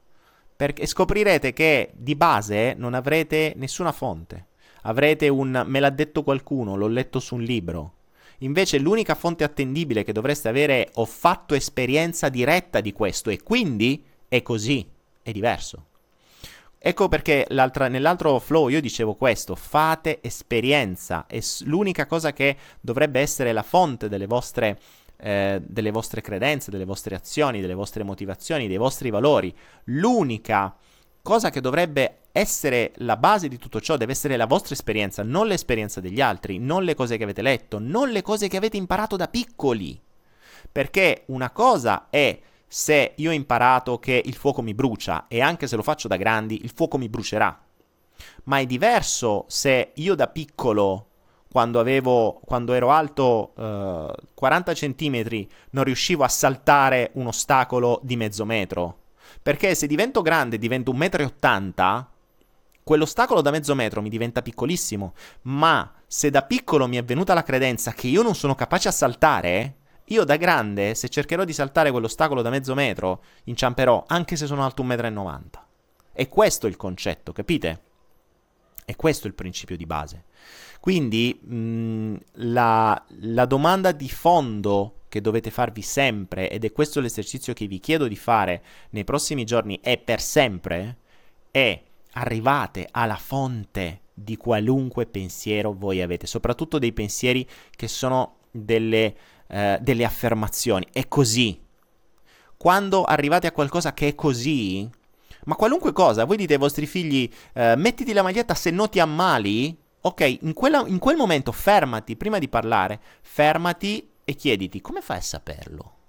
Perché 0.56 0.86
scoprirete 0.86 1.52
che 1.52 1.92
di 1.94 2.14
base 2.14 2.74
non 2.76 2.94
avrete 2.94 3.54
nessuna 3.56 3.92
fonte 3.92 4.46
avrete 4.82 5.28
un 5.28 5.64
me 5.66 5.80
l'ha 5.80 5.90
detto 5.90 6.22
qualcuno, 6.22 6.76
l'ho 6.76 6.88
letto 6.88 7.20
su 7.20 7.34
un 7.34 7.42
libro. 7.42 7.94
Invece 8.38 8.78
l'unica 8.78 9.14
fonte 9.14 9.44
attendibile 9.44 10.02
che 10.02 10.12
dovreste 10.12 10.48
avere 10.48 10.84
è 10.84 10.90
ho 10.94 11.04
fatto 11.04 11.54
esperienza 11.54 12.28
diretta 12.28 12.80
di 12.80 12.92
questo 12.92 13.30
e 13.30 13.40
quindi 13.42 14.04
è 14.28 14.42
così, 14.42 14.84
è 15.22 15.30
diverso. 15.30 15.86
Ecco 16.84 17.06
perché 17.06 17.46
nell'altro 17.48 18.40
flow 18.40 18.66
io 18.66 18.80
dicevo 18.80 19.14
questo, 19.14 19.54
fate 19.54 20.18
esperienza, 20.20 21.26
è 21.28 21.38
l'unica 21.64 22.06
cosa 22.06 22.32
che 22.32 22.56
dovrebbe 22.80 23.20
essere 23.20 23.52
la 23.52 23.62
fonte 23.62 24.08
delle 24.08 24.26
vostre, 24.26 24.80
eh, 25.16 25.62
delle 25.64 25.92
vostre 25.92 26.20
credenze, 26.20 26.72
delle 26.72 26.84
vostre 26.84 27.14
azioni, 27.14 27.60
delle 27.60 27.74
vostre 27.74 28.02
motivazioni, 28.02 28.66
dei 28.66 28.78
vostri 28.78 29.10
valori. 29.10 29.54
L'unica 29.84 30.74
cosa 31.22 31.50
che 31.50 31.60
dovrebbe 31.60 32.21
essere 32.32 32.92
la 32.96 33.16
base 33.16 33.48
di 33.48 33.58
tutto 33.58 33.80
ciò, 33.80 33.96
deve 33.96 34.12
essere 34.12 34.36
la 34.36 34.46
vostra 34.46 34.74
esperienza, 34.74 35.22
non 35.22 35.46
l'esperienza 35.46 36.00
degli 36.00 36.20
altri, 36.20 36.58
non 36.58 36.82
le 36.82 36.94
cose 36.94 37.16
che 37.16 37.24
avete 37.24 37.42
letto, 37.42 37.78
non 37.78 38.08
le 38.08 38.22
cose 38.22 38.48
che 38.48 38.56
avete 38.56 38.76
imparato 38.76 39.16
da 39.16 39.28
piccoli. 39.28 40.00
Perché 40.70 41.24
una 41.26 41.50
cosa 41.50 42.06
è 42.08 42.38
se 42.66 43.12
io 43.16 43.30
ho 43.30 43.34
imparato 43.34 43.98
che 43.98 44.20
il 44.24 44.34
fuoco 44.34 44.62
mi 44.62 44.72
brucia 44.72 45.26
e 45.28 45.42
anche 45.42 45.66
se 45.66 45.76
lo 45.76 45.82
faccio 45.82 46.08
da 46.08 46.16
grandi, 46.16 46.64
il 46.64 46.72
fuoco 46.74 46.96
mi 46.96 47.08
brucerà. 47.08 47.60
Ma 48.44 48.58
è 48.58 48.66
diverso 48.66 49.44
se 49.48 49.90
io 49.94 50.14
da 50.14 50.28
piccolo, 50.28 51.08
quando, 51.50 51.80
avevo, 51.80 52.40
quando 52.44 52.72
ero 52.72 52.90
alto 52.90 53.52
uh, 53.56 54.10
40 54.34 54.72
cm, 54.72 55.46
non 55.70 55.84
riuscivo 55.84 56.24
a 56.24 56.28
saltare 56.28 57.10
un 57.14 57.26
ostacolo 57.26 58.00
di 58.02 58.16
mezzo 58.16 58.46
metro 58.46 59.00
perché 59.42 59.74
se 59.74 59.86
divento 59.86 60.22
grande, 60.22 60.58
divento 60.58 60.92
1,80 60.92 61.98
m, 61.98 62.04
quell'ostacolo 62.82 63.40
da 63.40 63.50
mezzo 63.50 63.74
metro 63.74 64.02
mi 64.02 64.08
diventa 64.08 64.42
piccolissimo. 64.42 65.14
Ma 65.42 65.92
se 66.06 66.30
da 66.30 66.42
piccolo 66.42 66.86
mi 66.86 66.96
è 66.96 67.04
venuta 67.04 67.34
la 67.34 67.42
credenza 67.42 67.92
che 67.92 68.08
io 68.08 68.22
non 68.22 68.34
sono 68.34 68.54
capace 68.54 68.88
a 68.88 68.92
saltare, 68.92 69.76
io 70.06 70.24
da 70.24 70.36
grande, 70.36 70.94
se 70.94 71.08
cercherò 71.08 71.44
di 71.44 71.52
saltare 71.52 71.90
quell'ostacolo 71.90 72.42
da 72.42 72.50
mezzo 72.50 72.74
metro, 72.74 73.22
inciamperò 73.44 74.04
anche 74.06 74.36
se 74.36 74.46
sono 74.46 74.64
alto 74.64 74.82
1,90 74.82 75.12
m. 75.12 75.50
E 76.12 76.28
questo 76.28 76.66
è 76.66 76.68
il 76.68 76.76
concetto, 76.76 77.32
capite? 77.32 77.80
E 78.84 78.96
questo 78.96 79.26
è 79.26 79.28
il 79.28 79.34
principio 79.34 79.76
di 79.76 79.86
base. 79.86 80.24
Quindi 80.80 81.38
mh, 81.40 82.16
la, 82.32 83.02
la 83.20 83.46
domanda 83.46 83.92
di 83.92 84.08
fondo 84.08 84.96
che 85.08 85.20
dovete 85.20 85.50
farvi 85.50 85.82
sempre, 85.82 86.50
ed 86.50 86.64
è 86.64 86.72
questo 86.72 87.00
l'esercizio 87.00 87.52
che 87.52 87.66
vi 87.66 87.78
chiedo 87.78 88.08
di 88.08 88.16
fare 88.16 88.62
nei 88.90 89.04
prossimi 89.04 89.44
giorni 89.44 89.78
e 89.82 89.98
per 89.98 90.20
sempre, 90.20 90.96
è 91.50 91.80
arrivate 92.12 92.88
alla 92.90 93.16
fonte 93.16 94.00
di 94.14 94.36
qualunque 94.36 95.06
pensiero 95.06 95.72
voi 95.72 96.02
avete, 96.02 96.26
soprattutto 96.26 96.78
dei 96.78 96.92
pensieri 96.92 97.48
che 97.70 97.88
sono 97.88 98.36
delle, 98.50 99.16
eh, 99.48 99.78
delle 99.80 100.04
affermazioni. 100.04 100.86
È 100.92 101.08
così. 101.08 101.60
Quando 102.56 103.04
arrivate 103.04 103.46
a 103.46 103.52
qualcosa 103.52 103.92
che 103.92 104.08
è 104.08 104.14
così, 104.14 104.88
ma 105.44 105.56
qualunque 105.56 105.92
cosa, 105.92 106.24
voi 106.24 106.36
dite 106.36 106.52
ai 106.54 106.58
vostri 106.58 106.86
figli, 106.86 107.28
eh, 107.54 107.74
mettiti 107.76 108.12
la 108.12 108.22
maglietta 108.22 108.54
se 108.54 108.70
no 108.70 108.88
ti 108.88 109.00
ammali, 109.00 109.76
ok, 110.00 110.38
in, 110.42 110.52
quella, 110.52 110.84
in 110.86 110.98
quel 110.98 111.16
momento 111.16 111.50
fermati, 111.50 112.16
prima 112.16 112.38
di 112.38 112.48
parlare, 112.48 113.00
fermati 113.22 114.08
e 114.24 114.34
chiediti 114.34 114.80
come 114.80 115.00
fai 115.00 115.18
a 115.18 115.22
saperlo? 115.22 116.01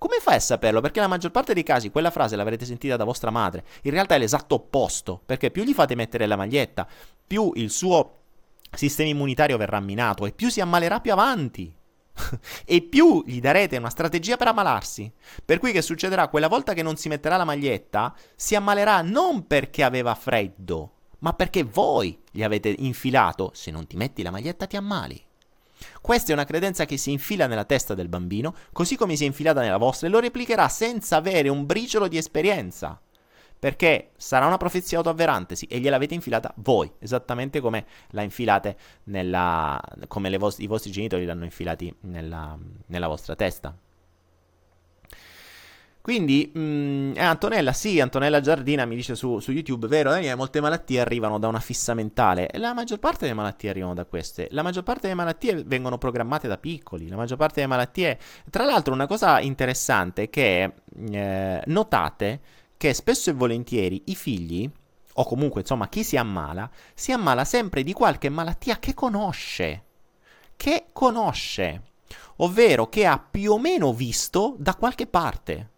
Come 0.00 0.16
fai 0.18 0.36
a 0.36 0.40
saperlo? 0.40 0.80
Perché 0.80 0.98
nella 0.98 1.12
maggior 1.12 1.30
parte 1.30 1.52
dei 1.52 1.62
casi 1.62 1.90
quella 1.90 2.10
frase 2.10 2.34
l'avrete 2.34 2.64
sentita 2.64 2.96
da 2.96 3.04
vostra 3.04 3.28
madre. 3.28 3.64
In 3.82 3.90
realtà 3.90 4.14
è 4.14 4.18
l'esatto 4.18 4.54
opposto, 4.54 5.20
perché 5.26 5.50
più 5.50 5.62
gli 5.62 5.74
fate 5.74 5.94
mettere 5.94 6.24
la 6.24 6.36
maglietta, 6.36 6.88
più 7.26 7.52
il 7.56 7.70
suo 7.70 8.20
sistema 8.74 9.10
immunitario 9.10 9.58
verrà 9.58 9.78
minato 9.78 10.24
e 10.24 10.32
più 10.32 10.48
si 10.48 10.62
ammalerà 10.62 11.00
più 11.00 11.12
avanti. 11.12 11.76
e 12.64 12.80
più 12.80 13.22
gli 13.26 13.40
darete 13.40 13.76
una 13.76 13.90
strategia 13.90 14.38
per 14.38 14.48
ammalarsi. 14.48 15.12
Per 15.44 15.58
cui 15.58 15.70
che 15.70 15.82
succederà? 15.82 16.28
Quella 16.28 16.48
volta 16.48 16.72
che 16.72 16.82
non 16.82 16.96
si 16.96 17.08
metterà 17.08 17.36
la 17.36 17.44
maglietta, 17.44 18.16
si 18.34 18.54
ammalerà 18.54 19.02
non 19.02 19.46
perché 19.46 19.82
aveva 19.82 20.14
freddo, 20.14 20.92
ma 21.18 21.34
perché 21.34 21.62
voi 21.62 22.18
gli 22.30 22.42
avete 22.42 22.74
infilato. 22.78 23.50
Se 23.52 23.70
non 23.70 23.86
ti 23.86 23.98
metti 23.98 24.22
la 24.22 24.30
maglietta 24.30 24.66
ti 24.66 24.78
ammali. 24.78 25.28
Questa 26.00 26.30
è 26.30 26.34
una 26.34 26.44
credenza 26.44 26.84
che 26.84 26.96
si 26.96 27.12
infila 27.12 27.46
nella 27.46 27.64
testa 27.64 27.94
del 27.94 28.08
bambino, 28.08 28.54
così 28.72 28.96
come 28.96 29.16
si 29.16 29.24
è 29.24 29.26
infilata 29.26 29.60
nella 29.60 29.76
vostra, 29.76 30.06
e 30.06 30.10
lo 30.10 30.20
replicherà 30.20 30.68
senza 30.68 31.16
avere 31.16 31.48
un 31.48 31.66
briciolo 31.66 32.08
di 32.08 32.16
esperienza. 32.16 33.00
Perché 33.58 34.12
sarà 34.16 34.46
una 34.46 34.56
profezia 34.56 34.96
autoavverantesi 34.96 35.66
e 35.66 35.80
gliel'avete 35.80 36.14
infilata 36.14 36.52
voi, 36.56 36.90
esattamente 36.98 37.60
come 37.60 37.84
la 38.10 38.22
infilate 38.22 38.76
nella. 39.04 39.78
come 40.08 40.34
vo- 40.38 40.54
i 40.56 40.66
vostri 40.66 40.90
genitori 40.90 41.26
l'hanno 41.26 41.44
infilati 41.44 41.94
nella, 42.00 42.58
nella 42.86 43.06
vostra 43.06 43.36
testa. 43.36 43.76
Quindi, 46.02 46.50
mh, 46.52 46.60
mm, 46.60 47.12
eh, 47.16 47.22
Antonella, 47.22 47.72
sì, 47.72 48.00
Antonella 48.00 48.40
Giardina 48.40 48.86
mi 48.86 48.96
dice 48.96 49.14
su, 49.14 49.38
su 49.38 49.52
YouTube, 49.52 49.86
vero 49.86 50.10
Daniele, 50.10 50.34
molte 50.34 50.60
malattie 50.60 51.00
arrivano 51.00 51.38
da 51.38 51.48
una 51.48 51.60
fissa 51.60 51.92
mentale. 51.94 52.48
La 52.54 52.72
maggior 52.72 52.98
parte 52.98 53.20
delle 53.20 53.34
malattie 53.34 53.68
arrivano 53.70 53.94
da 53.94 54.06
queste. 54.06 54.48
La 54.52 54.62
maggior 54.62 54.82
parte 54.82 55.02
delle 55.02 55.14
malattie 55.14 55.62
vengono 55.64 55.98
programmate 55.98 56.48
da 56.48 56.56
piccoli. 56.56 57.08
La 57.08 57.16
maggior 57.16 57.36
parte 57.36 57.56
delle 57.56 57.66
malattie... 57.66 58.18
Tra 58.48 58.64
l'altro, 58.64 58.94
una 58.94 59.06
cosa 59.06 59.40
interessante 59.40 60.24
è 60.24 60.30
che 60.30 60.72
eh, 61.10 61.62
notate 61.66 62.40
che 62.78 62.94
spesso 62.94 63.28
e 63.28 63.34
volentieri 63.34 64.04
i 64.06 64.14
figli, 64.14 64.70
o 65.12 65.24
comunque 65.24 65.60
insomma 65.60 65.88
chi 65.88 66.02
si 66.02 66.16
ammala, 66.16 66.70
si 66.94 67.12
ammala 67.12 67.44
sempre 67.44 67.82
di 67.82 67.92
qualche 67.92 68.30
malattia 68.30 68.78
che 68.78 68.94
conosce. 68.94 69.84
Che 70.56 70.86
conosce. 70.92 71.82
Ovvero 72.36 72.88
che 72.88 73.04
ha 73.04 73.18
più 73.18 73.52
o 73.52 73.58
meno 73.58 73.92
visto 73.92 74.54
da 74.58 74.74
qualche 74.76 75.06
parte. 75.06 75.68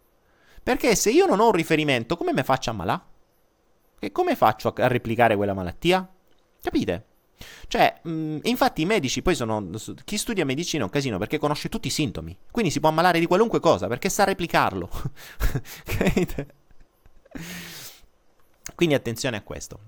Perché 0.62 0.94
se 0.94 1.10
io 1.10 1.26
non 1.26 1.40
ho 1.40 1.46
un 1.46 1.52
riferimento, 1.52 2.16
come 2.16 2.32
mi 2.32 2.42
faccio 2.42 2.70
a 2.70 2.72
ammalare? 2.72 3.00
E 3.98 4.12
come 4.12 4.36
faccio 4.36 4.72
a 4.76 4.86
replicare 4.86 5.36
quella 5.36 5.54
malattia? 5.54 6.08
Capite? 6.60 7.06
Cioè, 7.66 8.00
mh, 8.02 8.38
infatti 8.42 8.82
i 8.82 8.86
medici 8.86 9.22
poi 9.22 9.34
sono... 9.34 9.68
Chi 10.04 10.16
studia 10.16 10.44
medicina 10.44 10.82
è 10.82 10.84
un 10.84 10.90
casino 10.90 11.18
perché 11.18 11.38
conosce 11.38 11.68
tutti 11.68 11.88
i 11.88 11.90
sintomi. 11.90 12.36
Quindi 12.50 12.70
si 12.70 12.80
può 12.80 12.88
ammalare 12.88 13.18
di 13.18 13.26
qualunque 13.26 13.60
cosa 13.60 13.88
perché 13.88 14.08
sa 14.08 14.24
replicarlo. 14.24 14.88
Capite? 15.84 16.46
Quindi 18.74 18.94
attenzione 18.94 19.36
a 19.36 19.42
questo. 19.42 19.78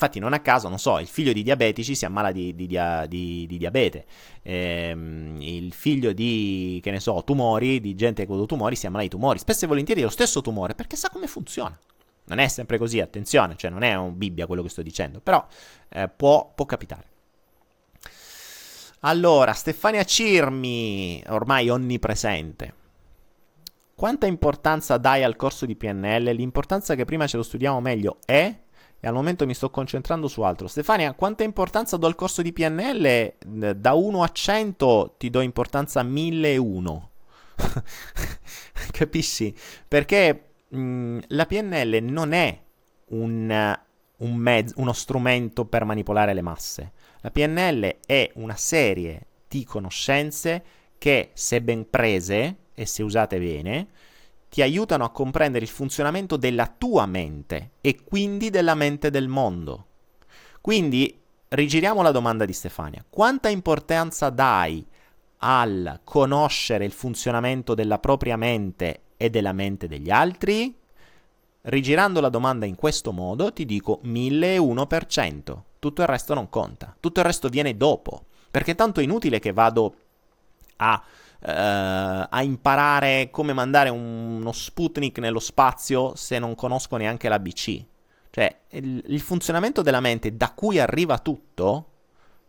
Infatti, 0.00 0.18
non 0.18 0.32
a 0.32 0.40
caso, 0.40 0.70
non 0.70 0.78
so, 0.78 0.98
il 0.98 1.08
figlio 1.08 1.34
di 1.34 1.42
diabetici 1.42 1.94
si 1.94 2.06
ammala 2.06 2.32
di, 2.32 2.54
di, 2.54 2.66
di, 2.66 3.46
di 3.46 3.58
diabete, 3.58 4.06
ehm, 4.40 5.36
il 5.42 5.74
figlio 5.74 6.14
di, 6.14 6.80
che 6.82 6.90
ne 6.90 7.00
so, 7.00 7.22
tumori, 7.22 7.80
di 7.80 7.94
gente 7.94 8.22
avuto 8.22 8.46
tumori, 8.46 8.76
si 8.76 8.86
ammala 8.86 9.02
di 9.02 9.10
tumori. 9.10 9.38
Spesso 9.38 9.66
e 9.66 9.68
volentieri 9.68 10.00
è 10.00 10.04
lo 10.04 10.08
stesso 10.08 10.40
tumore 10.40 10.74
perché 10.74 10.96
sa 10.96 11.10
come 11.10 11.26
funziona. 11.26 11.78
Non 12.24 12.38
è 12.38 12.48
sempre 12.48 12.78
così, 12.78 12.98
attenzione, 12.98 13.56
cioè 13.58 13.70
non 13.70 13.82
è 13.82 13.94
un 13.94 14.16
Bibbia 14.16 14.46
quello 14.46 14.62
che 14.62 14.70
sto 14.70 14.80
dicendo, 14.80 15.20
però 15.20 15.46
eh, 15.90 16.08
può, 16.08 16.50
può 16.54 16.64
capitare. 16.64 17.04
Allora, 19.00 19.52
Stefania 19.52 20.04
Cirmi, 20.04 21.22
ormai 21.28 21.68
onnipresente. 21.68 22.72
Quanta 23.94 24.24
importanza 24.24 24.96
dai 24.96 25.22
al 25.24 25.36
corso 25.36 25.66
di 25.66 25.76
PNL? 25.76 26.34
L'importanza 26.34 26.94
che 26.94 27.04
prima 27.04 27.26
ce 27.26 27.36
lo 27.36 27.42
studiamo 27.42 27.82
meglio 27.82 28.16
è 28.24 28.54
e 29.00 29.08
al 29.08 29.14
momento 29.14 29.46
mi 29.46 29.54
sto 29.54 29.70
concentrando 29.70 30.28
su 30.28 30.42
altro. 30.42 30.68
Stefania, 30.68 31.14
quanta 31.14 31.42
importanza 31.42 31.96
do 31.96 32.06
al 32.06 32.14
corso 32.14 32.42
di 32.42 32.52
PNL? 32.52 33.34
Da 33.76 33.94
1 33.94 34.22
a 34.22 34.28
100 34.28 35.14
ti 35.16 35.30
do 35.30 35.40
importanza 35.40 36.02
1001. 36.02 37.10
Capisci? 38.92 39.54
Perché 39.88 40.50
mh, 40.68 41.18
la 41.28 41.46
PNL 41.46 42.02
non 42.02 42.32
è 42.32 42.60
un, 43.08 43.78
un 44.16 44.34
mezzo, 44.36 44.74
uno 44.76 44.92
strumento 44.92 45.64
per 45.64 45.84
manipolare 45.84 46.34
le 46.34 46.42
masse. 46.42 46.92
La 47.22 47.30
PNL 47.30 47.98
è 48.04 48.30
una 48.34 48.56
serie 48.56 49.26
di 49.48 49.64
conoscenze 49.64 50.62
che, 50.98 51.30
se 51.32 51.62
ben 51.62 51.88
prese, 51.88 52.56
e 52.74 52.86
se 52.86 53.02
usate 53.02 53.38
bene, 53.38 53.88
ti 54.50 54.62
aiutano 54.62 55.04
a 55.04 55.10
comprendere 55.10 55.64
il 55.64 55.70
funzionamento 55.70 56.36
della 56.36 56.66
tua 56.66 57.06
mente 57.06 57.70
e 57.80 58.02
quindi 58.02 58.50
della 58.50 58.74
mente 58.74 59.08
del 59.08 59.28
mondo. 59.28 59.86
Quindi 60.60 61.18
rigiriamo 61.48 62.02
la 62.02 62.10
domanda 62.10 62.44
di 62.44 62.52
Stefania. 62.52 63.04
Quanta 63.08 63.48
importanza 63.48 64.28
dai 64.28 64.84
al 65.38 66.00
conoscere 66.02 66.84
il 66.84 66.92
funzionamento 66.92 67.74
della 67.74 67.98
propria 68.00 68.36
mente 68.36 69.02
e 69.16 69.30
della 69.30 69.52
mente 69.52 69.86
degli 69.86 70.10
altri? 70.10 70.76
Rigirando 71.62 72.20
la 72.20 72.28
domanda 72.28 72.66
in 72.66 72.74
questo 72.74 73.12
modo 73.12 73.52
ti 73.52 73.64
dico 73.64 74.00
1001%. 74.04 75.58
Tutto 75.78 76.02
il 76.02 76.08
resto 76.08 76.34
non 76.34 76.48
conta. 76.48 76.96
Tutto 76.98 77.20
il 77.20 77.26
resto 77.26 77.48
viene 77.48 77.76
dopo. 77.76 78.24
Perché 78.50 78.74
tanto 78.74 78.98
è 78.98 79.04
inutile 79.04 79.38
che 79.38 79.52
vado 79.52 79.94
a 80.78 81.00
a 81.42 82.42
imparare 82.42 83.28
come 83.30 83.52
mandare 83.52 83.88
uno 83.88 84.52
Sputnik 84.52 85.18
nello 85.18 85.38
spazio 85.38 86.14
se 86.14 86.38
non 86.38 86.54
conosco 86.54 86.96
neanche 86.96 87.28
l'ABC. 87.28 87.84
Cioè, 88.30 88.56
il, 88.70 89.02
il, 89.06 89.20
funzionamento 89.20 89.82
della 89.82 90.00
mente 90.00 90.36
da 90.36 90.52
cui 90.52 90.78
arriva 90.78 91.18
tutto 91.18 91.86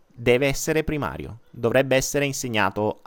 deve 0.06 0.46
essere 0.46 0.84
primario, 0.84 1.40
dovrebbe 1.50 1.96
essere 1.96 2.24
insegnato 2.24 3.00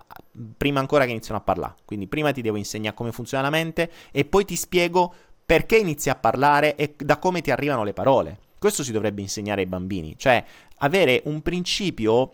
prima 0.57 0.81
ancora 0.81 1.05
che 1.05 1.11
iniziano 1.11 1.39
a 1.39 1.43
parlare. 1.43 1.75
Quindi 1.85 2.07
prima 2.07 2.31
ti 2.31 2.41
devo 2.41 2.57
insegnare 2.57 2.95
come 2.95 3.11
funziona 3.13 3.43
la 3.43 3.49
mente 3.49 3.89
e 4.11 4.25
poi 4.25 4.43
ti 4.43 4.55
spiego 4.55 5.13
perché 5.45 5.77
inizi 5.77 6.09
a 6.09 6.15
parlare 6.15 6.75
e 6.75 6.95
da 6.97 7.17
come 7.17 7.41
ti 7.41 7.51
arrivano 7.51 7.83
le 7.83 7.93
parole. 7.93 8.39
Questo 8.59 8.83
si 8.83 8.91
dovrebbe 8.91 9.21
insegnare 9.21 9.61
ai 9.61 9.67
bambini, 9.67 10.17
cioè 10.17 10.43
avere 10.77 11.21
un 11.25 11.41
principio 11.41 12.33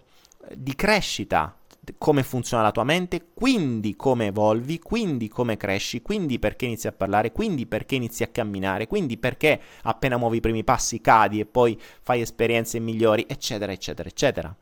di 0.55 0.73
crescita 0.75 1.55
come 1.97 2.23
funziona 2.23 2.63
la 2.63 2.71
tua 2.71 2.83
mente, 2.83 3.27
quindi 3.33 3.95
come 3.95 4.27
evolvi, 4.27 4.79
quindi 4.79 5.27
come 5.27 5.57
cresci, 5.57 6.01
quindi 6.01 6.39
perché 6.39 6.65
inizi 6.65 6.87
a 6.87 6.91
parlare, 6.91 7.31
quindi 7.31 7.65
perché 7.65 7.95
inizi 7.95 8.23
a 8.23 8.27
camminare, 8.27 8.87
quindi 8.87 9.17
perché 9.17 9.59
appena 9.83 10.17
muovi 10.17 10.37
i 10.37 10.41
primi 10.41 10.63
passi 10.63 11.01
cadi 11.01 11.39
e 11.39 11.45
poi 11.45 11.79
fai 12.01 12.21
esperienze 12.21 12.79
migliori, 12.79 13.25
eccetera, 13.27 13.71
eccetera, 13.71 14.09
eccetera. 14.09 14.55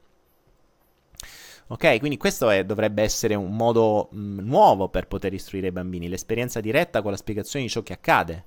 Ok, 1.72 2.00
quindi 2.00 2.18
questo 2.18 2.50
è, 2.50 2.66
dovrebbe 2.66 3.04
essere 3.04 3.36
un 3.36 3.56
modo 3.56 4.10
mh, 4.12 4.40
nuovo 4.40 4.90
per 4.90 5.08
poter 5.08 5.34
istruire 5.34 5.68
i 5.68 5.72
bambini, 5.72 6.10
l'esperienza 6.10 6.60
diretta 6.62 7.04
con 7.04 7.12
la 7.12 7.18
spiegazione 7.18 7.66
di 7.66 7.72
ciò 7.72 7.84
che 7.84 7.94
accade. 7.94 8.46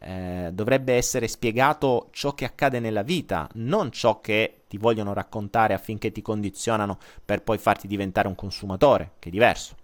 Eh, 0.00 0.50
dovrebbe 0.52 0.94
essere 0.94 1.28
spiegato 1.28 2.08
ciò 2.12 2.32
che 2.32 2.46
accade 2.46 2.80
nella 2.80 3.02
vita, 3.02 3.48
non 3.54 3.90
ciò 3.90 4.20
che 4.20 4.55
ti 4.68 4.78
vogliono 4.78 5.12
raccontare 5.12 5.74
affinché 5.74 6.12
ti 6.12 6.22
condizionano 6.22 6.98
per 7.24 7.42
poi 7.42 7.58
farti 7.58 7.86
diventare 7.86 8.28
un 8.28 8.34
consumatore, 8.34 9.12
che 9.18 9.28
è 9.28 9.32
diverso. 9.32 9.76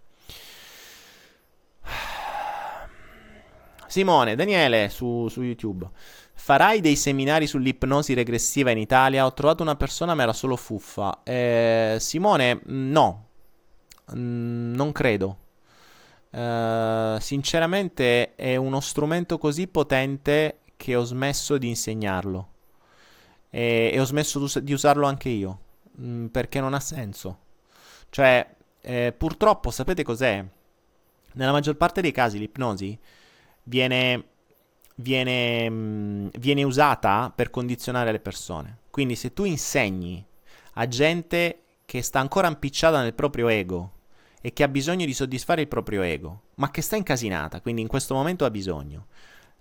Simone, 3.87 4.35
Daniele 4.35 4.89
su, 4.89 5.28
su 5.28 5.43
YouTube. 5.43 5.89
Farai 6.35 6.80
dei 6.80 6.97
seminari 6.97 7.47
sull'ipnosi 7.47 8.14
regressiva 8.14 8.70
in 8.70 8.78
Italia? 8.78 9.26
Ho 9.26 9.35
trovato 9.35 9.62
una 9.62 9.76
persona 9.76 10.14
ma 10.14 10.22
era 10.22 10.33
solo 10.33 10.57
fuffa. 10.57 11.22
Eh, 11.22 11.97
Simone, 12.01 12.62
no. 12.64 13.26
Mm, 14.16 14.74
non 14.74 14.93
credo. 14.93 15.37
Uh, 16.30 17.18
sinceramente 17.20 18.35
è 18.35 18.57
uno 18.57 18.80
strumento 18.80 19.37
così 19.37 19.68
potente 19.68 20.61
che 20.76 20.97
ho 20.97 21.05
smesso 21.05 21.59
di 21.59 21.68
insegnarlo 21.68 22.52
e, 23.55 23.91
e 23.93 24.01
ho 24.01 24.05
smesso 24.05 24.61
di 24.61 24.73
usarlo 24.73 25.07
anche 25.07 25.29
io 25.29 25.59
mh, 25.97 26.07
mm, 26.07 26.27
perché 26.27 26.61
non 26.61 26.73
ha 26.73 26.81
senso. 26.81 27.39
Cioè, 28.09 28.47
eh, 28.81 29.15
purtroppo 29.17 29.71
sapete 29.71 30.03
cos'è? 30.03 30.45
Nella 31.35 31.53
maggior 31.53 31.77
parte 31.77 32.01
dei 32.01 32.13
casi 32.13 32.39
l'ipnosi 32.39 32.99
viene, 33.65 34.25
viene, 34.97 35.69
mh, 35.69 35.75
mm, 35.75 36.29
viene 36.39 36.63
usata 36.63 37.31
per 37.35 37.51
condizionare 37.51 38.11
le 38.11 38.21
persone. 38.21 38.79
Quindi 38.91 39.17
se 39.17 39.33
tu 39.35 39.45
insegni 39.45 40.25
a 40.75 40.89
gente 40.89 41.63
che 41.85 42.01
sta 42.03 42.21
ancora 42.21 42.49
impicciata 42.49 43.03
nel 43.03 43.15
proprio 43.15 43.49
ego 43.49 44.01
e 44.41 44.53
che 44.55 44.63
ha 44.63 44.69
bisogno 44.69 45.05
di 45.05 45.13
soddisfare 45.13 45.61
il 45.61 45.69
proprio 45.69 46.03
ego, 46.03 46.45
ma 46.57 46.71
che 46.71 46.81
sta 46.81 46.97
incasinata, 46.97 47.61
quindi 47.61 47.83
in 47.83 47.89
questo 47.89 48.15
momento 48.15 48.45
ha 48.47 48.51
bisogno. 48.51 49.07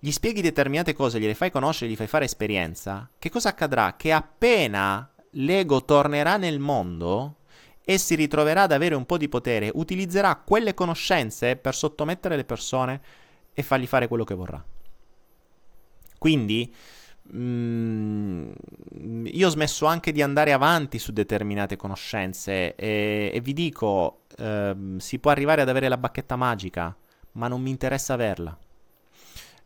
Gli 0.04 0.12
spieghi 0.12 0.42
determinate 0.42 0.94
cose, 0.94 1.20
gliele 1.20 1.36
fai 1.36 1.52
conoscere, 1.52 1.92
gli 1.92 1.96
fai 1.96 2.08
fare 2.08 2.26
esperienza, 2.26 3.08
che 3.20 3.30
cosa 3.30 3.50
accadrà? 3.50 3.96
Che 3.96 4.12
appena 4.12 5.08
l'ego 5.34 5.86
tornerà 5.86 6.38
nel 6.38 6.60
mondo 6.60 7.36
e 7.86 8.00
si 8.00 8.16
ritroverà 8.16 8.64
ad 8.64 8.72
avere 8.72 8.96
un 8.96 9.06
po' 9.06 9.18
di 9.18 9.30
potere, 9.30 9.70
utilizzerà 9.72 10.36
quelle 10.38 10.74
conoscenze 10.74 11.56
per 11.56 11.76
sottomettere 11.76 12.36
le 12.36 12.46
persone 12.46 13.02
e 13.54 13.62
fargli 13.62 13.86
fare 13.86 14.08
quello 14.08 14.24
che 14.24 14.34
vorrà. 14.34 14.64
Quindi 16.18 16.74
Mm, 17.34 18.52
io 19.26 19.48
ho 19.48 19.50
smesso 19.50 19.86
anche 19.86 20.12
di 20.12 20.22
andare 20.22 20.52
avanti 20.52 21.00
su 21.00 21.14
determinate 21.14 21.78
conoscenze 21.78 22.76
e, 22.76 23.32
e 23.34 23.40
vi 23.42 23.54
dico, 23.54 24.24
ehm, 24.38 24.98
si 24.98 25.20
può 25.20 25.32
arrivare 25.32 25.62
ad 25.62 25.70
avere 25.70 25.88
la 25.88 25.98
bacchetta 25.98 26.36
magica, 26.36 26.96
ma 27.34 27.48
non 27.48 27.62
mi 27.62 27.70
interessa 27.70 28.14
averla. 28.14 28.58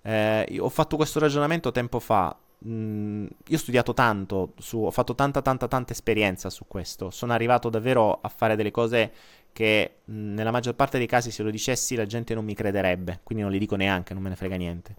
Eh, 0.05 0.59
ho 0.59 0.69
fatto 0.69 0.97
questo 0.97 1.19
ragionamento 1.19 1.71
tempo 1.71 1.99
fa. 1.99 2.35
Mm, 2.67 3.25
io 3.47 3.55
ho 3.55 3.59
studiato 3.59 3.93
tanto, 3.93 4.53
su, 4.59 4.77
ho 4.83 4.91
fatto 4.91 5.15
tanta, 5.15 5.41
tanta, 5.41 5.67
tanta 5.67 5.93
esperienza 5.93 6.51
su 6.51 6.65
questo. 6.67 7.09
Sono 7.09 7.33
arrivato 7.33 7.69
davvero 7.69 8.19
a 8.21 8.29
fare 8.29 8.55
delle 8.55 8.69
cose 8.69 9.11
che 9.51 10.01
mm, 10.09 10.35
nella 10.35 10.51
maggior 10.51 10.75
parte 10.75 10.99
dei 10.99 11.07
casi, 11.07 11.31
se 11.31 11.41
lo 11.41 11.49
dicessi, 11.49 11.95
la 11.95 12.05
gente 12.05 12.35
non 12.35 12.45
mi 12.45 12.53
crederebbe. 12.53 13.21
Quindi 13.23 13.43
non 13.43 13.51
le 13.51 13.57
dico 13.57 13.75
neanche, 13.75 14.13
non 14.13 14.21
me 14.21 14.29
ne 14.29 14.35
frega 14.35 14.55
niente. 14.55 14.95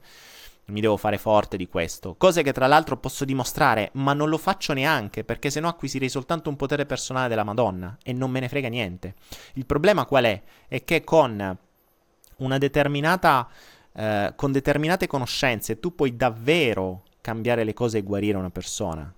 Mi 0.67 0.81
devo 0.81 0.97
fare 0.97 1.19
forte 1.19 1.57
di 1.57 1.69
questo. 1.69 2.17
Cose 2.17 2.43
che 2.43 2.53
tra 2.53 2.67
l'altro 2.67 2.97
posso 2.97 3.25
dimostrare, 3.25 3.91
ma 3.93 4.13
non 4.13 4.29
lo 4.29 4.39
faccio 4.39 4.73
neanche, 4.73 5.23
perché 5.23 5.51
sennò 5.51 5.69
acquisirei 5.69 6.09
soltanto 6.09 6.49
un 6.51 6.57
potere 6.57 6.85
personale 6.85 7.29
della 7.29 7.45
Madonna 7.45 7.97
e 8.03 8.13
non 8.13 8.33
me 8.33 8.41
ne 8.41 8.49
frega 8.49 8.69
niente. 8.69 9.15
Il 9.55 9.67
problema 9.67 10.05
qual 10.05 10.25
è? 10.25 10.43
È 10.67 10.83
che 10.83 11.05
con 11.05 11.57
una 12.39 12.59
determinata 12.59 13.49
eh, 13.97 14.35
con 14.37 14.53
determinate 14.53 15.07
conoscenze 15.07 15.81
tu 15.81 15.95
puoi 15.95 16.17
davvero 16.17 17.05
cambiare 17.23 17.65
le 17.65 17.73
cose 17.73 17.99
e 17.99 18.03
guarire 18.03 18.37
una 18.37 18.51
persona. 18.51 19.13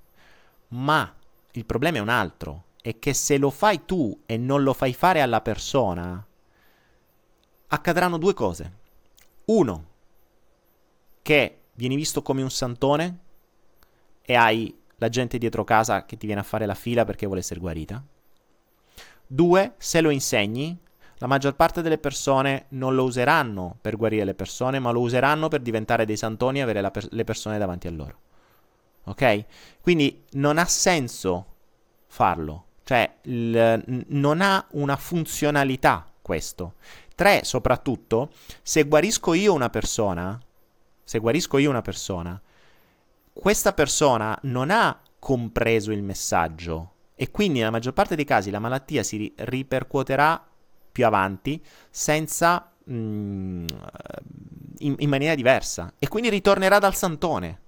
Ma 0.68 1.14
il 1.52 1.64
problema 1.64 1.98
è 1.98 2.00
un 2.00 2.08
altro, 2.08 2.64
è 2.80 2.98
che 2.98 3.12
se 3.12 3.38
lo 3.38 3.50
fai 3.50 3.84
tu 3.84 4.22
e 4.24 4.36
non 4.36 4.62
lo 4.62 4.72
fai 4.72 4.94
fare 4.94 5.20
alla 5.20 5.40
persona, 5.40 6.24
accadranno 7.66 8.18
due 8.18 8.34
cose. 8.34 8.76
Uno, 9.46 9.86
che 11.22 11.58
vieni 11.74 11.96
visto 11.96 12.22
come 12.22 12.42
un 12.42 12.50
santone 12.50 13.18
e 14.22 14.34
hai 14.34 14.74
la 14.96 15.08
gente 15.08 15.38
dietro 15.38 15.64
casa 15.64 16.04
che 16.04 16.16
ti 16.16 16.26
viene 16.26 16.40
a 16.40 16.44
fare 16.44 16.66
la 16.66 16.74
fila 16.74 17.04
perché 17.04 17.26
vuole 17.26 17.40
essere 17.40 17.60
guarita. 17.60 18.02
Due, 19.26 19.74
se 19.76 20.00
lo 20.00 20.10
insegni, 20.10 20.78
la 21.18 21.26
maggior 21.26 21.54
parte 21.54 21.82
delle 21.82 21.98
persone 21.98 22.66
non 22.70 22.94
lo 22.94 23.04
useranno 23.04 23.76
per 23.80 23.96
guarire 23.96 24.24
le 24.24 24.34
persone, 24.34 24.78
ma 24.78 24.90
lo 24.90 25.00
useranno 25.00 25.48
per 25.48 25.60
diventare 25.60 26.04
dei 26.04 26.16
santoni 26.16 26.58
e 26.58 26.62
avere 26.62 26.90
per- 26.90 27.08
le 27.10 27.24
persone 27.24 27.58
davanti 27.58 27.86
a 27.86 27.90
loro. 27.90 28.18
Ok? 29.04 29.44
Quindi 29.80 30.24
non 30.32 30.58
ha 30.58 30.64
senso 30.64 31.46
farlo, 32.06 32.64
cioè 32.84 33.10
il, 33.22 34.04
non 34.08 34.40
ha 34.40 34.64
una 34.72 34.96
funzionalità 34.96 36.06
questo. 36.22 36.74
Tre, 37.14 37.40
soprattutto, 37.42 38.30
se 38.62 38.84
guarisco 38.84 39.34
io 39.34 39.52
una 39.52 39.70
persona, 39.70 40.38
se 41.02 41.18
guarisco 41.18 41.58
io 41.58 41.70
una 41.70 41.82
persona, 41.82 42.40
questa 43.32 43.72
persona 43.72 44.38
non 44.42 44.70
ha 44.70 45.00
compreso 45.18 45.90
il 45.90 46.02
messaggio 46.02 46.92
e 47.14 47.32
quindi 47.32 47.58
nella 47.58 47.72
maggior 47.72 47.92
parte 47.92 48.14
dei 48.14 48.24
casi 48.24 48.50
la 48.50 48.60
malattia 48.60 49.02
si 49.02 49.32
ripercuoterà 49.36 50.47
più 50.98 51.06
avanti 51.06 51.64
senza 51.90 52.72
mh, 52.82 52.92
mm, 52.92 53.66
in, 54.78 54.96
in 54.98 55.08
maniera 55.08 55.36
diversa 55.36 55.92
e 55.96 56.08
quindi 56.08 56.28
ritornerà 56.28 56.80
dal 56.80 56.96
santone. 56.96 57.60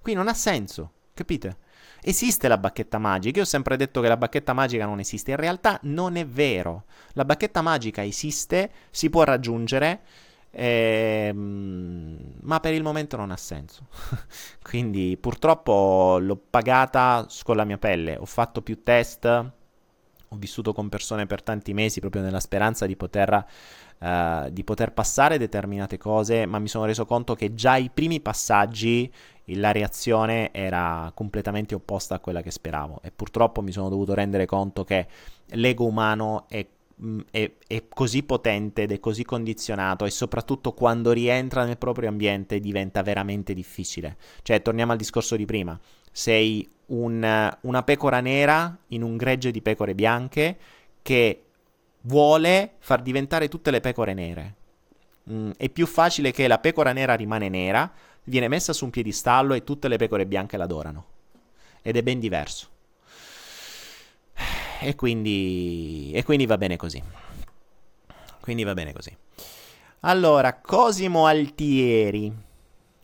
Qui 0.00 0.14
non 0.14 0.26
ha 0.26 0.32
senso, 0.32 0.92
capite? 1.12 1.58
Esiste 2.00 2.48
la 2.48 2.56
bacchetta 2.56 2.96
magica, 2.96 3.36
io 3.36 3.44
ho 3.44 3.46
sempre 3.46 3.76
detto 3.76 4.00
che 4.00 4.08
la 4.08 4.16
bacchetta 4.16 4.54
magica 4.54 4.86
non 4.86 5.00
esiste, 5.00 5.32
in 5.32 5.36
realtà 5.36 5.78
non 5.82 6.16
è 6.16 6.24
vero. 6.24 6.84
La 7.12 7.26
bacchetta 7.26 7.60
magica 7.60 8.02
esiste, 8.02 8.70
si 8.88 9.10
può 9.10 9.22
raggiungere, 9.24 10.00
ehm, 10.50 12.36
ma 12.40 12.58
per 12.60 12.72
il 12.72 12.82
momento 12.82 13.18
non 13.18 13.30
ha 13.30 13.36
senso. 13.36 13.88
Quindi 14.62 15.18
purtroppo 15.20 16.16
l'ho 16.18 16.40
pagata 16.48 17.26
con 17.42 17.56
la 17.56 17.64
mia 17.64 17.76
pelle, 17.76 18.16
ho 18.16 18.24
fatto 18.24 18.62
più 18.62 18.82
test, 18.82 19.56
ho 20.28 20.36
vissuto 20.36 20.72
con 20.72 20.88
persone 20.88 21.26
per 21.26 21.42
tanti 21.42 21.72
mesi 21.72 22.00
proprio 22.00 22.22
nella 22.22 22.40
speranza 22.40 22.86
di 22.86 22.96
poter, 22.96 23.44
uh, 23.98 24.50
di 24.50 24.64
poter 24.64 24.92
passare 24.92 25.38
determinate 25.38 25.96
cose, 25.96 26.46
ma 26.46 26.58
mi 26.58 26.68
sono 26.68 26.84
reso 26.84 27.04
conto 27.04 27.34
che 27.34 27.54
già 27.54 27.76
i 27.76 27.90
primi 27.92 28.20
passaggi 28.20 29.10
la 29.56 29.72
reazione 29.72 30.52
era 30.52 31.10
completamente 31.14 31.74
opposta 31.74 32.16
a 32.16 32.18
quella 32.20 32.42
che 32.42 32.50
speravo 32.50 33.00
e 33.02 33.10
purtroppo 33.10 33.62
mi 33.62 33.72
sono 33.72 33.88
dovuto 33.88 34.14
rendere 34.14 34.46
conto 34.46 34.84
che 34.84 35.06
l'ego 35.52 35.86
umano 35.86 36.44
è 36.48 36.66
mm, 37.02 37.20
è, 37.30 37.50
è, 37.66 37.84
così 37.88 38.22
potente 38.24 38.82
ed 38.82 38.92
è 38.92 39.00
così 39.00 39.24
condizionato 39.24 40.04
e 40.04 40.10
soprattutto 40.10 40.72
quando 40.72 41.12
rientra 41.12 41.64
nel 41.64 41.78
proprio 41.78 42.08
ambiente 42.08 42.60
diventa 42.60 43.02
veramente 43.02 43.54
difficile. 43.54 44.16
Cioè, 44.42 44.60
torniamo 44.60 44.92
al 44.92 44.98
discorso 44.98 45.36
di 45.36 45.44
prima. 45.46 45.78
Sei 46.18 46.68
un, 46.86 47.56
una 47.60 47.82
pecora 47.84 48.18
nera 48.18 48.76
in 48.88 49.04
un 49.04 49.16
gregge 49.16 49.52
di 49.52 49.62
pecore 49.62 49.94
bianche 49.94 50.58
che 51.00 51.44
vuole 52.00 52.72
far 52.80 53.02
diventare 53.02 53.46
tutte 53.46 53.70
le 53.70 53.78
pecore 53.78 54.14
nere. 54.14 54.54
Mm, 55.30 55.52
è 55.56 55.68
più 55.68 55.86
facile 55.86 56.32
che 56.32 56.48
la 56.48 56.58
pecora 56.58 56.90
nera 56.90 57.14
rimane 57.14 57.48
nera, 57.48 57.88
viene 58.24 58.48
messa 58.48 58.72
su 58.72 58.84
un 58.84 58.90
piedistallo 58.90 59.54
e 59.54 59.62
tutte 59.62 59.86
le 59.86 59.96
pecore 59.96 60.26
bianche 60.26 60.56
l'adorano. 60.56 61.06
Ed 61.82 61.96
è 61.96 62.02
ben 62.02 62.18
diverso. 62.18 62.68
E 64.80 64.96
quindi, 64.96 66.10
e 66.12 66.24
quindi 66.24 66.46
va 66.46 66.58
bene 66.58 66.76
così. 66.76 67.00
Quindi 68.40 68.64
va 68.64 68.74
bene 68.74 68.92
così. 68.92 69.16
Allora, 70.00 70.54
Cosimo 70.54 71.26
Altieri. 71.26 72.32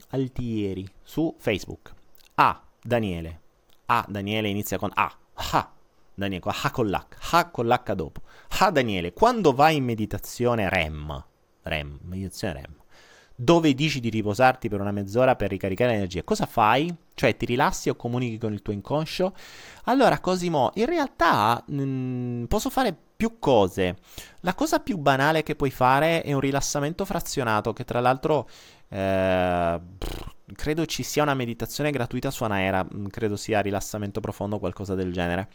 Altieri 0.09 0.85
su 1.01 1.33
Facebook. 1.39 1.95
Ah, 2.35 2.64
Daniele. 2.87 3.41
A, 3.87 4.05
Daniele 4.07 4.49
inizia 4.49 4.77
con 4.77 4.91
A. 4.93 5.11
Ha. 5.33 5.73
Daniele, 6.13 6.45
A 6.45 6.71
con 6.71 6.87
l'H. 6.87 7.07
A 7.33 7.51
con 7.51 7.67
l'H 7.67 7.93
dopo. 7.95 8.21
A, 8.61 8.71
Daniele, 8.71 9.15
quando 9.15 9.55
vai 9.55 9.77
in 9.77 9.85
meditazione 9.85 10.69
REM, 10.69 11.25
REM, 11.63 11.99
meditazione 12.03 12.53
REM, 12.53 12.75
dove 13.35 13.73
dici 13.73 14.01
di 14.01 14.11
riposarti 14.11 14.69
per 14.69 14.83
una 14.83 14.93
mezz'ora 14.93 15.35
per 15.35 15.49
ricaricare 15.49 15.93
l'energia, 15.93 16.23
cosa 16.25 16.45
fai? 16.45 16.95
Cioè 17.15 17.35
ti 17.39 17.47
rilassi 17.47 17.89
o 17.89 17.97
comunichi 17.97 18.37
con 18.37 18.53
il 18.53 18.61
tuo 18.61 18.75
inconscio? 18.75 19.35
Allora, 19.85 20.21
Cosimo, 20.21 20.71
in 20.75 20.85
realtà 20.85 21.65
mh, 21.67 21.83
mm, 21.83 22.45
posso 22.45 22.69
fare 22.69 22.97
più 23.17 23.39
cose. 23.39 23.97
La 24.41 24.55
cosa 24.55 24.81
più 24.81 24.99
banale 24.99 25.43
che 25.43 25.57
puoi 25.57 25.71
fare 25.71 26.23
è 26.23 26.33
un 26.33 26.41
rilassamento 26.41 27.05
frazionato, 27.05 27.73
che 27.73 27.85
tra 27.85 28.01
l'altro 28.01 28.49
eh, 28.89 29.81
credo 30.55 30.87
ci 30.87 31.03
sia 31.03 31.23
una 31.23 31.35
meditazione 31.35 31.91
gratuita 31.91 32.31
su 32.31 32.45
Anaera, 32.45 32.85
mm, 32.85 33.07
credo 33.07 33.37
sia 33.37 33.61
rilassamento 33.61 34.21
profondo 34.21 34.57
o 34.57 34.59
qualcosa 34.59 34.95
del 34.95 35.13
genere. 35.13 35.49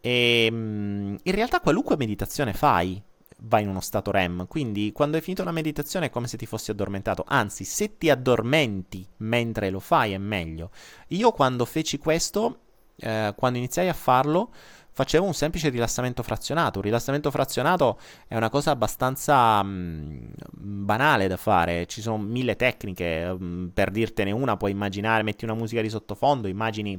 E 0.00 0.48
mm, 0.50 1.16
in 1.22 1.34
realtà 1.34 1.60
qualunque 1.60 1.96
meditazione 1.96 2.52
fai 2.52 3.02
va 3.40 3.58
in 3.60 3.68
uno 3.68 3.80
stato 3.80 4.10
REM, 4.10 4.46
quindi 4.46 4.92
quando 4.92 5.16
hai 5.16 5.22
finito 5.22 5.44
la 5.44 5.52
meditazione 5.52 6.06
è 6.06 6.10
come 6.10 6.26
se 6.26 6.36
ti 6.38 6.46
fossi 6.46 6.70
addormentato, 6.70 7.24
anzi 7.26 7.64
se 7.64 7.98
ti 7.98 8.08
addormenti 8.08 9.06
mentre 9.18 9.70
lo 9.70 9.80
fai 9.80 10.12
è 10.12 10.18
meglio. 10.18 10.70
Io 11.08 11.32
quando 11.32 11.64
feci 11.64 11.98
questo, 11.98 12.60
eh, 12.96 13.34
quando 13.36 13.58
iniziai 13.58 13.88
a 13.88 13.92
farlo, 13.92 14.52
facevo 14.96 15.26
un 15.26 15.34
semplice 15.34 15.68
rilassamento 15.68 16.22
frazionato. 16.22 16.78
Un 16.78 16.86
rilassamento 16.86 17.30
frazionato 17.30 17.98
è 18.26 18.34
una 18.34 18.48
cosa 18.48 18.70
abbastanza 18.70 19.62
mh, 19.62 19.68
mm, 19.68 20.84
banale 20.84 21.28
da 21.28 21.36
fare, 21.36 21.84
ci 21.84 22.00
sono 22.00 22.16
mille 22.16 22.56
tecniche, 22.56 23.30
mh, 23.30 23.44
mm, 23.44 23.66
per 23.74 23.90
dirtene 23.90 24.30
una 24.30 24.56
puoi 24.56 24.70
immaginare, 24.70 25.22
metti 25.22 25.44
una 25.44 25.52
musica 25.52 25.82
di 25.82 25.90
sottofondo, 25.90 26.48
immagini 26.48 26.98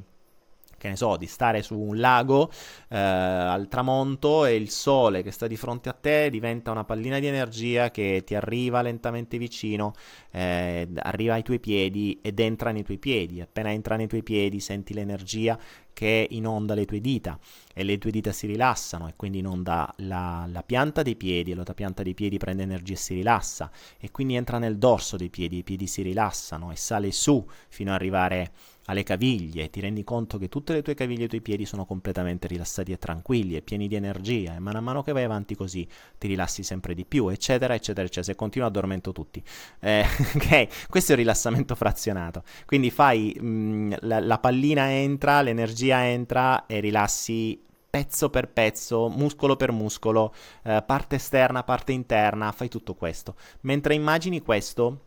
che 0.78 0.90
ne 0.90 0.96
so, 0.96 1.18
di 1.18 1.28
stare 1.28 1.62
su 1.62 1.78
un 1.78 1.98
lago 1.98 2.52
eh, 2.90 2.98
al 2.98 3.68
tramonto 3.68 4.46
e 4.46 4.56
il 4.56 4.70
sole 4.70 5.24
che 5.24 5.32
sta 5.32 5.48
di 5.48 5.58
fronte 5.58 5.90
a 5.90 5.94
te 5.94 6.30
diventa 6.30 6.72
una 6.72 6.84
pallina 6.84 7.20
di 7.20 7.28
energia 7.28 7.92
che 7.92 8.24
ti 8.26 8.36
arriva 8.36 8.82
lentamente 8.82 9.38
vicino, 9.38 9.94
eh, 10.32 10.88
arriva 10.96 11.34
ai 11.34 11.44
tuoi 11.44 11.60
piedi 11.60 12.20
ed 12.22 12.40
entra 12.40 12.72
nei 12.72 12.84
tuoi 12.84 12.98
piedi. 12.98 13.42
Appena 13.42 13.72
entra 13.72 13.96
nei 13.96 14.08
tuoi 14.08 14.24
piedi 14.24 14.60
senti 14.60 14.94
l'energia 14.94 15.58
che 15.98 16.28
inonda 16.30 16.76
le 16.76 16.86
tue 16.86 17.02
dita 17.02 17.40
e 17.74 17.84
le 17.84 17.98
tue 17.98 18.12
dita 18.12 18.32
si 18.32 18.46
rilassano 18.46 19.08
e 19.08 19.14
quindi 19.16 19.40
inonda 19.40 19.92
la, 19.98 20.48
la 20.48 20.62
pianta 20.62 21.02
dei 21.02 21.16
piedi 21.16 21.50
e 21.50 21.56
la 21.56 21.64
pianta 21.74 22.04
dei 22.04 22.14
piedi 22.14 22.38
prende 22.38 22.62
energia 22.62 22.94
e 22.94 22.98
si 22.98 23.16
rilassa 23.16 23.72
e 23.98 24.12
quindi 24.12 24.36
entra 24.36 24.60
nel 24.60 24.78
dorso 24.78 25.18
dei 25.18 25.32
piedi, 25.32 25.58
i 25.58 25.64
piedi 25.64 25.88
si 25.88 26.04
rilassano 26.04 26.72
e 26.72 26.76
sale 26.76 27.12
su 27.12 27.44
fino 27.70 27.90
ad 27.90 27.96
arrivare 27.96 28.52
alle 28.88 29.04
caviglie 29.04 29.70
ti 29.70 29.80
rendi 29.80 30.04
conto 30.04 30.38
che 30.38 30.50
tutte 30.50 30.74
le 30.74 30.82
tue 30.82 30.94
caviglie 30.94 31.24
e 31.24 31.26
i 31.26 31.30
tuoi 31.30 31.42
piedi 31.42 31.66
sono 31.66 31.86
completamente 31.86 32.48
rilassati 32.48 32.92
e 32.92 32.98
tranquilli 32.98 33.56
e 33.56 33.62
pieni 33.62 33.88
di 33.88 33.96
energia 33.96 34.56
e 34.56 34.60
mano 34.60 34.78
a 34.78 34.82
mano 34.82 35.04
che 35.04 35.12
vai 35.12 35.24
avanti 35.24 35.56
così 35.56 35.88
ti 36.18 36.28
rilassi 36.28 36.64
sempre 36.64 36.94
di 36.94 37.06
più 37.06 37.28
eccetera 37.28 37.74
eccetera 37.74 38.06
eccetera. 38.06 38.24
Se 38.24 38.36
continuo 38.36 38.68
addormento 38.68 39.12
tutti. 39.12 39.44
Eh, 39.80 40.04
ok? 40.36 40.88
Questo 40.90 41.12
è 41.12 41.16
il 41.16 41.22
rilassamento 41.22 41.76
frazionato. 41.76 42.44
Quindi 42.66 42.90
fai 42.90 43.36
mh, 43.40 43.48
mm, 43.48 43.94
la, 44.02 44.20
la 44.20 44.40
pallina 44.40 44.92
entra 44.92 45.42
l'energia 45.42 46.06
entra 46.06 46.66
e 46.66 46.80
rilassi 46.80 47.66
pezzo 47.90 48.30
per 48.30 48.50
pezzo, 48.50 49.10
muscolo 49.10 49.56
per 49.56 49.72
muscolo, 49.72 50.34
eh, 50.64 50.84
parte 50.86 51.16
esterna, 51.16 51.64
parte 51.64 51.94
interna, 51.94 52.52
fai 52.52 52.68
tutto 52.70 52.94
questo. 52.96 53.36
Mentre 53.62 53.96
immagini 53.96 54.42
questo, 54.42 55.07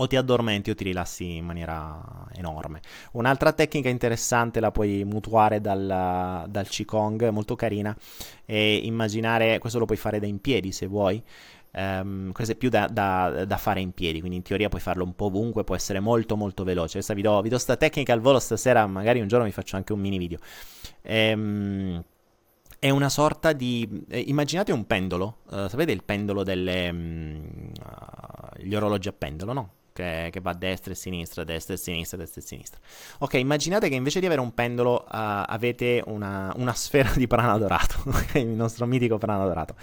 o 0.00 0.06
ti 0.06 0.16
addormenti 0.16 0.70
o 0.70 0.74
ti 0.74 0.84
rilassi 0.84 1.36
in 1.36 1.44
maniera 1.44 2.26
enorme. 2.34 2.80
Un'altra 3.12 3.52
tecnica 3.52 3.88
interessante 3.88 4.60
la 4.60 4.70
puoi 4.70 5.04
mutuare 5.04 5.60
dal, 5.60 6.44
dal 6.48 6.68
Qigong, 6.68 7.28
molto 7.30 7.54
carina, 7.54 7.96
e 8.44 8.76
immaginare, 8.76 9.58
questo 9.58 9.78
lo 9.78 9.86
puoi 9.86 9.98
fare 9.98 10.20
da 10.20 10.26
in 10.26 10.40
piedi 10.40 10.72
se 10.72 10.86
vuoi, 10.86 11.22
Um, 11.70 12.32
questo 12.32 12.54
è 12.54 12.56
più 12.56 12.70
da, 12.70 12.88
da, 12.90 13.44
da, 13.44 13.56
fare 13.58 13.80
in 13.80 13.92
piedi, 13.92 14.20
quindi 14.20 14.38
in 14.38 14.42
teoria 14.42 14.70
puoi 14.70 14.80
farlo 14.80 15.04
un 15.04 15.14
po' 15.14 15.26
ovunque, 15.26 15.64
può 15.64 15.74
essere 15.74 16.00
molto 16.00 16.34
molto 16.34 16.64
veloce. 16.64 16.94
Questa 16.94 17.12
vi 17.12 17.20
do, 17.22 17.40
vi 17.42 17.50
do 17.50 17.58
sta 17.58 17.76
tecnica 17.76 18.12
al 18.14 18.20
volo 18.20 18.38
stasera, 18.38 18.86
magari 18.86 19.20
un 19.20 19.28
giorno 19.28 19.44
vi 19.44 19.52
faccio 19.52 19.76
anche 19.76 19.92
un 19.92 20.00
mini 20.00 20.16
video. 20.16 20.38
Um, 21.02 22.02
è 22.78 22.90
una 22.90 23.08
sorta 23.08 23.52
di... 23.52 24.04
Eh, 24.08 24.24
immaginate 24.28 24.72
un 24.72 24.86
pendolo, 24.86 25.38
uh, 25.50 25.68
sapete 25.68 25.92
il 25.92 26.02
pendolo 26.04 26.42
delle... 26.42 26.90
Uh, 26.90 28.62
gli 28.62 28.74
orologi 28.74 29.08
a 29.08 29.12
pendolo, 29.12 29.52
no? 29.52 29.72
Che, 29.98 30.28
che, 30.30 30.40
va 30.40 30.52
a 30.52 30.54
destra 30.54 30.92
e 30.92 30.94
sinistra, 30.94 31.42
destra 31.42 31.74
e 31.74 31.76
sinistra, 31.76 32.16
destra 32.16 32.40
e 32.40 32.44
sinistra. 32.44 32.80
Ok, 33.18 33.34
immaginate 33.34 33.88
che 33.88 33.96
invece 33.96 34.20
di 34.20 34.26
avere 34.26 34.40
un 34.40 34.54
pendolo 34.54 35.04
uh, 35.04 35.06
avete 35.10 36.02
una, 36.06 36.52
una, 36.56 36.72
sfera 36.72 37.10
di 37.16 37.26
prana 37.26 37.58
dorato, 37.58 37.96
il 38.38 38.46
nostro 38.46 38.86
mitico 38.86 39.18
prana 39.18 39.44
dorato. 39.44 39.74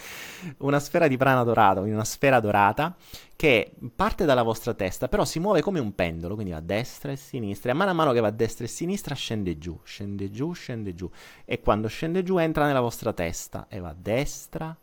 Una 0.59 0.79
sfera 0.79 1.09
di 1.09 1.17
prana 1.17 1.43
dorato, 1.43 1.81
una 1.81 2.05
sfera 2.05 2.39
dorata 2.39 2.95
che 3.35 3.73
parte 3.93 4.23
dalla 4.23 4.43
vostra 4.43 4.73
testa, 4.73 5.09
però 5.09 5.25
si 5.25 5.39
muove 5.39 5.61
come 5.61 5.79
un 5.79 5.93
pendolo, 5.93 6.35
quindi 6.35 6.53
va 6.53 6.59
a 6.59 6.61
destra 6.61 7.11
e 7.11 7.15
a 7.15 7.17
sinistra, 7.17 7.69
e 7.69 7.73
a 7.73 7.75
mano 7.75 7.91
a 7.91 7.93
mano 7.93 8.13
che 8.13 8.21
va 8.21 8.27
a 8.27 8.31
destra 8.31 8.63
e 8.63 8.67
a 8.67 8.71
sinistra 8.71 9.13
scende 9.15 9.57
giù, 9.57 9.77
scende 9.83 10.31
giù, 10.31 10.53
scende 10.53 10.93
giù, 10.93 11.09
e 11.43 11.59
quando 11.59 11.89
scende 11.89 12.23
giù 12.23 12.37
entra 12.37 12.65
nella 12.65 12.79
vostra 12.79 13.11
testa 13.11 13.67
e 13.67 13.79
va 13.79 13.89
a 13.89 13.95
destra 13.97 14.77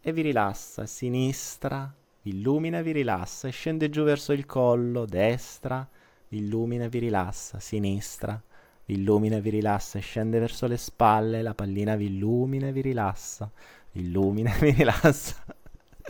e 0.00 0.12
vi 0.14 0.22
rilassa, 0.22 0.82
a 0.82 0.86
sinistra, 0.86 1.94
illumina 2.22 2.82
vi 2.82 2.92
rilassa 2.92 3.48
e 3.48 3.50
scende 3.50 3.88
giù 3.90 4.02
verso 4.04 4.32
il 4.32 4.46
collo, 4.46 5.04
destra, 5.06 5.88
illumina 6.28 6.88
vi 6.88 6.98
rilassa, 6.98 7.60
sinistra, 7.60 8.40
illumina 8.86 9.38
vi 9.38 9.50
rilassa 9.50 9.98
e 9.98 10.02
scende 10.02 10.38
verso 10.38 10.66
le 10.66 10.76
spalle, 10.76 11.42
la 11.42 11.54
pallina 11.54 11.96
vi 11.96 12.06
illumina 12.06 12.68
e 12.68 12.72
vi 12.72 12.80
rilassa, 12.82 13.50
illumina 13.92 14.52
vi 14.60 14.70
rilassa. 14.70 15.44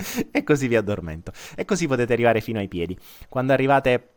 e 0.30 0.42
così 0.42 0.68
vi 0.68 0.76
addormento. 0.76 1.32
E 1.54 1.64
così 1.64 1.86
potete 1.86 2.12
arrivare 2.12 2.40
fino 2.40 2.58
ai 2.58 2.68
piedi. 2.68 2.98
Quando 3.28 3.52
arrivate 3.52 4.08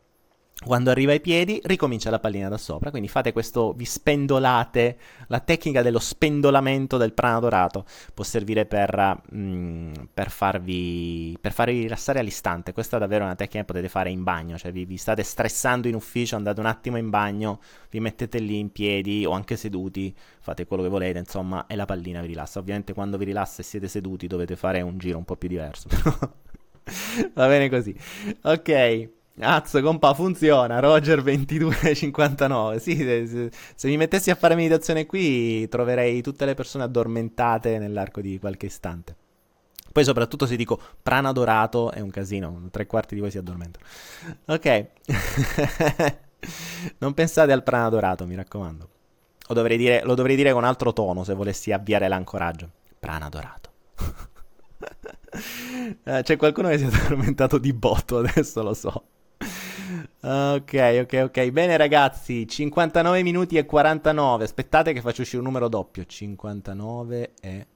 quando 0.62 0.90
arriva 0.90 1.12
ai 1.12 1.20
piedi, 1.20 1.60
ricomincia 1.64 2.10
la 2.10 2.20
pallina 2.20 2.48
da 2.48 2.56
sopra. 2.56 2.90
Quindi 2.90 3.08
fate 3.08 3.32
questo, 3.32 3.72
vi 3.72 3.84
spendolate. 3.84 4.96
La 5.26 5.40
tecnica 5.40 5.82
dello 5.82 5.98
spendolamento 5.98 6.96
del 6.96 7.12
prana 7.12 7.40
dorato 7.40 7.84
può 8.14 8.24
servire 8.24 8.64
per, 8.64 9.22
mm, 9.34 9.92
per, 10.14 10.30
farvi, 10.30 11.36
per 11.40 11.52
farvi 11.52 11.82
rilassare 11.82 12.20
all'istante. 12.20 12.72
Questa 12.72 12.96
è 12.96 13.00
davvero 13.00 13.24
una 13.24 13.34
tecnica 13.34 13.58
che 13.58 13.64
potete 13.64 13.88
fare 13.88 14.10
in 14.10 14.22
bagno. 14.22 14.56
Cioè, 14.56 14.72
vi, 14.72 14.84
vi, 14.84 14.96
state 14.96 15.22
stressando 15.22 15.88
in 15.88 15.96
ufficio, 15.96 16.36
andate 16.36 16.60
un 16.60 16.66
attimo 16.66 16.96
in 16.96 17.10
bagno, 17.10 17.60
vi 17.90 18.00
mettete 18.00 18.38
lì 18.38 18.58
in 18.58 18.70
piedi 18.70 19.26
o 19.26 19.32
anche 19.32 19.56
seduti, 19.56 20.14
fate 20.40 20.66
quello 20.66 20.82
che 20.84 20.88
volete, 20.88 21.18
insomma, 21.18 21.66
e 21.66 21.76
la 21.76 21.84
pallina 21.84 22.20
vi 22.20 22.28
rilassa. 22.28 22.60
Ovviamente, 22.60 22.94
quando 22.94 23.18
vi 23.18 23.26
rilassa 23.26 23.60
e 23.60 23.64
siete 23.64 23.88
seduti, 23.88 24.26
dovete 24.26 24.56
fare 24.56 24.80
un 24.80 24.96
giro 24.98 25.18
un 25.18 25.24
po' 25.24 25.36
più 25.36 25.48
diverso. 25.48 25.88
Va 27.34 27.46
bene 27.48 27.68
così. 27.68 27.94
Ok. 28.42 29.23
Azzo, 29.40 29.82
compa, 29.82 30.14
funziona. 30.14 30.78
Roger2259. 30.78 32.76
Sì, 32.78 32.96
se, 32.96 33.26
se, 33.26 33.50
se, 33.74 33.88
mi 33.88 33.96
mettessi 33.96 34.30
a 34.30 34.36
fare 34.36 34.54
meditazione 34.54 35.06
qui, 35.06 35.68
troverei 35.68 36.22
tutte 36.22 36.44
le 36.44 36.54
persone 36.54 36.84
addormentate 36.84 37.78
nell'arco 37.78 38.20
di 38.20 38.38
qualche 38.38 38.66
istante. 38.66 39.16
Poi, 39.90 40.04
soprattutto, 40.04 40.46
se 40.46 40.54
dico 40.56 40.80
prana 41.02 41.32
dorato, 41.32 41.90
è 41.90 42.00
un 42.00 42.10
casino. 42.10 42.68
Tre 42.70 42.86
quarti 42.86 43.14
di 43.14 43.20
voi 43.20 43.30
si 43.30 43.38
addormentano. 43.38 43.84
Ok. 44.46 44.86
non 46.98 47.14
pensate 47.14 47.52
al 47.52 47.62
prana 47.64 47.88
dorato, 47.88 48.26
mi 48.26 48.36
raccomando. 48.36 48.88
Dovrei 49.48 49.76
dire, 49.76 50.02
lo 50.04 50.14
dovrei 50.14 50.36
dire 50.36 50.52
con 50.52 50.64
altro 50.64 50.92
tono 50.92 51.24
se 51.24 51.34
volessi 51.34 51.72
avviare 51.72 52.08
l'ancoraggio. 52.08 52.70
Prana 52.98 53.28
dorato. 53.28 53.72
Eh, 56.04 56.22
c'è 56.22 56.36
qualcuno 56.36 56.68
che 56.68 56.78
si 56.78 56.84
è 56.84 56.86
addormentato 56.86 57.58
di 57.58 57.72
botto, 57.72 58.18
adesso 58.24 58.62
lo 58.62 58.72
so. 58.72 59.06
Ok, 60.26 61.00
ok, 61.02 61.20
ok. 61.24 61.50
Bene 61.50 61.76
ragazzi, 61.76 62.48
59 62.48 63.22
minuti 63.22 63.58
e 63.58 63.66
49. 63.66 64.44
Aspettate 64.44 64.94
che 64.94 65.02
faccio 65.02 65.20
uscire 65.20 65.38
un 65.38 65.44
numero 65.44 65.68
doppio. 65.68 66.06
59 66.06 67.32
e 67.42 67.66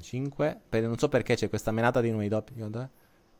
5. 0.00 0.60
Non 0.70 0.96
so 0.96 1.10
perché 1.10 1.34
c'è 1.34 1.50
questa 1.50 1.72
menata 1.72 2.00
di 2.00 2.10
numeri 2.10 2.28
doppi. 2.28 2.54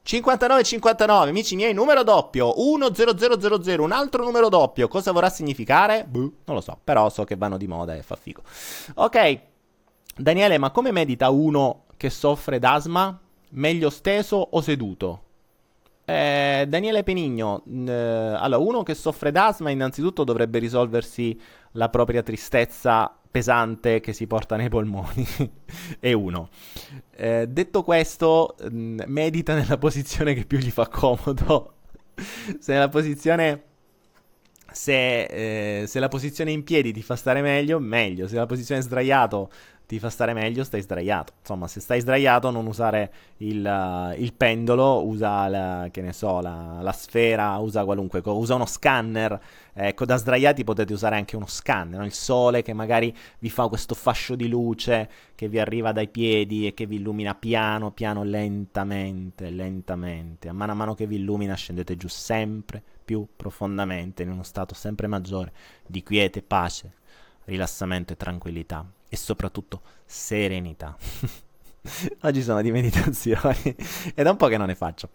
59 0.03 0.61
e 0.61 0.65
59, 0.65 1.31
amici 1.31 1.57
miei, 1.57 1.73
numero 1.73 2.03
doppio 2.03 2.53
10000, 2.53 3.81
un 3.81 3.93
altro 3.93 4.23
numero 4.23 4.51
doppio. 4.51 4.89
Cosa 4.89 5.13
vorrà 5.13 5.31
significare? 5.31 6.05
Buh, 6.07 6.41
non 6.45 6.57
lo 6.57 6.61
so, 6.61 6.79
però 6.85 7.09
so 7.09 7.25
che 7.25 7.37
vanno 7.37 7.57
di 7.57 7.67
moda 7.67 7.95
e 7.95 8.03
fa 8.03 8.15
figo. 8.15 8.43
Ok, 8.97 9.41
Daniele, 10.15 10.59
ma 10.59 10.71
come 10.71 10.93
medita 10.93 11.31
uno 11.31 11.85
che 11.97 12.11
soffre 12.11 12.59
d'asma? 12.59 13.19
Meglio 13.53 13.89
steso 13.89 14.37
o 14.37 14.61
seduto? 14.61 15.23
Eh, 16.07 16.67
Daniele 16.69 17.03
Penigno, 17.03 17.63
eh, 17.67 17.93
allora 17.93 18.59
uno 18.59 18.83
che 18.83 18.95
soffre 18.95 19.31
d'asma 19.31 19.71
innanzitutto 19.71 20.23
dovrebbe 20.23 20.59
risolversi 20.59 21.39
la 21.73 21.89
propria 21.89 22.23
tristezza 22.23 23.17
pesante 23.31 23.99
che 24.01 24.13
si 24.13 24.27
porta 24.27 24.55
nei 24.55 24.69
polmoni, 24.69 25.27
è 25.99 26.13
uno. 26.13 26.51
Eh, 27.17 27.47
detto 27.49 27.83
questo, 27.83 28.55
mh, 28.71 29.05
medita 29.07 29.55
nella 29.55 29.79
posizione 29.79 30.35
che 30.35 30.45
più 30.45 30.59
gli 30.59 30.71
fa 30.71 30.87
comodo. 30.89 31.75
se 32.61 32.73
nella 32.73 32.89
posizione... 32.89 33.65
Se, 34.75 35.83
eh, 35.83 35.87
se 35.87 36.01
la 36.01 36.09
posizione 36.09 36.51
in 36.51 36.65
piedi 36.65 36.93
ti 36.93 37.01
fa 37.01 37.15
stare 37.15 37.41
meglio, 37.43 37.79
meglio. 37.79 38.27
Se 38.27 38.35
la 38.35 38.47
posizione 38.47 38.81
sdraiato 38.81 39.49
ti 39.87 39.99
fa 39.99 40.09
stare 40.09 40.32
meglio, 40.32 40.64
stai 40.64 40.80
sdraiato. 40.80 41.35
Insomma, 41.41 41.68
se 41.68 41.80
stai 41.80 42.01
sdraiato, 42.01 42.51
non 42.51 42.66
usare 42.66 43.12
il, 43.39 43.64
uh, 43.64 44.18
il 44.18 44.32
pendolo, 44.32 45.05
usa 45.05 45.47
la, 45.49 45.89
che 45.91 46.01
ne 46.01 46.12
so, 46.14 46.41
la, 46.41 46.78
la, 46.80 46.93
sfera, 46.93 47.57
usa 47.59 47.85
qualunque 47.85 48.22
cosa, 48.22 48.39
usa 48.39 48.55
uno 48.55 48.66
scanner. 48.66 49.39
Ecco, 49.74 50.07
da 50.07 50.16
sdraiati 50.16 50.64
potete 50.64 50.93
usare 50.93 51.16
anche 51.16 51.37
uno 51.37 51.47
scanner, 51.47 51.99
no? 51.99 52.05
il 52.07 52.14
sole 52.14 52.62
che 52.62 52.72
magari 52.72 53.14
vi 53.39 53.51
fa 53.51 53.68
questo 53.68 53.95
fascio 53.95 54.35
di 54.37 54.49
luce 54.49 55.11
che 55.35 55.49
vi 55.49 55.59
arriva 55.59 55.93
dai 55.93 56.09
piedi 56.09 56.66
e 56.66 56.72
che 56.72 56.87
vi 56.87 56.97
illumina 56.97 57.35
piano, 57.35 57.91
piano, 57.91 58.22
lentamente, 58.22 59.51
lentamente. 59.51 60.49
A 60.49 60.53
mano 60.53 60.72
a 60.72 60.74
mano 60.74 60.95
che 60.95 61.07
vi 61.07 61.16
illumina 61.16 61.55
scendete 61.55 61.97
giù 61.97 62.09
sempre 62.09 62.82
più 63.05 63.26
profondamente 63.37 64.22
in 64.22 64.30
uno 64.30 64.45
stato 64.45 64.74
sempre 64.74 65.09
maggiore 65.09 65.53
di 65.87 66.03
quiete, 66.03 66.41
pace, 66.41 66.95
rilassamento 67.45 68.14
e 68.14 68.16
tranquillità 68.16 68.87
e 69.15 69.17
soprattutto 69.17 69.81
serenità. 70.05 70.97
Oggi 72.23 72.43
sono 72.43 72.61
di 72.62 72.71
meditazioni 72.71 73.77
è 74.15 74.23
da 74.23 74.31
un 74.31 74.37
po' 74.37 74.49
che 74.49 74.57
non 74.57 74.67
ne 74.67 74.75
faccio. 74.75 75.09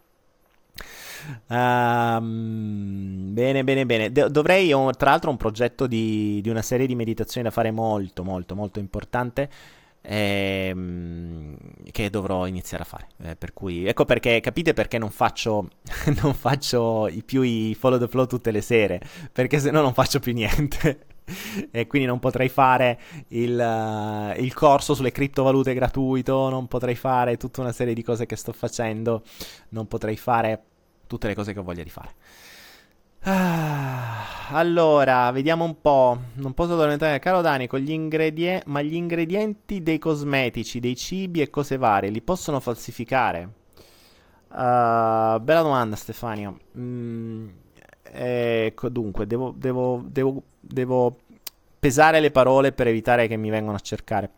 Um, 1.48 3.34
bene, 3.34 3.64
bene, 3.64 3.86
bene. 3.86 4.12
De- 4.12 4.30
dovrei, 4.30 4.72
ho, 4.72 4.90
tra 4.92 5.12
l'altro, 5.12 5.30
un 5.30 5.38
progetto 5.38 5.86
di, 5.86 6.40
di, 6.42 6.50
una 6.50 6.62
serie 6.62 6.88
di 6.88 6.96
meditazioni 6.96 7.46
da 7.46 7.52
fare 7.52 7.72
molto, 7.72 8.24
molto, 8.24 8.56
molto 8.56 8.80
importante. 8.80 9.50
Ehm, 10.02 11.58
che 11.92 12.10
dovrò 12.10 12.48
iniziare 12.48 12.84
a 12.84 12.86
fare. 12.86 13.08
Eh, 13.22 13.36
per 13.36 13.54
cui, 13.54 13.86
ecco 13.86 14.06
perché 14.06 14.40
capite 14.40 14.74
perché 14.74 14.98
non 14.98 15.12
faccio, 15.12 15.68
non 16.22 16.34
faccio 16.34 17.08
i 17.10 17.22
più 17.22 17.42
i 17.42 17.76
follow 17.78 18.00
the 18.00 18.08
flow 18.08 18.26
tutte 18.26 18.52
le 18.52 18.62
sere. 18.62 19.02
Perché 19.32 19.60
se 19.60 19.72
no 19.72 19.82
non 19.82 19.94
faccio 19.94 20.20
più 20.20 20.34
niente. 20.34 21.09
e 21.72 21.88
quindi 21.88 22.08
non 22.08 22.20
potrei 22.20 22.50
fare 22.50 23.00
il, 23.30 23.58
uh, 23.58 24.40
il, 24.42 24.54
corso 24.54 24.94
sulle 24.94 25.12
criptovalute 25.12 25.74
gratuito, 25.74 26.50
non 26.50 26.68
potrei 26.68 26.96
fare 26.96 27.38
tutta 27.38 27.62
una 27.62 27.72
serie 27.72 27.94
di 27.94 28.04
cose 28.04 28.26
che 28.26 28.36
sto 28.36 28.52
facendo, 28.54 29.24
non 29.70 29.88
potrei 29.88 30.18
fare 30.18 30.64
tutte 31.08 31.28
le 31.28 31.36
cose 31.36 31.54
che 31.54 31.60
ho 31.60 31.64
voglia 31.64 31.84
di 31.84 31.90
fare. 31.90 32.16
Ah, 33.22 34.48
allora, 34.52 35.30
vediamo 35.32 35.66
un 35.66 35.82
po'. 35.82 36.18
Non 36.36 36.54
posso 36.54 36.74
addormentare, 36.74 37.20
caro 37.20 37.42
Dani, 37.42 37.68
con 37.68 37.80
gli 37.80 37.92
ingredienti, 37.92 38.70
ma 38.70 38.82
gli 38.82 38.94
ingredienti 38.96 39.84
dei 39.84 40.00
cosmetici, 40.00 40.80
dei 40.80 40.96
cibi 40.96 41.42
e 41.42 41.50
cose 41.50 41.78
varie, 41.78 42.10
li 42.10 42.22
possono 42.22 42.60
falsificare? 42.60 43.58
Uh, 44.50 45.40
bella 45.40 45.62
domanda, 45.62 45.96
Stefania. 45.96 46.54
Mm, 46.78 47.50
ecco, 48.12 48.90
dunque, 48.90 49.28
devo, 49.28 49.54
devo, 49.56 50.04
devo, 50.06 50.44
devo 50.60 51.18
pesare 51.80 52.20
le 52.20 52.32
parole 52.32 52.72
per 52.72 52.88
evitare 52.88 53.28
che 53.28 53.38
mi 53.38 53.50
vengano 53.50 53.76
a 53.78 53.80
cercare. 53.80 54.32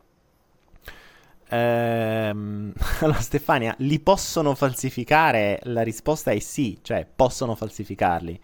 Ehm, 1.50 2.74
allora, 3.02 3.20
Stefania, 3.20 3.76
li 3.80 4.00
possono 4.00 4.56
falsificare? 4.56 5.60
La 5.64 5.82
risposta 5.82 6.32
è 6.32 6.40
sì, 6.40 6.80
cioè 6.82 7.06
possono 7.14 7.56
falsificarli. 7.56 8.40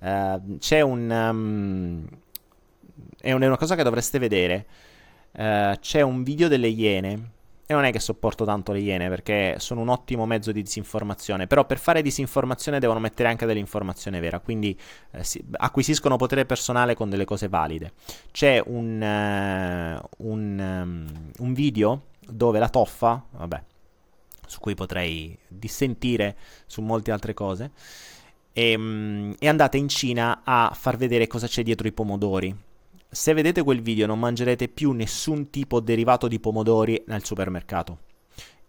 Uh, 0.00 0.58
c'è 0.58 0.80
un, 0.80 1.08
um, 1.08 2.06
è 3.20 3.32
un, 3.32 3.40
è 3.40 3.46
una 3.46 3.56
cosa 3.56 3.76
che 3.76 3.82
dovreste 3.82 4.18
vedere. 4.18 4.66
Uh, 5.32 5.78
c'è 5.80 6.02
un 6.02 6.22
video 6.22 6.48
delle 6.48 6.68
Iene 6.68 7.30
e 7.66 7.74
non 7.74 7.84
è 7.84 7.92
che 7.92 8.00
sopporto 8.00 8.44
tanto 8.44 8.72
le 8.72 8.80
iene 8.80 9.08
perché 9.08 9.56
sono 9.58 9.80
un 9.80 9.88
ottimo 9.88 10.26
mezzo 10.26 10.52
di 10.52 10.62
disinformazione, 10.62 11.46
però 11.46 11.64
per 11.64 11.78
fare 11.78 12.02
disinformazione 12.02 12.80
devono 12.80 12.98
mettere 12.98 13.28
anche 13.28 13.46
dell'informazione 13.46 14.20
vera, 14.20 14.40
quindi 14.40 14.78
eh, 15.12 15.24
si, 15.24 15.42
acquisiscono 15.52 16.16
potere 16.16 16.44
personale 16.44 16.94
con 16.94 17.08
delle 17.08 17.24
cose 17.24 17.48
valide. 17.48 17.92
C'è 18.30 18.62
un, 18.64 19.00
uh, 19.00 20.26
un, 20.28 20.58
um, 20.58 21.30
un 21.38 21.52
video 21.54 22.06
dove 22.26 22.58
la 22.58 22.68
toffa, 22.68 23.24
vabbè, 23.30 23.62
su 24.46 24.58
cui 24.60 24.74
potrei 24.74 25.36
dissentire 25.46 26.36
su 26.66 26.82
molte 26.82 27.12
altre 27.12 27.32
cose, 27.32 27.70
e, 28.52 28.74
um, 28.74 29.34
è 29.38 29.46
andata 29.46 29.76
in 29.76 29.88
Cina 29.88 30.42
a 30.44 30.72
far 30.74 30.96
vedere 30.96 31.26
cosa 31.26 31.46
c'è 31.46 31.62
dietro 31.62 31.86
i 31.86 31.92
pomodori 31.92 32.70
se 33.14 33.34
vedete 33.34 33.62
quel 33.62 33.82
video 33.82 34.06
non 34.06 34.18
mangerete 34.18 34.68
più 34.68 34.92
nessun 34.92 35.50
tipo 35.50 35.80
derivato 35.80 36.28
di 36.28 36.40
pomodori 36.40 37.02
nel 37.08 37.22
supermercato. 37.22 37.98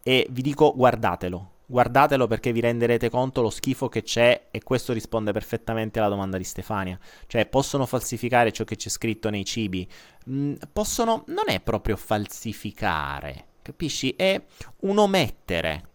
E 0.03 0.27
vi 0.29 0.41
dico 0.41 0.73
guardatelo, 0.75 1.51
guardatelo 1.65 2.27
perché 2.27 2.51
vi 2.51 2.59
renderete 2.59 3.09
conto 3.09 3.41
lo 3.41 3.49
schifo 3.49 3.87
che 3.87 4.03
c'è 4.03 4.49
e 4.51 4.61
questo 4.61 4.91
risponde 4.91 5.31
perfettamente 5.31 5.99
alla 5.99 6.09
domanda 6.09 6.37
di 6.37 6.43
Stefania. 6.43 6.99
Cioè, 7.25 7.45
possono 7.45 7.85
falsificare 7.85 8.51
ciò 8.51 8.65
che 8.65 8.75
c'è 8.75 8.89
scritto 8.89 9.29
nei 9.29 9.45
cibi? 9.45 9.87
Mm, 10.29 10.55
possono... 10.73 11.23
non 11.27 11.45
è 11.47 11.61
proprio 11.61 11.95
falsificare, 11.95 13.45
capisci? 13.61 14.13
È 14.13 14.41
un 14.81 14.97
omettere. 14.97 15.91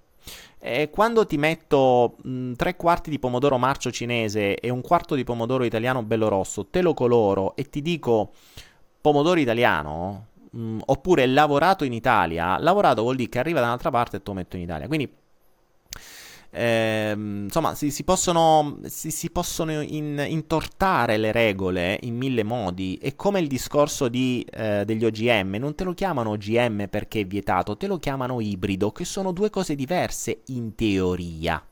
E 0.60 0.90
quando 0.90 1.24
ti 1.24 1.36
metto 1.36 2.16
mh, 2.22 2.52
tre 2.54 2.74
quarti 2.76 3.10
di 3.10 3.18
pomodoro 3.18 3.58
marcio 3.58 3.90
cinese 3.90 4.56
e 4.56 4.70
un 4.70 4.80
quarto 4.80 5.14
di 5.14 5.24
pomodoro 5.24 5.64
italiano 5.64 6.02
bello 6.02 6.28
rosso, 6.28 6.66
te 6.66 6.82
lo 6.82 6.94
coloro 6.94 7.54
e 7.54 7.64
ti 7.70 7.80
dico 7.80 8.32
pomodoro 9.00 9.38
italiano, 9.38 10.26
mh, 10.50 10.78
oppure 10.86 11.26
lavorato 11.26 11.84
in 11.84 11.92
Italia, 11.92 12.58
lavorato 12.58 13.02
vuol 13.02 13.16
dire 13.16 13.28
che 13.28 13.38
arriva 13.38 13.60
da 13.60 13.66
un'altra 13.66 13.90
parte 13.90 14.16
e 14.16 14.18
te 14.22 14.30
lo 14.30 14.34
metto 14.34 14.56
in 14.56 14.62
Italia. 14.62 14.88
Quindi 14.88 15.12
eh, 16.50 17.12
insomma, 17.14 17.74
si, 17.74 17.90
si 17.90 18.04
possono, 18.04 18.78
si, 18.84 19.10
si 19.10 19.30
possono 19.30 19.82
in, 19.82 20.24
intortare 20.26 21.18
le 21.18 21.30
regole 21.30 21.98
in 22.02 22.16
mille 22.16 22.42
modi. 22.42 22.98
È 23.00 23.14
come 23.14 23.40
il 23.40 23.48
discorso 23.48 24.08
di, 24.08 24.46
eh, 24.50 24.84
degli 24.84 25.04
OGM: 25.04 25.56
non 25.56 25.74
te 25.74 25.84
lo 25.84 25.92
chiamano 25.92 26.30
OGM 26.30 26.88
perché 26.88 27.20
è 27.20 27.26
vietato, 27.26 27.76
te 27.76 27.86
lo 27.86 27.98
chiamano 27.98 28.40
ibrido, 28.40 28.92
che 28.92 29.04
sono 29.04 29.32
due 29.32 29.50
cose 29.50 29.74
diverse 29.74 30.42
in 30.46 30.74
teoria. 30.74 31.62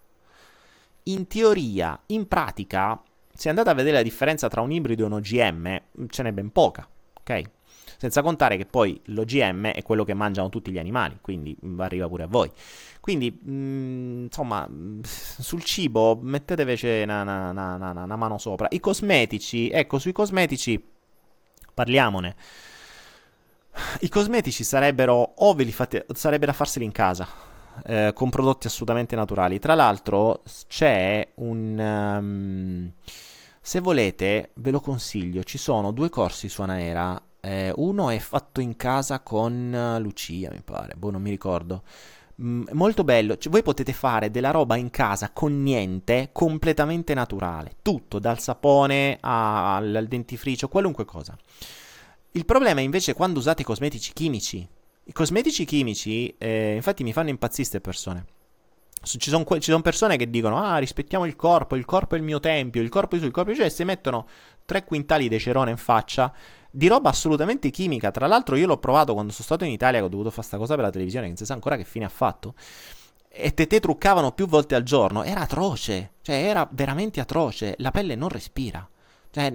In 1.04 1.26
teoria, 1.26 1.98
in 2.06 2.26
pratica, 2.26 3.00
se 3.32 3.48
andate 3.48 3.70
a 3.70 3.74
vedere 3.74 3.96
la 3.96 4.02
differenza 4.02 4.48
tra 4.48 4.60
un 4.60 4.72
ibrido 4.72 5.04
e 5.04 5.06
un 5.06 5.12
OGM, 5.12 5.82
ce 6.08 6.22
n'è 6.22 6.32
ben 6.32 6.50
poca, 6.50 6.86
ok? 7.20 7.42
Senza 7.98 8.22
contare 8.22 8.56
che 8.56 8.66
poi 8.66 9.00
l'OGM 9.06 9.68
è 9.68 9.82
quello 9.82 10.04
che 10.04 10.14
mangiano 10.14 10.48
tutti 10.48 10.70
gli 10.70 10.78
animali, 10.78 11.18
quindi 11.20 11.56
arriva 11.78 12.08
pure 12.08 12.24
a 12.24 12.26
voi. 12.26 12.50
Quindi, 13.00 13.30
mh, 13.30 13.50
mm, 13.50 14.22
insomma, 14.24 14.68
sul 15.02 15.62
cibo 15.62 16.18
mettete 16.20 16.62
invece 16.62 17.02
una, 17.04 17.22
una, 17.22 17.50
una, 17.50 18.02
una, 18.02 18.16
mano 18.16 18.36
sopra. 18.38 18.66
I 18.70 18.80
cosmetici, 18.80 19.70
ecco, 19.70 19.98
sui 19.98 20.12
cosmetici 20.12 20.82
parliamone. 21.72 22.34
I 24.00 24.08
cosmetici 24.08 24.64
sarebbero 24.64 25.14
o 25.36 25.54
ve 25.54 25.64
li 25.64 25.72
fate, 25.72 26.06
sarebbe 26.14 26.46
da 26.46 26.52
farseli 26.52 26.84
in 26.84 26.92
casa. 26.92 27.28
Eh, 27.84 28.12
con 28.14 28.30
prodotti 28.30 28.66
assolutamente 28.66 29.14
naturali. 29.16 29.58
Tra 29.58 29.74
l'altro, 29.74 30.42
c'è 30.66 31.28
un. 31.36 31.78
Um, 31.78 32.92
se 33.60 33.80
volete, 33.80 34.50
ve 34.54 34.70
lo 34.70 34.80
consiglio. 34.80 35.42
Ci 35.44 35.58
sono 35.58 35.92
due 35.92 36.08
corsi 36.08 36.48
su 36.48 36.62
Anaera. 36.62 37.20
Eh, 37.46 37.72
uno 37.76 38.10
è 38.10 38.18
fatto 38.18 38.60
in 38.60 38.74
casa 38.74 39.20
con 39.20 39.98
Lucia, 40.00 40.50
mi 40.50 40.62
pare. 40.62 40.94
Boh, 40.96 41.12
non 41.12 41.22
mi 41.22 41.30
ricordo. 41.30 41.84
Mm, 42.42 42.64
molto 42.72 43.04
bello. 43.04 43.38
Cioè, 43.38 43.52
voi 43.52 43.62
potete 43.62 43.92
fare 43.92 44.32
della 44.32 44.50
roba 44.50 44.74
in 44.74 44.90
casa 44.90 45.30
con 45.30 45.62
niente, 45.62 46.30
completamente 46.32 47.14
naturale. 47.14 47.76
Tutto, 47.82 48.18
dal 48.18 48.40
sapone 48.40 49.18
al, 49.20 49.94
al 49.94 50.06
dentifricio, 50.08 50.66
qualunque 50.66 51.04
cosa. 51.04 51.38
Il 52.32 52.44
problema 52.44 52.80
è 52.80 52.82
invece 52.82 53.14
quando 53.14 53.38
usate 53.38 53.62
i 53.62 53.64
cosmetici 53.64 54.12
chimici. 54.12 54.68
I 55.04 55.12
cosmetici 55.12 55.64
chimici, 55.64 56.34
eh, 56.38 56.74
infatti, 56.74 57.04
mi 57.04 57.12
fanno 57.12 57.28
impazzire 57.28 57.62
queste 57.68 57.80
persone. 57.80 58.24
Ci 59.02 59.30
sono, 59.30 59.44
ci 59.44 59.70
sono, 59.70 59.82
persone 59.82 60.16
che 60.16 60.28
dicono: 60.28 60.60
Ah, 60.60 60.78
rispettiamo 60.78 61.26
il 61.26 61.36
corpo, 61.36 61.76
il 61.76 61.84
corpo 61.84 62.16
è 62.16 62.18
il 62.18 62.24
mio 62.24 62.40
tempio, 62.40 62.82
il 62.82 62.88
corpo 62.88 63.14
è 63.14 63.20
su, 63.20 63.24
il 63.26 63.30
corpo 63.30 63.52
è 63.52 63.54
cioè, 63.54 63.68
si 63.68 63.84
mettono 63.84 64.26
tre 64.64 64.84
quintali 64.84 65.28
di 65.28 65.38
cerone 65.38 65.70
in 65.70 65.76
faccia 65.76 66.34
di 66.76 66.88
roba 66.88 67.08
assolutamente 67.08 67.70
chimica. 67.70 68.10
Tra 68.10 68.26
l'altro, 68.26 68.54
io 68.54 68.66
l'ho 68.66 68.76
provato 68.76 69.14
quando 69.14 69.32
sono 69.32 69.44
stato 69.44 69.64
in 69.64 69.70
Italia, 69.70 70.00
che 70.00 70.04
ho 70.04 70.10
dovuto 70.10 70.28
fare 70.28 70.40
questa 70.46 70.58
cosa 70.58 70.74
per 70.74 70.84
la 70.84 70.90
televisione, 70.90 71.24
che 71.24 71.30
non 71.30 71.38
si 71.38 71.46
sa 71.46 71.54
ancora 71.54 71.76
che 71.76 71.84
fine 71.84 72.04
ha 72.04 72.10
fatto. 72.10 72.54
E 73.28 73.54
te, 73.54 73.66
te 73.66 73.80
truccavano 73.80 74.32
più 74.32 74.46
volte 74.46 74.74
al 74.74 74.82
giorno. 74.82 75.22
Era 75.22 75.40
atroce, 75.40 76.12
cioè 76.20 76.36
era 76.36 76.68
veramente 76.70 77.20
atroce. 77.20 77.76
La 77.78 77.90
pelle 77.90 78.14
non 78.14 78.28
respira. 78.28 78.86
Cioè, 79.30 79.52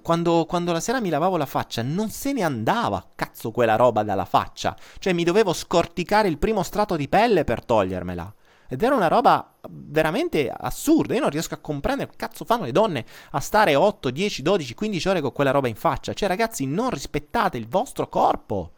quando, 0.00 0.46
quando, 0.46 0.72
la 0.72 0.80
sera 0.80 1.00
mi 1.00 1.10
lavavo 1.10 1.36
la 1.36 1.46
faccia, 1.46 1.82
non 1.82 2.08
se 2.08 2.32
ne 2.32 2.42
andava, 2.42 3.10
cazzo, 3.14 3.50
quella 3.50 3.76
roba 3.76 4.02
dalla 4.02 4.24
faccia. 4.24 4.74
Cioè, 4.98 5.12
mi 5.12 5.24
dovevo 5.24 5.52
scorticare 5.52 6.28
il 6.28 6.38
primo 6.38 6.62
strato 6.62 6.96
di 6.96 7.08
pelle 7.08 7.44
per 7.44 7.62
togliermela. 7.62 8.34
Ed 8.68 8.82
era 8.82 8.94
una 8.94 9.08
roba 9.08 9.54
veramente 9.68 10.50
assurda. 10.50 11.14
Io 11.14 11.20
non 11.20 11.30
riesco 11.30 11.54
a 11.54 11.58
comprendere 11.58 12.10
che 12.10 12.16
cazzo 12.16 12.44
fanno 12.44 12.64
le 12.64 12.72
donne 12.72 13.04
a 13.30 13.40
stare 13.40 13.74
8, 13.74 14.10
10, 14.10 14.42
12, 14.42 14.74
15 14.74 15.08
ore 15.08 15.20
con 15.20 15.32
quella 15.32 15.50
roba 15.50 15.68
in 15.68 15.76
faccia. 15.76 16.12
Cioè, 16.12 16.28
ragazzi, 16.28 16.66
non 16.66 16.90
rispettate 16.90 17.58
il 17.58 17.68
vostro 17.68 18.08
corpo. 18.08 18.72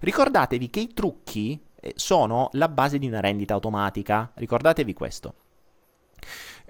Ricordatevi 0.00 0.70
che 0.70 0.80
i 0.80 0.92
trucchi 0.94 1.60
eh, 1.80 1.92
sono 1.96 2.48
la 2.52 2.68
base 2.68 2.98
di 2.98 3.06
una 3.06 3.20
rendita 3.20 3.54
automatica. 3.54 4.30
Ricordatevi 4.34 4.92
questo. 4.92 5.34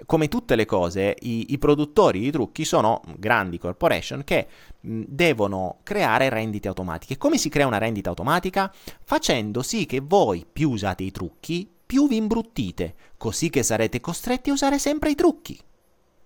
Come 0.07 0.29
tutte 0.29 0.57
le 0.57 0.65
cose, 0.65 1.15
i, 1.21 1.53
i 1.53 1.59
produttori 1.59 2.21
di 2.21 2.31
trucchi 2.31 2.65
sono 2.65 3.03
grandi 3.19 3.59
corporation 3.59 4.25
che 4.25 4.49
mh, 4.81 5.03
devono 5.07 5.79
creare 5.83 6.29
rendite 6.29 6.69
automatiche. 6.69 7.19
Come 7.19 7.39
si 7.39 7.49
crea 7.49 7.67
una 7.67 7.79
rendita 7.79 8.09
automatica? 8.09 8.73
Facendo 9.05 9.63
sì 9.63 9.87
che 9.87 10.01
voi 10.01 10.45
più 10.51 10.71
usate 10.71 11.05
i 11.05 11.11
trucchi, 11.11 11.71
più 11.93 12.09
vi 12.09 12.17
imbruttite, 12.17 12.95
così 13.19 13.51
che 13.51 13.63
sarete 13.63 14.01
costretti 14.01 14.49
a 14.49 14.55
usare 14.55 14.79
sempre 14.79 15.11
i 15.11 15.15
trucchi. 15.15 15.61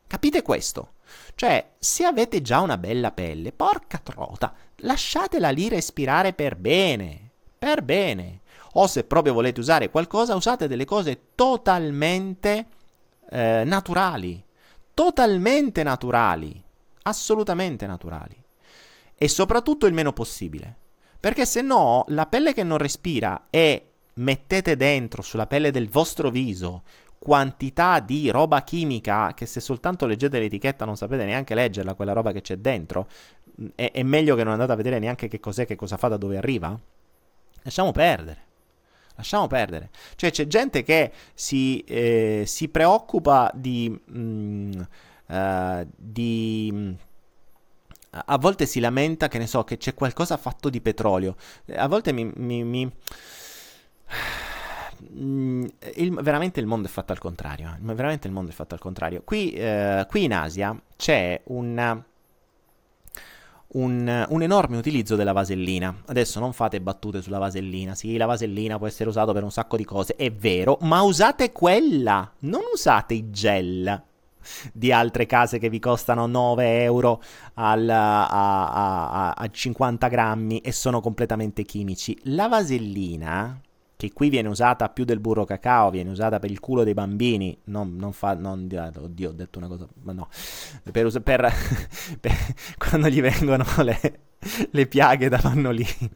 Capite 0.06 0.40
questo? 0.42 0.92
Cioè, 1.34 1.72
se 1.76 2.04
avete 2.04 2.40
già 2.40 2.60
una 2.60 2.78
bella 2.78 3.10
pelle, 3.10 3.50
porca 3.50 3.98
trota, 3.98 4.54
lasciatela 4.76 5.50
lì 5.50 5.68
respirare 5.68 6.34
per 6.34 6.54
bene, 6.54 7.32
per 7.58 7.82
bene. 7.82 8.42
O 8.74 8.86
se 8.86 9.02
proprio 9.02 9.32
volete 9.32 9.58
usare 9.58 9.90
qualcosa, 9.90 10.36
usate 10.36 10.68
delle 10.68 10.84
cose 10.84 11.30
totalmente 11.34 12.66
eh, 13.28 13.64
naturali, 13.64 14.40
totalmente 14.94 15.82
naturali, 15.82 16.62
assolutamente 17.02 17.88
naturali. 17.88 18.40
E 19.16 19.28
soprattutto 19.28 19.86
il 19.86 19.94
meno 19.94 20.12
possibile. 20.12 20.76
Perché 21.18 21.44
se 21.44 21.60
no, 21.60 22.04
la 22.10 22.26
pelle 22.26 22.54
che 22.54 22.62
non 22.62 22.78
respira 22.78 23.48
è 23.50 23.82
mettete 24.16 24.76
dentro 24.76 25.22
sulla 25.22 25.46
pelle 25.46 25.70
del 25.70 25.88
vostro 25.88 26.30
viso 26.30 26.82
quantità 27.18 28.00
di 28.00 28.30
roba 28.30 28.62
chimica 28.62 29.32
che 29.34 29.46
se 29.46 29.60
soltanto 29.60 30.06
leggete 30.06 30.38
l'etichetta 30.38 30.84
non 30.84 30.96
sapete 30.96 31.24
neanche 31.24 31.54
leggerla, 31.54 31.94
quella 31.94 32.12
roba 32.12 32.32
che 32.32 32.40
c'è 32.40 32.56
dentro, 32.58 33.08
è, 33.74 33.90
è 33.92 34.02
meglio 34.02 34.36
che 34.36 34.44
non 34.44 34.52
andate 34.52 34.72
a 34.72 34.76
vedere 34.76 34.98
neanche 34.98 35.28
che 35.28 35.40
cos'è, 35.40 35.66
che 35.66 35.76
cosa 35.76 35.96
fa, 35.96 36.08
da 36.08 36.16
dove 36.16 36.36
arriva. 36.36 36.78
Lasciamo 37.62 37.90
perdere. 37.90 38.44
Lasciamo 39.16 39.46
perdere. 39.46 39.90
Cioè 40.14 40.30
c'è 40.30 40.46
gente 40.46 40.82
che 40.82 41.10
si, 41.34 41.80
eh, 41.80 42.44
si 42.46 42.68
preoccupa 42.68 43.50
di... 43.54 43.98
Mm, 44.12 44.72
uh, 45.26 45.88
di 45.96 46.96
a 48.18 48.38
volte 48.38 48.64
si 48.64 48.80
lamenta 48.80 49.28
che 49.28 49.36
ne 49.36 49.46
so 49.46 49.62
che 49.64 49.76
c'è 49.76 49.92
qualcosa 49.92 50.38
fatto 50.38 50.70
di 50.70 50.80
petrolio. 50.80 51.36
A 51.74 51.86
volte 51.86 52.12
mi, 52.12 52.30
mi, 52.36 52.64
mi 52.64 52.90
il, 54.98 56.12
veramente 56.22 56.61
il 56.61 56.66
mondo 56.66 56.88
è 56.88 56.90
fatto 56.90 57.12
al 57.12 57.18
contrario. 57.18 57.76
Eh. 57.76 57.94
Veramente 57.94 58.26
il 58.26 58.32
mondo 58.32 58.50
è 58.50 58.54
fatto 58.54 58.74
al 58.74 58.80
contrario. 58.80 59.22
Qui, 59.24 59.52
eh, 59.52 60.07
qui 60.09 60.24
in 60.24 60.34
Asia 60.34 60.78
c'è 60.96 61.40
un, 61.46 62.02
un, 63.68 64.26
un, 64.28 64.42
enorme 64.42 64.76
utilizzo 64.76 65.16
della 65.16 65.32
vasellina. 65.32 66.02
Adesso 66.07 66.40
non 66.40 66.52
fate 66.52 66.80
battute 66.80 67.22
sulla 67.22 67.38
vasellina. 67.38 67.94
Sì, 67.94 68.16
la 68.16 68.26
vasellina 68.26 68.78
può 68.78 68.86
essere 68.86 69.09
usata 69.09 69.32
per 69.32 69.42
un 69.42 69.50
sacco 69.50 69.76
di 69.76 69.84
cose, 69.84 70.14
è 70.16 70.30
vero, 70.32 70.78
ma 70.82 71.02
usate 71.02 71.52
quella, 71.52 72.30
non 72.40 72.62
usate 72.72 73.14
i 73.14 73.30
gel 73.30 74.02
di 74.72 74.92
altre 74.92 75.26
case 75.26 75.59
che 75.59 75.68
vi 75.68 75.80
costano 75.80 76.26
9 76.26 76.82
euro 76.84 77.20
al, 77.54 77.88
a, 77.88 78.28
a, 78.28 79.30
a 79.32 79.50
50 79.50 80.07
grammi 80.07 80.61
e 80.61 80.70
sono 80.70 81.00
completamente 81.00 81.64
chimici. 81.64 82.16
La 82.24 82.46
vasellina 82.46 83.61
che 83.97 84.12
qui 84.12 84.28
viene 84.28 84.49
usata 84.49 84.90
più 84.90 85.05
del 85.05 85.20
burro 85.20 85.44
cacao, 85.44 85.90
viene 85.90 86.11
usata 86.11 86.38
per 86.38 86.51
il 86.51 86.61
culo 86.61 86.84
dei 86.84 86.92
bambini, 86.92 87.59
non, 87.64 87.97
non 87.97 88.12
fa, 88.12 88.34
non, 88.34 88.68
oddio 88.94 89.30
ho 89.30 89.32
detto 89.32 89.59
una 89.59 89.68
cosa, 89.68 89.88
ma 90.03 90.12
no, 90.12 90.28
per, 90.92 91.22
per, 91.22 91.53
per 92.20 92.32
quando 92.76 93.09
gli 93.09 93.20
vengono 93.20 93.64
le, 93.78 94.20
le 94.70 94.86
piaghe 94.86 95.28
da 95.30 95.38
pannolino. 95.38 96.11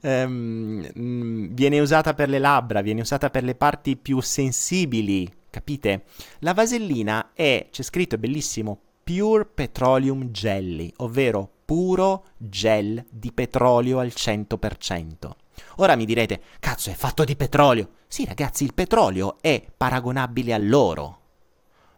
um, 0.00 1.48
viene 1.52 1.80
usata 1.80 2.14
per 2.14 2.30
le 2.30 2.38
labbra, 2.38 2.80
viene 2.80 3.02
usata 3.02 3.28
per 3.28 3.44
le 3.44 3.54
parti 3.54 3.96
più 3.96 4.20
sensibili, 4.20 5.30
capite? 5.50 6.04
La 6.38 6.54
vasellina 6.54 7.32
è, 7.34 7.68
c'è 7.70 7.82
scritto, 7.82 8.14
è 8.14 8.18
bellissimo, 8.18 8.80
Pure 9.04 9.44
Petroleum 9.44 10.30
Jelly, 10.30 10.92
ovvero 10.96 11.48
puro 11.64 12.24
gel 12.36 13.04
di 13.08 13.30
petrolio 13.30 13.98
al 13.98 14.08
100%. 14.08 15.30
Ora 15.76 15.96
mi 15.96 16.04
direte, 16.04 16.40
cazzo, 16.60 16.90
è 16.90 16.94
fatto 16.94 17.24
di 17.24 17.36
petrolio. 17.36 17.90
Sì, 18.08 18.24
ragazzi, 18.24 18.64
il 18.64 18.74
petrolio 18.74 19.36
è 19.40 19.64
paragonabile 19.76 20.52
all'oro. 20.52 21.20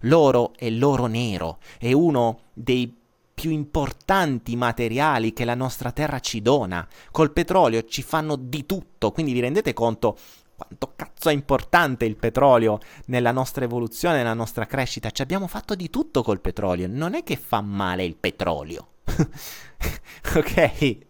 L'oro 0.03 0.53
è 0.57 0.71
l'oro 0.71 1.07
nero, 1.07 1.59
è 1.79 1.93
uno 1.93 2.41
dei 2.53 2.95
più 3.35 3.51
importanti 3.51 4.57
materiali 4.57 5.33
che 5.33 5.45
la 5.45 5.55
nostra 5.55 5.93
terra 5.93 6.21
ci 6.21 6.43
dona. 6.43 6.87
Col 7.11 7.33
petrolio 7.33 7.85
ci 7.85 8.03
fanno 8.03 8.37
di 8.37 8.67
tutto, 8.67 9.13
quindi 9.13 9.33
vi 9.33 9.41
rendete 9.41 9.73
conto 9.73 10.17
quanto 10.59 10.93
cazzo 10.97 11.29
è 11.29 11.33
importante 11.33 12.05
il 12.05 12.17
petrolio 12.17 12.81
nella 13.07 13.31
nostra 13.31 13.65
evoluzione, 13.65 14.17
nella 14.19 14.35
nostra 14.35 14.67
crescita. 14.67 15.11
Ci 15.11 15.23
abbiamo 15.23 15.47
fatto 15.47 15.77
di 15.77 15.89
tutto 15.89 16.25
col 16.25 16.41
petrolio, 16.41 16.89
non 16.91 17.15
è 17.15 17.23
che 17.23 17.37
fa 17.37 17.61
male 17.61 18.05
il 18.05 18.17
petrolio. 18.17 18.89
ok? 20.35 21.07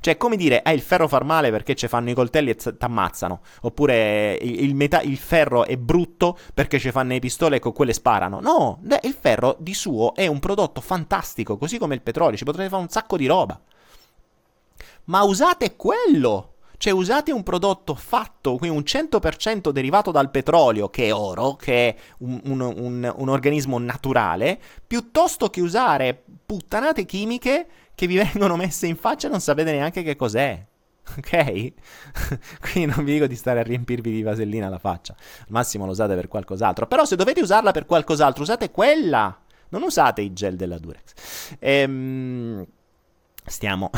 Cioè, 0.00 0.16
come 0.16 0.36
dire, 0.36 0.62
eh, 0.62 0.72
il 0.72 0.80
ferro 0.80 1.06
fa 1.06 1.22
male 1.22 1.50
perché 1.50 1.74
ci 1.74 1.86
fanno 1.88 2.10
i 2.10 2.14
coltelli 2.14 2.50
e 2.50 2.56
ti 2.56 2.74
ammazzano. 2.78 3.40
Oppure 3.62 4.38
il, 4.40 4.64
il, 4.64 4.74
meta- 4.74 5.02
il, 5.02 5.16
ferro 5.16 5.64
è 5.64 5.76
brutto 5.76 6.36
perché 6.52 6.78
ci 6.78 6.90
fanno 6.90 7.12
le 7.12 7.18
pistole 7.18 7.56
e 7.56 7.58
con 7.60 7.72
quelle 7.72 7.92
sparano. 7.92 8.40
No, 8.40 8.80
il 9.02 9.16
ferro 9.18 9.56
di 9.58 9.74
suo 9.74 10.14
è 10.14 10.26
un 10.26 10.38
prodotto 10.40 10.80
fantastico, 10.80 11.56
così 11.56 11.78
come 11.78 11.94
il 11.94 12.02
petrolio. 12.02 12.36
Ci 12.36 12.44
potrete 12.44 12.68
fare 12.68 12.82
un 12.82 12.88
sacco 12.88 13.16
di 13.16 13.26
roba. 13.26 13.60
Ma 15.04 15.22
usate 15.22 15.76
quello. 15.76 16.54
Cioè 16.80 16.94
usate 16.94 17.30
un 17.30 17.42
prodotto 17.42 17.94
fatto, 17.94 18.56
quindi 18.56 18.74
un 18.74 18.84
100% 18.86 19.68
derivato 19.68 20.10
dal 20.10 20.30
petrolio, 20.30 20.88
che 20.88 21.08
è 21.08 21.14
oro, 21.14 21.54
che 21.54 21.88
è 21.88 21.96
un, 22.20 22.40
un, 22.44 22.60
un, 22.62 23.14
un 23.18 23.28
organismo 23.28 23.78
naturale, 23.78 24.58
piuttosto 24.86 25.50
che 25.50 25.60
usare 25.60 26.24
puttanate 26.46 27.04
chimiche 27.04 27.66
che 28.00 28.06
vi 28.06 28.16
vengono 28.32 28.56
messe 28.56 28.86
in 28.86 28.96
faccia 28.96 29.26
e 29.26 29.30
non 29.30 29.40
sapete 29.40 29.72
neanche 29.72 30.02
che 30.02 30.16
cos'è. 30.16 30.64
Ok? 31.10 31.72
Quindi 32.60 32.94
non 32.94 33.04
vi 33.04 33.14
dico 33.14 33.26
di 33.26 33.34
stare 33.34 33.58
a 33.58 33.62
riempirvi 33.64 34.12
di 34.12 34.22
vasellina 34.22 34.68
la 34.68 34.78
faccia. 34.78 35.12
Al 35.40 35.46
massimo 35.48 35.84
lo 35.84 35.90
usate 35.90 36.14
per 36.14 36.28
qualcos'altro. 36.28 36.86
Però 36.86 37.04
se 37.04 37.16
dovete 37.16 37.40
usarla 37.40 37.72
per 37.72 37.84
qualcos'altro, 37.84 38.42
usate 38.42 38.70
quella. 38.70 39.36
Non 39.70 39.82
usate 39.82 40.20
i 40.20 40.32
gel 40.32 40.54
della 40.54 40.78
Durex. 40.78 41.56
Ehm, 41.58 42.64
stiamo. 43.44 43.90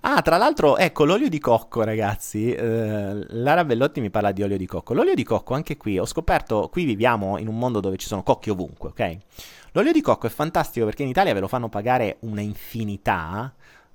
Ah, 0.00 0.22
tra 0.22 0.36
l'altro, 0.36 0.76
ecco, 0.76 1.04
l'olio 1.04 1.28
di 1.28 1.38
cocco, 1.38 1.82
ragazzi. 1.82 2.52
Eh, 2.52 3.26
Lara 3.28 3.64
Bellotti 3.64 4.00
mi 4.00 4.10
parla 4.10 4.32
di 4.32 4.42
olio 4.42 4.56
di 4.56 4.66
cocco. 4.66 4.94
L'olio 4.94 5.14
di 5.14 5.24
cocco, 5.24 5.54
anche 5.54 5.76
qui, 5.76 5.98
ho 5.98 6.06
scoperto, 6.06 6.68
qui 6.70 6.84
viviamo 6.84 7.38
in 7.38 7.46
un 7.46 7.56
mondo 7.56 7.78
dove 7.80 7.96
ci 7.96 8.06
sono 8.06 8.22
cocchi 8.22 8.50
ovunque, 8.50 8.88
ok? 8.90 9.18
L'olio 9.72 9.92
di 9.92 10.00
cocco 10.00 10.26
è 10.26 10.30
fantastico 10.30 10.84
perché 10.84 11.02
in 11.02 11.08
Italia 11.08 11.34
ve 11.34 11.40
lo 11.40 11.48
fanno 11.48 11.68
pagare 11.68 12.16
una 12.20 12.40
infinità. 12.40 13.52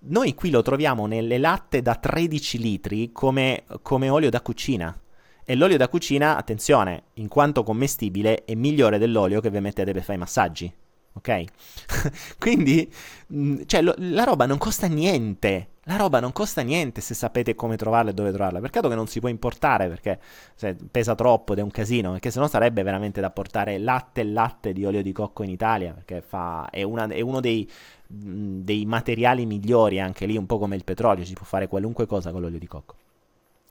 Noi 0.08 0.34
qui 0.34 0.50
lo 0.50 0.62
troviamo 0.62 1.06
nelle 1.06 1.38
latte 1.38 1.82
da 1.82 1.96
13 1.96 2.58
litri 2.60 3.12
come, 3.12 3.64
come 3.82 4.10
olio 4.10 4.30
da 4.30 4.42
cucina. 4.42 4.98
E 5.44 5.56
l'olio 5.56 5.78
da 5.78 5.88
cucina, 5.88 6.38
attenzione, 6.38 7.04
in 7.16 7.28
quanto 7.28 7.64
commestibile, 7.64 8.46
è 8.46 8.56
migliore 8.56 8.98
dell'olio 8.98 9.42
che 9.42 9.50
vi 9.50 9.60
mettete 9.60 9.92
per 9.92 10.02
fare 10.02 10.16
i 10.16 10.20
massaggi 10.20 10.74
ok? 11.16 11.44
Quindi, 12.40 12.92
mm, 13.34 13.62
cioè, 13.66 13.82
lo, 13.82 13.94
la 13.98 14.24
roba 14.24 14.46
non 14.46 14.58
costa 14.58 14.88
niente. 14.88 15.70
La 15.88 15.98
roba 15.98 16.20
non 16.20 16.32
costa 16.32 16.62
niente 16.62 17.00
se 17.00 17.14
sapete 17.14 17.54
come 17.54 17.76
trovarla 17.76 18.10
e 18.10 18.14
dove 18.16 18.32
trovarla. 18.32 18.60
Peccato 18.60 18.90
che 18.90 18.96
non 18.96 19.06
si 19.06 19.20
può 19.20 19.30
importare 19.30 19.88
perché 19.88 20.20
cioè, 20.56 20.74
pesa 20.74 21.14
troppo 21.14 21.54
ed 21.54 21.60
è 21.60 21.62
un 21.62 21.70
casino. 21.70 22.14
Perché 22.14 22.32
sennò 22.32 22.48
sarebbe 22.48 22.82
veramente 22.82 23.22
da 23.22 23.30
portare 23.30 23.78
latte 23.78 24.22
e 24.22 24.24
latte 24.24 24.74
di 24.74 24.84
olio 24.84 25.04
di 25.04 25.12
cocco 25.12 25.44
in 25.44 25.52
Italia. 25.52 25.94
Perché 25.94 26.22
fa, 26.22 26.68
è, 26.72 26.82
una, 26.82 27.08
è, 27.08 27.22
uno 27.22 27.40
dei, 27.40 27.70
mm, 28.12 28.62
dei 28.62 28.84
materiali 28.86 29.46
migliori, 29.46 30.00
anche 30.00 30.26
lì, 30.26 30.38
un 30.38 30.48
po' 30.48 30.58
come 30.58 30.76
il 30.76 30.84
petrolio. 30.84 31.24
Si 31.24 31.34
può 31.34 31.46
fare 31.46 31.68
qualunque 31.68 32.08
cosa 32.08 32.32
con 32.32 32.42
l'olio 32.42 32.58
di 32.58 32.68
cocco. 32.68 32.96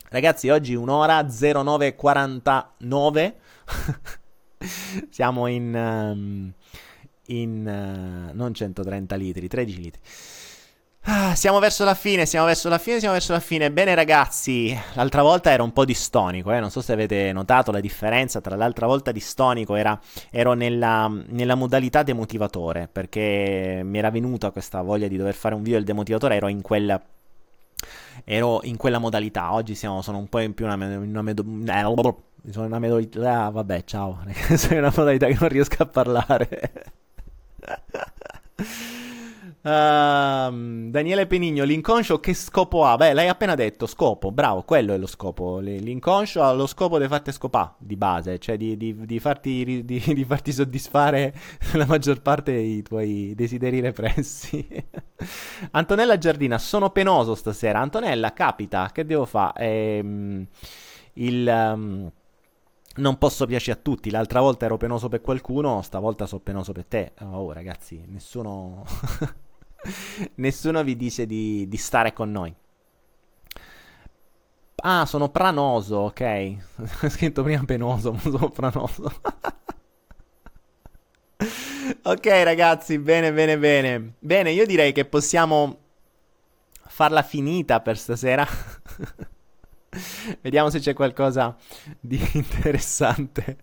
Ragazzi, 0.09 0.51
oggi 0.51 0.77
un'ora 0.77 1.21
09.49. 1.23 3.33
Siamo 5.11 5.49
in. 5.49 5.75
Um, 5.75 6.53
in 7.29 8.29
uh, 8.31 8.37
non 8.37 8.53
130 8.53 9.17
litri, 9.17 9.49
13 9.49 9.81
litri. 9.81 10.01
Ah, 11.07 11.35
siamo 11.35 11.59
verso 11.59 11.85
la 11.85 11.95
fine, 11.95 12.25
siamo 12.25 12.47
verso 12.47 12.71
la 12.71 12.79
fine, 12.79 12.99
siamo 12.99 13.13
verso 13.13 13.33
la 13.33 13.41
fine. 13.41 13.71
Bene 13.71 13.95
ragazzi, 13.95 14.75
l'altra 14.95 15.21
volta 15.21 15.51
era 15.51 15.63
un 15.63 15.71
po' 15.71 15.85
distonico, 15.85 16.51
eh? 16.51 16.61
non 16.61 16.71
so 16.71 16.81
se 16.81 16.95
avete 16.95 17.31
notato 17.33 17.71
la 17.71 17.81
differenza 17.81 18.41
tra 18.41 18.57
l'altra 18.57 18.87
volta 18.87 19.13
distonico, 19.13 19.75
era, 19.75 20.01
ero 20.31 20.55
nella, 20.55 21.13
nella, 21.27 21.57
modalità 21.57 22.03
demotivatore, 22.03 22.89
perché 22.91 23.83
mi 23.85 23.99
era 23.99 24.11
venuta 24.11 24.51
questa 24.51 24.81
voglia 24.81 25.07
di 25.07 25.19
dover 25.19 25.35
fare 25.35 25.55
un 25.55 25.63
video 25.63 25.77
del 25.77 25.87
demotivatore, 25.87 26.37
ero 26.37 26.49
in 26.49 26.63
quella... 26.63 27.01
Ero 28.25 28.61
in 28.63 28.77
quella 28.77 28.99
modalità, 28.99 29.53
oggi 29.53 29.75
siamo, 29.75 30.01
sono 30.01 30.17
un 30.19 30.29
po' 30.29 30.39
in 30.39 30.55
più 30.55 30.65
una, 30.65 30.75
una, 30.75 31.21
una, 31.21 31.31
eh, 31.31 32.51
sono 32.51 32.67
una 32.67 32.79
modalità... 32.79 33.45
Ah, 33.45 33.51
vabbè, 33.51 33.85
ciao, 33.85 34.21
sono 34.57 34.79
una 34.79 34.93
modalità 34.95 35.27
che 35.27 35.37
non 35.39 35.49
riesco 35.51 35.83
a 35.83 35.87
parlare. 35.87 36.73
Uh, 39.65 40.91
Daniele 40.91 41.27
Penigno, 41.27 41.65
l'inconscio 41.65 42.21
che 42.21 42.35
scopo 42.35 42.85
ha? 42.85 42.97
Beh, 42.97 43.15
l'hai 43.15 43.29
appena 43.29 43.55
detto, 43.55 43.87
scopo, 43.87 44.31
bravo, 44.31 44.63
quello 44.63 44.93
è 44.93 44.99
lo 44.99 45.07
scopo. 45.07 45.59
L'inconscio 45.59 46.43
ha 46.43 46.53
lo 46.53 46.67
scopo 46.67 46.99
di 46.99 47.09
farti 47.09 47.33
scopare 47.33 47.73
di 47.79 47.97
base, 47.97 48.39
cioè 48.39 48.59
di, 48.59 48.77
di, 48.77 48.95
di, 49.07 49.19
farti, 49.19 49.83
di, 49.87 50.25
farti, 50.27 50.53
soddisfare 50.53 51.35
la 51.75 51.87
maggior 51.87 52.21
parte 52.21 52.53
dei 52.53 52.83
tuoi 52.83 53.33
desideri 53.35 53.81
repressi. 53.81 54.67
Antonella 55.73 56.19
Giardina, 56.19 56.59
sono 56.59 56.91
penoso 56.91 57.35
stasera. 57.35 57.81
Antonella, 57.81 58.35
capita, 58.35 58.91
che 58.93 59.07
devo 59.07 59.25
fare? 59.25 59.65
Ehm, 59.65 60.47
il... 61.15 61.47
Um, 61.47 62.13
non 62.97 63.17
posso 63.17 63.47
piacere 63.47 63.79
a 63.79 63.83
tutti. 63.83 64.11
L'altra 64.11 64.41
volta 64.41 64.67
ero 64.67 64.77
penoso 64.77 65.09
per 65.09 65.23
qualcuno, 65.23 65.81
stavolta 65.81 66.27
sono 66.27 66.43
penoso 66.43 66.73
per 66.73 66.85
te. 66.85 67.13
Oh, 67.21 67.51
ragazzi, 67.51 68.05
nessuno. 68.07 68.85
nessuno 70.37 70.83
vi 70.83 70.97
dice 70.97 71.27
di, 71.27 71.67
di, 71.69 71.77
stare 71.77 72.13
con 72.13 72.31
noi. 72.31 72.55
Ah, 74.77 75.07
sono 75.07 75.31
pranoso, 75.31 75.97
ok. 75.97 76.57
Ho 77.03 77.09
scritto 77.09 77.43
prima 77.43 77.65
penoso, 77.65 78.13
ma 78.13 78.21
sono 78.21 78.51
pranoso. 78.51 79.21
ok, 82.03 82.27
ragazzi, 82.45 82.99
bene, 82.99 83.33
bene, 83.33 83.59
bene. 83.59 84.15
Bene, 84.19 84.51
io 84.51 84.67
direi 84.67 84.93
che 84.93 85.05
possiamo 85.05 85.79
farla 86.87 87.23
finita 87.23 87.81
per 87.81 87.99
stasera. 87.99 88.47
Vediamo 90.41 90.71
se 90.71 90.81
c'è 90.81 90.93
qualcosa 90.93 91.57
di 92.01 92.21
interessante 92.33 93.59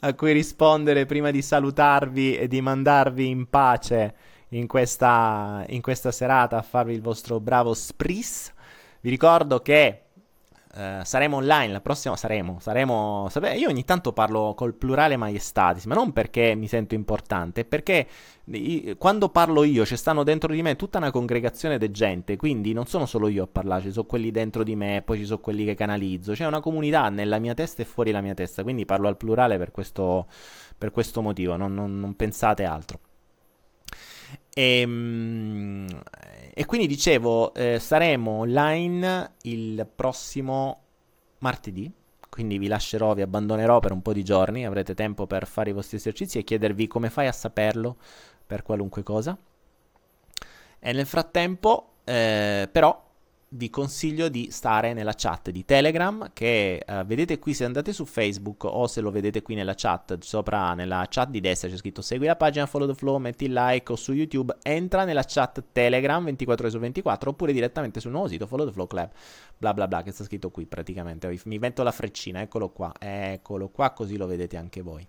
a 0.00 0.14
cui 0.14 0.32
rispondere 0.32 1.04
prima 1.04 1.30
di 1.30 1.42
salutarvi 1.42 2.36
e 2.36 2.48
di 2.48 2.60
mandarvi 2.60 3.28
in 3.28 3.48
pace 3.48 4.14
in 4.52 4.66
questa, 4.66 5.64
in 5.68 5.82
questa 5.82 6.10
serata 6.10 6.58
a 6.58 6.62
farvi 6.62 6.92
il 6.92 7.02
vostro 7.02 7.40
bravo 7.40 7.74
spris. 7.74 8.52
Vi 9.00 9.10
ricordo 9.10 9.60
che 9.60 9.98
Uh, 10.74 11.04
saremo 11.04 11.36
online 11.36 11.70
la 11.70 11.82
prossima 11.82 12.16
saremo 12.16 12.56
saremo 12.58 13.26
sapete, 13.28 13.56
io 13.56 13.68
ogni 13.68 13.84
tanto 13.84 14.14
parlo 14.14 14.54
col 14.56 14.72
plurale 14.72 15.18
maiestatis 15.18 15.84
ma 15.84 15.94
non 15.94 16.14
perché 16.14 16.54
mi 16.54 16.66
sento 16.66 16.94
importante 16.94 17.66
perché 17.66 18.06
io, 18.44 18.96
quando 18.96 19.28
parlo 19.28 19.64
io 19.64 19.84
ci 19.84 19.98
stanno 19.98 20.22
dentro 20.22 20.50
di 20.50 20.62
me 20.62 20.74
tutta 20.74 20.96
una 20.96 21.10
congregazione 21.10 21.76
di 21.76 21.90
gente 21.90 22.36
quindi 22.36 22.72
non 22.72 22.86
sono 22.86 23.04
solo 23.04 23.28
io 23.28 23.42
a 23.42 23.48
parlare 23.48 23.82
ci 23.82 23.92
sono 23.92 24.06
quelli 24.06 24.30
dentro 24.30 24.62
di 24.62 24.74
me 24.74 25.02
poi 25.04 25.18
ci 25.18 25.26
sono 25.26 25.40
quelli 25.40 25.66
che 25.66 25.74
canalizzo 25.74 26.32
c'è 26.32 26.46
una 26.46 26.60
comunità 26.60 27.10
nella 27.10 27.38
mia 27.38 27.52
testa 27.52 27.82
e 27.82 27.84
fuori 27.84 28.10
la 28.10 28.22
mia 28.22 28.32
testa 28.32 28.62
quindi 28.62 28.86
parlo 28.86 29.08
al 29.08 29.18
plurale 29.18 29.58
per 29.58 29.72
questo, 29.72 30.26
per 30.78 30.90
questo 30.90 31.20
motivo 31.20 31.54
non, 31.56 31.74
non, 31.74 32.00
non 32.00 32.16
pensate 32.16 32.64
altro 32.64 32.98
e, 34.52 34.80
ehm, 34.80 35.86
e 36.54 36.66
quindi 36.66 36.86
dicevo, 36.86 37.54
eh, 37.54 37.78
saremo 37.78 38.30
online 38.30 39.32
il 39.42 39.86
prossimo 39.94 40.80
martedì. 41.38 41.90
Quindi 42.28 42.56
vi 42.56 42.66
lascerò, 42.66 43.12
vi 43.14 43.20
abbandonerò 43.22 43.78
per 43.80 43.92
un 43.92 44.00
po' 44.00 44.14
di 44.14 44.24
giorni, 44.24 44.64
avrete 44.64 44.94
tempo 44.94 45.26
per 45.26 45.46
fare 45.46 45.70
i 45.70 45.72
vostri 45.74 45.98
esercizi 45.98 46.38
e 46.38 46.44
chiedervi 46.44 46.86
come 46.86 47.10
fai 47.10 47.26
a 47.26 47.32
saperlo 47.32 47.96
per 48.46 48.62
qualunque 48.62 49.02
cosa. 49.02 49.36
E 50.78 50.92
nel 50.92 51.06
frattempo, 51.06 51.96
eh, 52.04 52.68
però, 52.72 53.11
vi 53.54 53.70
consiglio 53.70 54.28
di 54.28 54.48
stare 54.50 54.92
nella 54.94 55.14
chat 55.14 55.50
di 55.50 55.64
Telegram 55.64 56.30
che 56.32 56.82
uh, 56.86 57.04
vedete 57.04 57.38
qui 57.38 57.52
se 57.52 57.64
andate 57.64 57.92
su 57.92 58.04
Facebook 58.04 58.64
o 58.64 58.86
se 58.86 59.00
lo 59.00 59.10
vedete 59.10 59.42
qui 59.42 59.54
nella 59.54 59.74
chat, 59.74 60.18
sopra 60.22 60.74
nella 60.74 61.06
chat 61.08 61.28
di 61.28 61.40
destra 61.40 61.68
c'è 61.68 61.76
scritto 61.76 62.00
segui 62.00 62.26
la 62.26 62.36
pagina 62.36 62.66
Follow 62.66 62.88
the 62.88 62.94
Flow, 62.94 63.18
metti 63.18 63.44
il 63.44 63.52
like 63.52 63.92
o 63.92 63.96
su 63.96 64.12
YouTube, 64.12 64.56
entra 64.62 65.04
nella 65.04 65.24
chat 65.26 65.64
Telegram 65.72 66.22
24 66.24 66.64
ore 66.64 66.72
su 66.72 66.80
24 66.80 67.30
oppure 67.30 67.52
direttamente 67.52 68.00
sul 68.00 68.10
nuovo 68.10 68.28
sito 68.28 68.46
Follow 68.46 68.66
the 68.66 68.72
Flow 68.72 68.86
Club, 68.86 69.10
bla 69.58 69.74
bla 69.74 69.86
bla 69.86 70.02
che 70.02 70.12
sta 70.12 70.24
scritto 70.24 70.50
qui 70.50 70.64
praticamente, 70.66 71.40
mi 71.44 71.58
metto 71.58 71.82
la 71.82 71.92
freccina, 71.92 72.40
eccolo 72.40 72.70
qua, 72.70 72.92
eccolo 72.98 73.68
qua 73.68 73.90
così 73.90 74.16
lo 74.16 74.26
vedete 74.26 74.56
anche 74.56 74.80
voi. 74.80 75.06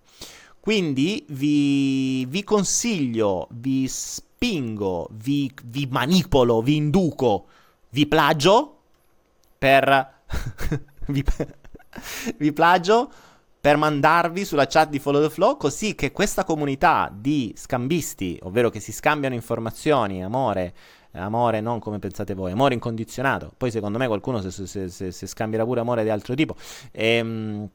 Quindi 0.60 1.26
vi, 1.30 2.26
vi 2.26 2.44
consiglio, 2.44 3.48
vi 3.52 3.86
spingo, 3.88 5.10
vi, 5.12 5.52
vi 5.66 5.88
manipolo, 5.90 6.62
vi 6.62 6.78
induco 6.78 7.48
vi 7.94 8.08
plagio 8.08 8.78
per... 9.58 10.12
vi, 11.08 11.24
vi 12.38 12.52
plagio 12.52 13.12
per 13.62 13.78
mandarvi 13.78 14.44
sulla 14.44 14.68
chat 14.68 14.90
di 14.90 15.00
Follow 15.00 15.22
the 15.22 15.30
Flow 15.30 15.56
così 15.56 15.96
che 15.96 16.12
questa 16.12 16.44
comunità 16.44 17.10
di 17.14 17.54
scambisti, 17.56 18.38
ovvero 18.44 18.70
che 18.70 18.82
si 18.82 18.92
scambiano 18.92 19.36
informazioni, 19.36 20.22
amore, 20.24 20.74
amore 21.12 21.62
non 21.62 21.80
come 21.80 22.00
pensate 22.00 22.34
voi, 22.34 22.52
amore 22.52 22.74
incondizionato, 22.74 23.54
poi 23.56 23.72
secondo 23.72 23.98
me 23.98 24.08
qualcuno 24.08 24.42
se, 24.42 24.52
se, 24.52 24.90
se, 24.90 25.12
se 25.12 25.28
scambierà 25.28 25.64
pure 25.64 25.80
amore 25.80 26.04
di 26.04 26.10
altro 26.10 26.36
tipo, 26.36 26.56
ehm 26.92 27.70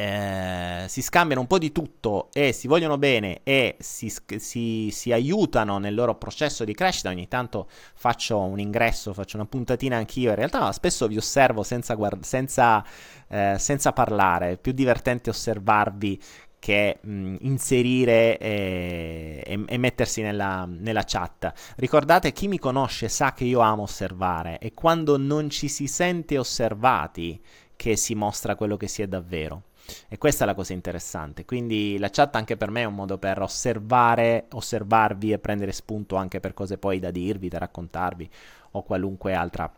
eh, 0.00 0.88
si 0.88 1.02
scambiano 1.02 1.42
un 1.42 1.46
po' 1.46 1.58
di 1.58 1.72
tutto 1.72 2.30
e 2.32 2.52
si 2.52 2.66
vogliono 2.66 2.96
bene 2.96 3.40
e 3.42 3.76
si, 3.80 4.10
si, 4.38 4.88
si, 4.90 5.12
aiutano 5.12 5.76
nel 5.76 5.94
loro 5.94 6.14
processo 6.14 6.64
di 6.64 6.72
crescita. 6.72 7.10
Ogni 7.10 7.28
tanto 7.28 7.68
faccio 7.94 8.38
un 8.38 8.58
ingresso, 8.58 9.12
faccio 9.12 9.36
una 9.36 9.44
puntatina 9.44 9.98
anch'io. 9.98 10.30
In 10.30 10.36
realtà 10.36 10.72
spesso 10.72 11.06
vi 11.06 11.18
osservo 11.18 11.62
senza, 11.62 11.94
guard- 11.94 12.22
senza, 12.22 12.82
eh, 13.28 13.56
senza 13.58 13.92
parlare. 13.92 14.52
È 14.52 14.56
più 14.56 14.72
divertente 14.72 15.28
osservarvi 15.28 16.18
che 16.58 16.98
mh, 17.02 17.36
inserire 17.40 18.38
e, 18.38 19.42
e, 19.44 19.64
e 19.66 19.76
mettersi 19.76 20.22
nella, 20.22 20.66
nella, 20.66 21.04
chat. 21.04 21.52
Ricordate, 21.76 22.32
chi 22.32 22.48
mi 22.48 22.58
conosce 22.58 23.10
sa 23.10 23.34
che 23.34 23.44
io 23.44 23.60
amo 23.60 23.82
osservare 23.82 24.58
e 24.60 24.72
quando 24.72 25.18
non 25.18 25.50
ci 25.50 25.68
si 25.68 25.86
sente 25.86 26.38
osservati 26.38 27.38
che 27.76 27.96
si 27.96 28.14
mostra 28.14 28.56
quello 28.56 28.78
che 28.78 28.88
si 28.88 29.02
è 29.02 29.06
davvero. 29.06 29.64
E 30.08 30.18
questa 30.18 30.44
è 30.44 30.46
la 30.46 30.54
cosa 30.54 30.72
interessante. 30.72 31.44
Quindi 31.44 31.98
la 31.98 32.10
chat 32.10 32.36
anche 32.36 32.56
per 32.56 32.70
me 32.70 32.82
è 32.82 32.86
un 32.86 32.94
modo 32.94 33.18
per 33.18 33.40
osservare, 33.40 34.46
osservarvi 34.52 35.32
e 35.32 35.38
prendere 35.38 35.72
spunto 35.72 36.16
anche 36.16 36.40
per 36.40 36.54
cose 36.54 36.78
poi 36.78 36.98
da 36.98 37.10
dirvi, 37.10 37.48
da 37.48 37.58
raccontarvi 37.58 38.28
o 38.72 38.82
qualunque 38.82 39.34
altra 39.34 39.72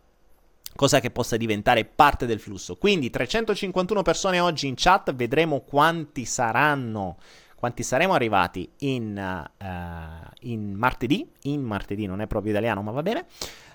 cosa 0.75 1.01
che 1.01 1.11
possa 1.11 1.37
diventare 1.37 1.85
parte 1.85 2.27
del 2.27 2.41
flusso. 2.41 2.77
Quindi 2.77 3.11
351 3.11 4.03
persone 4.03 4.41
oggi 4.41 4.69
in 4.69 4.75
chat, 4.77 5.15
vedremo 5.15 5.61
quanti 5.61 6.25
saranno 6.25 7.17
quanti 7.63 7.85
saremo 7.85 8.13
arrivati 8.13 8.69
in, 8.79 9.17
uh, 9.17 10.31
in 10.41 10.75
martedì, 10.75 11.31
in 11.43 11.63
martedì 11.63 12.07
non 12.07 12.21
è 12.21 12.27
proprio 12.27 12.51
italiano 12.51 12.83
ma 12.83 12.91
va 12.91 13.03
bene, 13.03 13.27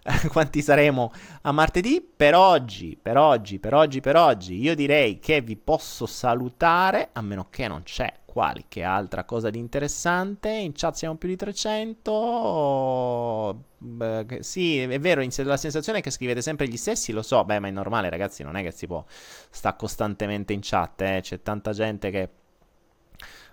quanti 0.32 0.62
saremo 0.62 1.12
a 1.42 1.52
martedì. 1.52 2.02
Per 2.02 2.36
oggi, 2.36 2.98
per 3.02 3.18
oggi, 3.18 3.60
per 3.60 3.74
oggi, 3.74 4.00
per 4.00 4.16
oggi, 4.16 4.60
io 4.60 4.76
direi 4.76 5.20
che 5.20 5.42
vi 5.42 5.58
posso 5.58 6.06
salutare, 6.06 7.10
a 7.14 7.22
meno 7.22 7.48
che 7.50 7.68
non 7.68 7.84
c'è 7.84 8.14
qualche 8.26 8.84
altra 8.84 9.26
cosa 9.26 9.50
di 9.50 9.60
interessante. 9.60 10.50
In 10.50 10.72
chat 10.74 10.96
siamo 10.96 11.16
più 11.16 11.28
di 11.28 11.36
300. 11.36 13.64
Beh, 13.80 14.40
sì, 14.42 14.80
è 14.80 15.00
vero, 15.00 15.22
la 15.22 15.58
sensazione 15.58 16.00
è 16.00 16.02
che 16.02 16.12
scrivete 16.12 16.42
sempre 16.42 16.68
gli 16.68 16.78
stessi, 16.78 17.12
lo 17.12 17.22
so, 17.22 17.44
beh, 17.44 17.60
ma 17.60 17.68
è 17.68 17.72
normale, 17.72 18.10
ragazzi, 18.10 18.44
non 18.44 18.56
è 18.56 18.64
che 18.64 18.72
si 18.72 18.88
può 18.88 19.04
sta 19.50 19.74
costantemente 19.74 20.54
in 20.54 20.60
chat, 20.64 21.02
eh? 21.02 21.20
c'è 21.22 21.42
tanta 21.42 21.74
gente 21.74 22.10
che 22.10 22.30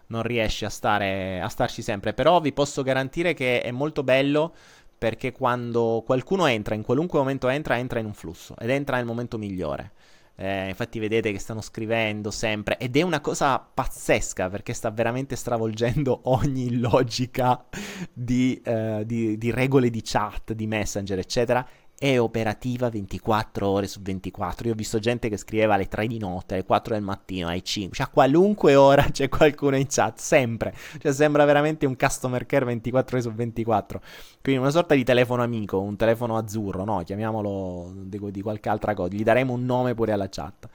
non 0.07 0.23
riesce 0.23 0.67
a, 0.67 0.71
stare, 0.71 1.41
a 1.41 1.49
starci 1.49 1.83
sempre, 1.83 2.13
però 2.13 2.41
vi 2.41 2.53
posso 2.53 2.83
garantire 2.83 3.35
che 3.35 3.63
è 3.63 3.71
molto 3.71 4.03
bello 4.03 4.55
perché 4.97 5.33
quando 5.33 6.03
qualcuno 6.05 6.47
entra, 6.47 6.75
in 6.75 6.83
qualunque 6.83 7.19
momento 7.19 7.49
entra, 7.49 7.79
entra 7.79 7.99
in 7.99 8.07
un 8.07 8.15
flusso 8.15 8.55
ed 8.59 8.71
entra 8.71 8.97
nel 8.97 9.07
momento 9.07 9.39
migliore. 9.39 9.93
Eh, 10.37 10.69
infatti 10.69 10.99
vedete 10.99 11.31
che 11.31 11.39
stanno 11.39 11.61
scrivendo 11.61 12.33
sempre 12.33 12.77
ed 12.79 12.97
è 12.97 13.03
una 13.03 13.21
cosa 13.21 13.61
pazzesca 13.61 14.49
perché 14.49 14.73
sta 14.73 14.91
veramente 14.91 15.37
stravolgendo 15.37 16.23
ogni 16.29 16.77
logica 16.77 17.65
di, 18.13 18.61
eh, 18.65 19.05
di, 19.07 19.39
di 19.39 19.51
regole 19.53 19.91
di 19.91 20.03
chat, 20.03 20.53
di 20.53 20.67
messenger, 20.67 21.21
eccetera 21.21 21.65
è 21.99 22.19
operativa 22.19 22.89
24 22.89 23.69
ore 23.69 23.87
su 23.87 24.01
24. 24.03 24.67
Io 24.67 24.73
ho 24.73 24.77
visto 24.77 24.99
gente 24.99 25.29
che 25.29 25.37
scriveva 25.37 25.75
alle 25.75 25.87
3 25.87 26.07
di 26.07 26.19
notte, 26.19 26.55
alle 26.55 26.65
4 26.65 26.95
del 26.95 27.03
mattino, 27.03 27.49
alle 27.49 27.63
5, 27.63 27.97
cioè 27.97 28.07
a 28.07 28.11
qualunque 28.11 28.75
ora 28.75 29.05
c'è 29.13 29.29
qualcuno 29.29 29.77
in 29.77 29.87
chat, 29.89 30.19
sempre. 30.19 30.75
Cioè 30.99 31.13
sembra 31.13 31.45
veramente 31.45 31.87
un 31.87 31.97
customer 31.97 32.45
care 32.47 32.65
24 32.65 33.17
ore 33.17 33.27
su 33.27 33.33
24. 33.33 34.01
Quindi 34.43 34.61
una 34.61 34.71
sorta 34.71 34.95
di 34.95 35.05
telefono 35.05 35.43
amico, 35.43 35.81
un 35.81 35.97
telefono 35.97 36.37
azzurro, 36.37 36.85
no? 36.85 37.03
Chiamiamolo 37.03 37.93
di, 37.95 38.43
qualche 38.43 38.69
altra 38.69 38.95
cosa. 38.95 39.15
Gli 39.15 39.23
daremo 39.23 39.53
un 39.53 39.65
nome 39.65 39.95
pure 39.95 40.13
alla 40.13 40.29
chat. 40.29 40.69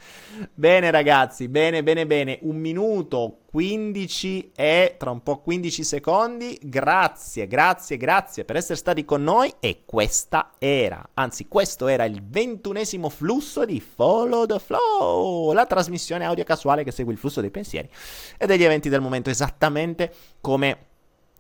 Bene 0.54 0.90
ragazzi, 0.90 1.48
bene, 1.48 1.84
bene, 1.84 2.08
bene. 2.08 2.40
Un 2.42 2.58
minuto 2.58 3.42
15 3.50 4.52
e 4.56 4.96
tra 4.98 5.10
un 5.10 5.24
po' 5.24 5.40
15 5.40 5.84
secondi. 5.84 6.60
Grazie, 6.62 7.48
grazie, 7.48 7.98
grazie 7.98 8.46
per 8.46 8.56
essere 8.58 8.76
stati 8.76 9.04
con 9.06 9.24
noi 9.24 9.52
e 9.60 9.82
questa 9.86 10.52
era, 10.60 11.10
anzi 11.16 11.48
questo 11.48 11.88
era 11.88 12.06
il 12.06 12.22
ventunesimo 12.24 13.10
flusso 13.10 13.66
di 13.66 13.80
Follow 13.80 14.46
the 14.46 14.60
Flow, 14.60 15.52
la 15.54 15.66
trasmissione 15.66 16.26
audio 16.26 16.44
casuale 16.44 16.84
che 16.84 16.92
segue 16.92 17.12
il 17.12 17.18
flusso 17.18 17.42
dei 17.42 17.50
pensieri 17.50 17.90
e 18.38 18.46
degli 18.46 18.64
eventi 18.64 18.90
del 18.90 19.02
momento 19.02 19.32
esattamente 19.32 20.14
come 20.42 20.89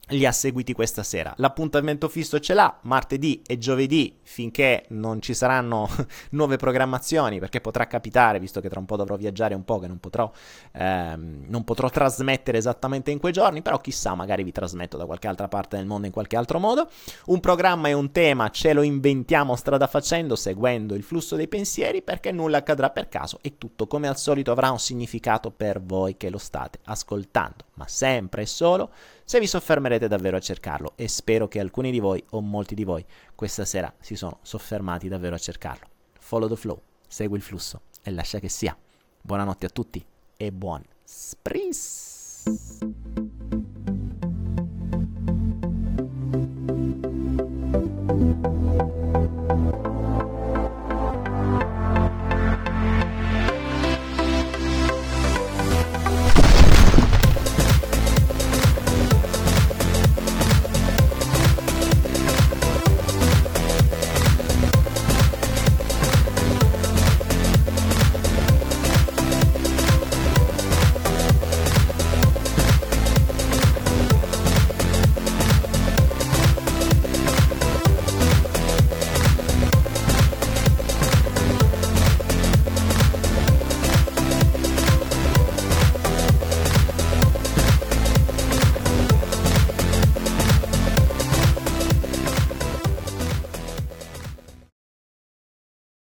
li 0.10 0.26
ha 0.26 0.32
seguiti 0.32 0.74
questa 0.74 1.03
sera. 1.03 1.34
L'appuntamento 1.38 2.07
fisso 2.07 2.39
ce 2.39 2.53
l'ha 2.53 2.80
martedì 2.84 3.41
e 3.45 3.57
giovedì 3.57 4.18
finché 4.24 4.86
non 4.89 5.22
ci 5.22 5.34
saranno 5.34 5.89
nuove 6.32 6.57
programmazioni, 6.57 7.39
perché 7.39 7.62
potrà 7.62 7.88
capitare, 7.88 8.39
visto 8.39 8.62
che 8.62 8.70
tra 8.70 8.80
un 8.80 8.86
po' 8.86 8.95
dovrò 8.95 9.16
viaggiare 9.16 9.55
un 9.55 9.64
po', 9.64 9.80
che 9.80 9.88
non 9.88 9.99
potrò, 9.99 10.32
ehm, 10.74 11.45
non 11.47 11.64
potrò 11.64 11.89
trasmettere 11.89 12.57
esattamente 12.57 13.12
in 13.12 13.20
quei 13.20 13.34
giorni, 13.34 13.62
però 13.62 13.80
chissà, 13.80 14.16
magari 14.16 14.43
vi 14.43 14.51
trasmetto 14.51 14.97
da 14.97 15.05
qualche 15.05 15.28
altra 15.28 15.47
parte 15.47 15.78
del 15.78 15.86
mondo 15.86 16.07
in 16.07 16.14
qualche 16.14 16.38
altro 16.38 16.60
modo. 16.60 16.89
Un 17.26 17.39
programma 17.39 17.88
e 17.88 17.93
un 17.93 18.12
tema 18.12 18.49
ce 18.49 18.74
lo 18.74 18.82
inventiamo 18.82 19.55
strada 19.55 19.88
facendo, 19.88 20.36
seguendo 20.36 20.95
il 20.95 21.03
flusso 21.03 21.36
dei 21.36 21.47
pensieri, 21.47 22.01
perché 22.01 22.32
nulla 22.32 22.57
accadrà 22.57 22.89
per 22.89 23.10
caso 23.10 23.39
e 23.41 23.57
tutto 23.57 23.88
come 23.88 24.07
al 24.07 24.18
solito 24.18 24.51
avrà 24.51 24.72
un 24.72 24.80
significato 24.80 25.51
per 25.51 25.82
voi 25.82 26.18
che 26.18 26.30
lo 26.30 26.38
state 26.38 26.80
ascoltando, 26.86 27.66
ma 27.76 27.88
sempre 27.88 28.43
e 28.43 28.45
solo 28.45 28.91
se 29.30 29.40
vi 29.40 29.46
soffermerete 29.46 30.08
davvero 30.08 30.38
a 30.38 30.40
cercarlo 30.40 30.94
e 30.96 31.08
spero 31.08 31.48
che 31.48 31.60
alcuni 31.60 31.92
di 31.92 32.00
voi 32.00 32.24
o 32.32 32.42
molti 32.42 32.74
di 32.74 32.84
voi 32.84 33.06
questa 33.36 33.64
sera 33.64 33.94
si 33.99 34.16
sono 34.16 34.40
soffermati 34.41 35.08
davvero 35.08 35.36
a 35.36 35.38
cercarlo. 35.38 35.86
Follow 36.20 36.49
the 36.49 36.56
flow, 36.56 36.82
segui 37.08 37.38
il 37.38 37.44
flusso 37.44 37.82
e 38.02 38.10
lascia 38.10 38.40
che 38.40 38.49
sia. 38.49 38.76
Buonanotte 39.22 39.68
a 39.68 39.70
tutti 39.70 40.03
e 40.36 40.52
buon 40.52 40.82
spris! 41.03 42.45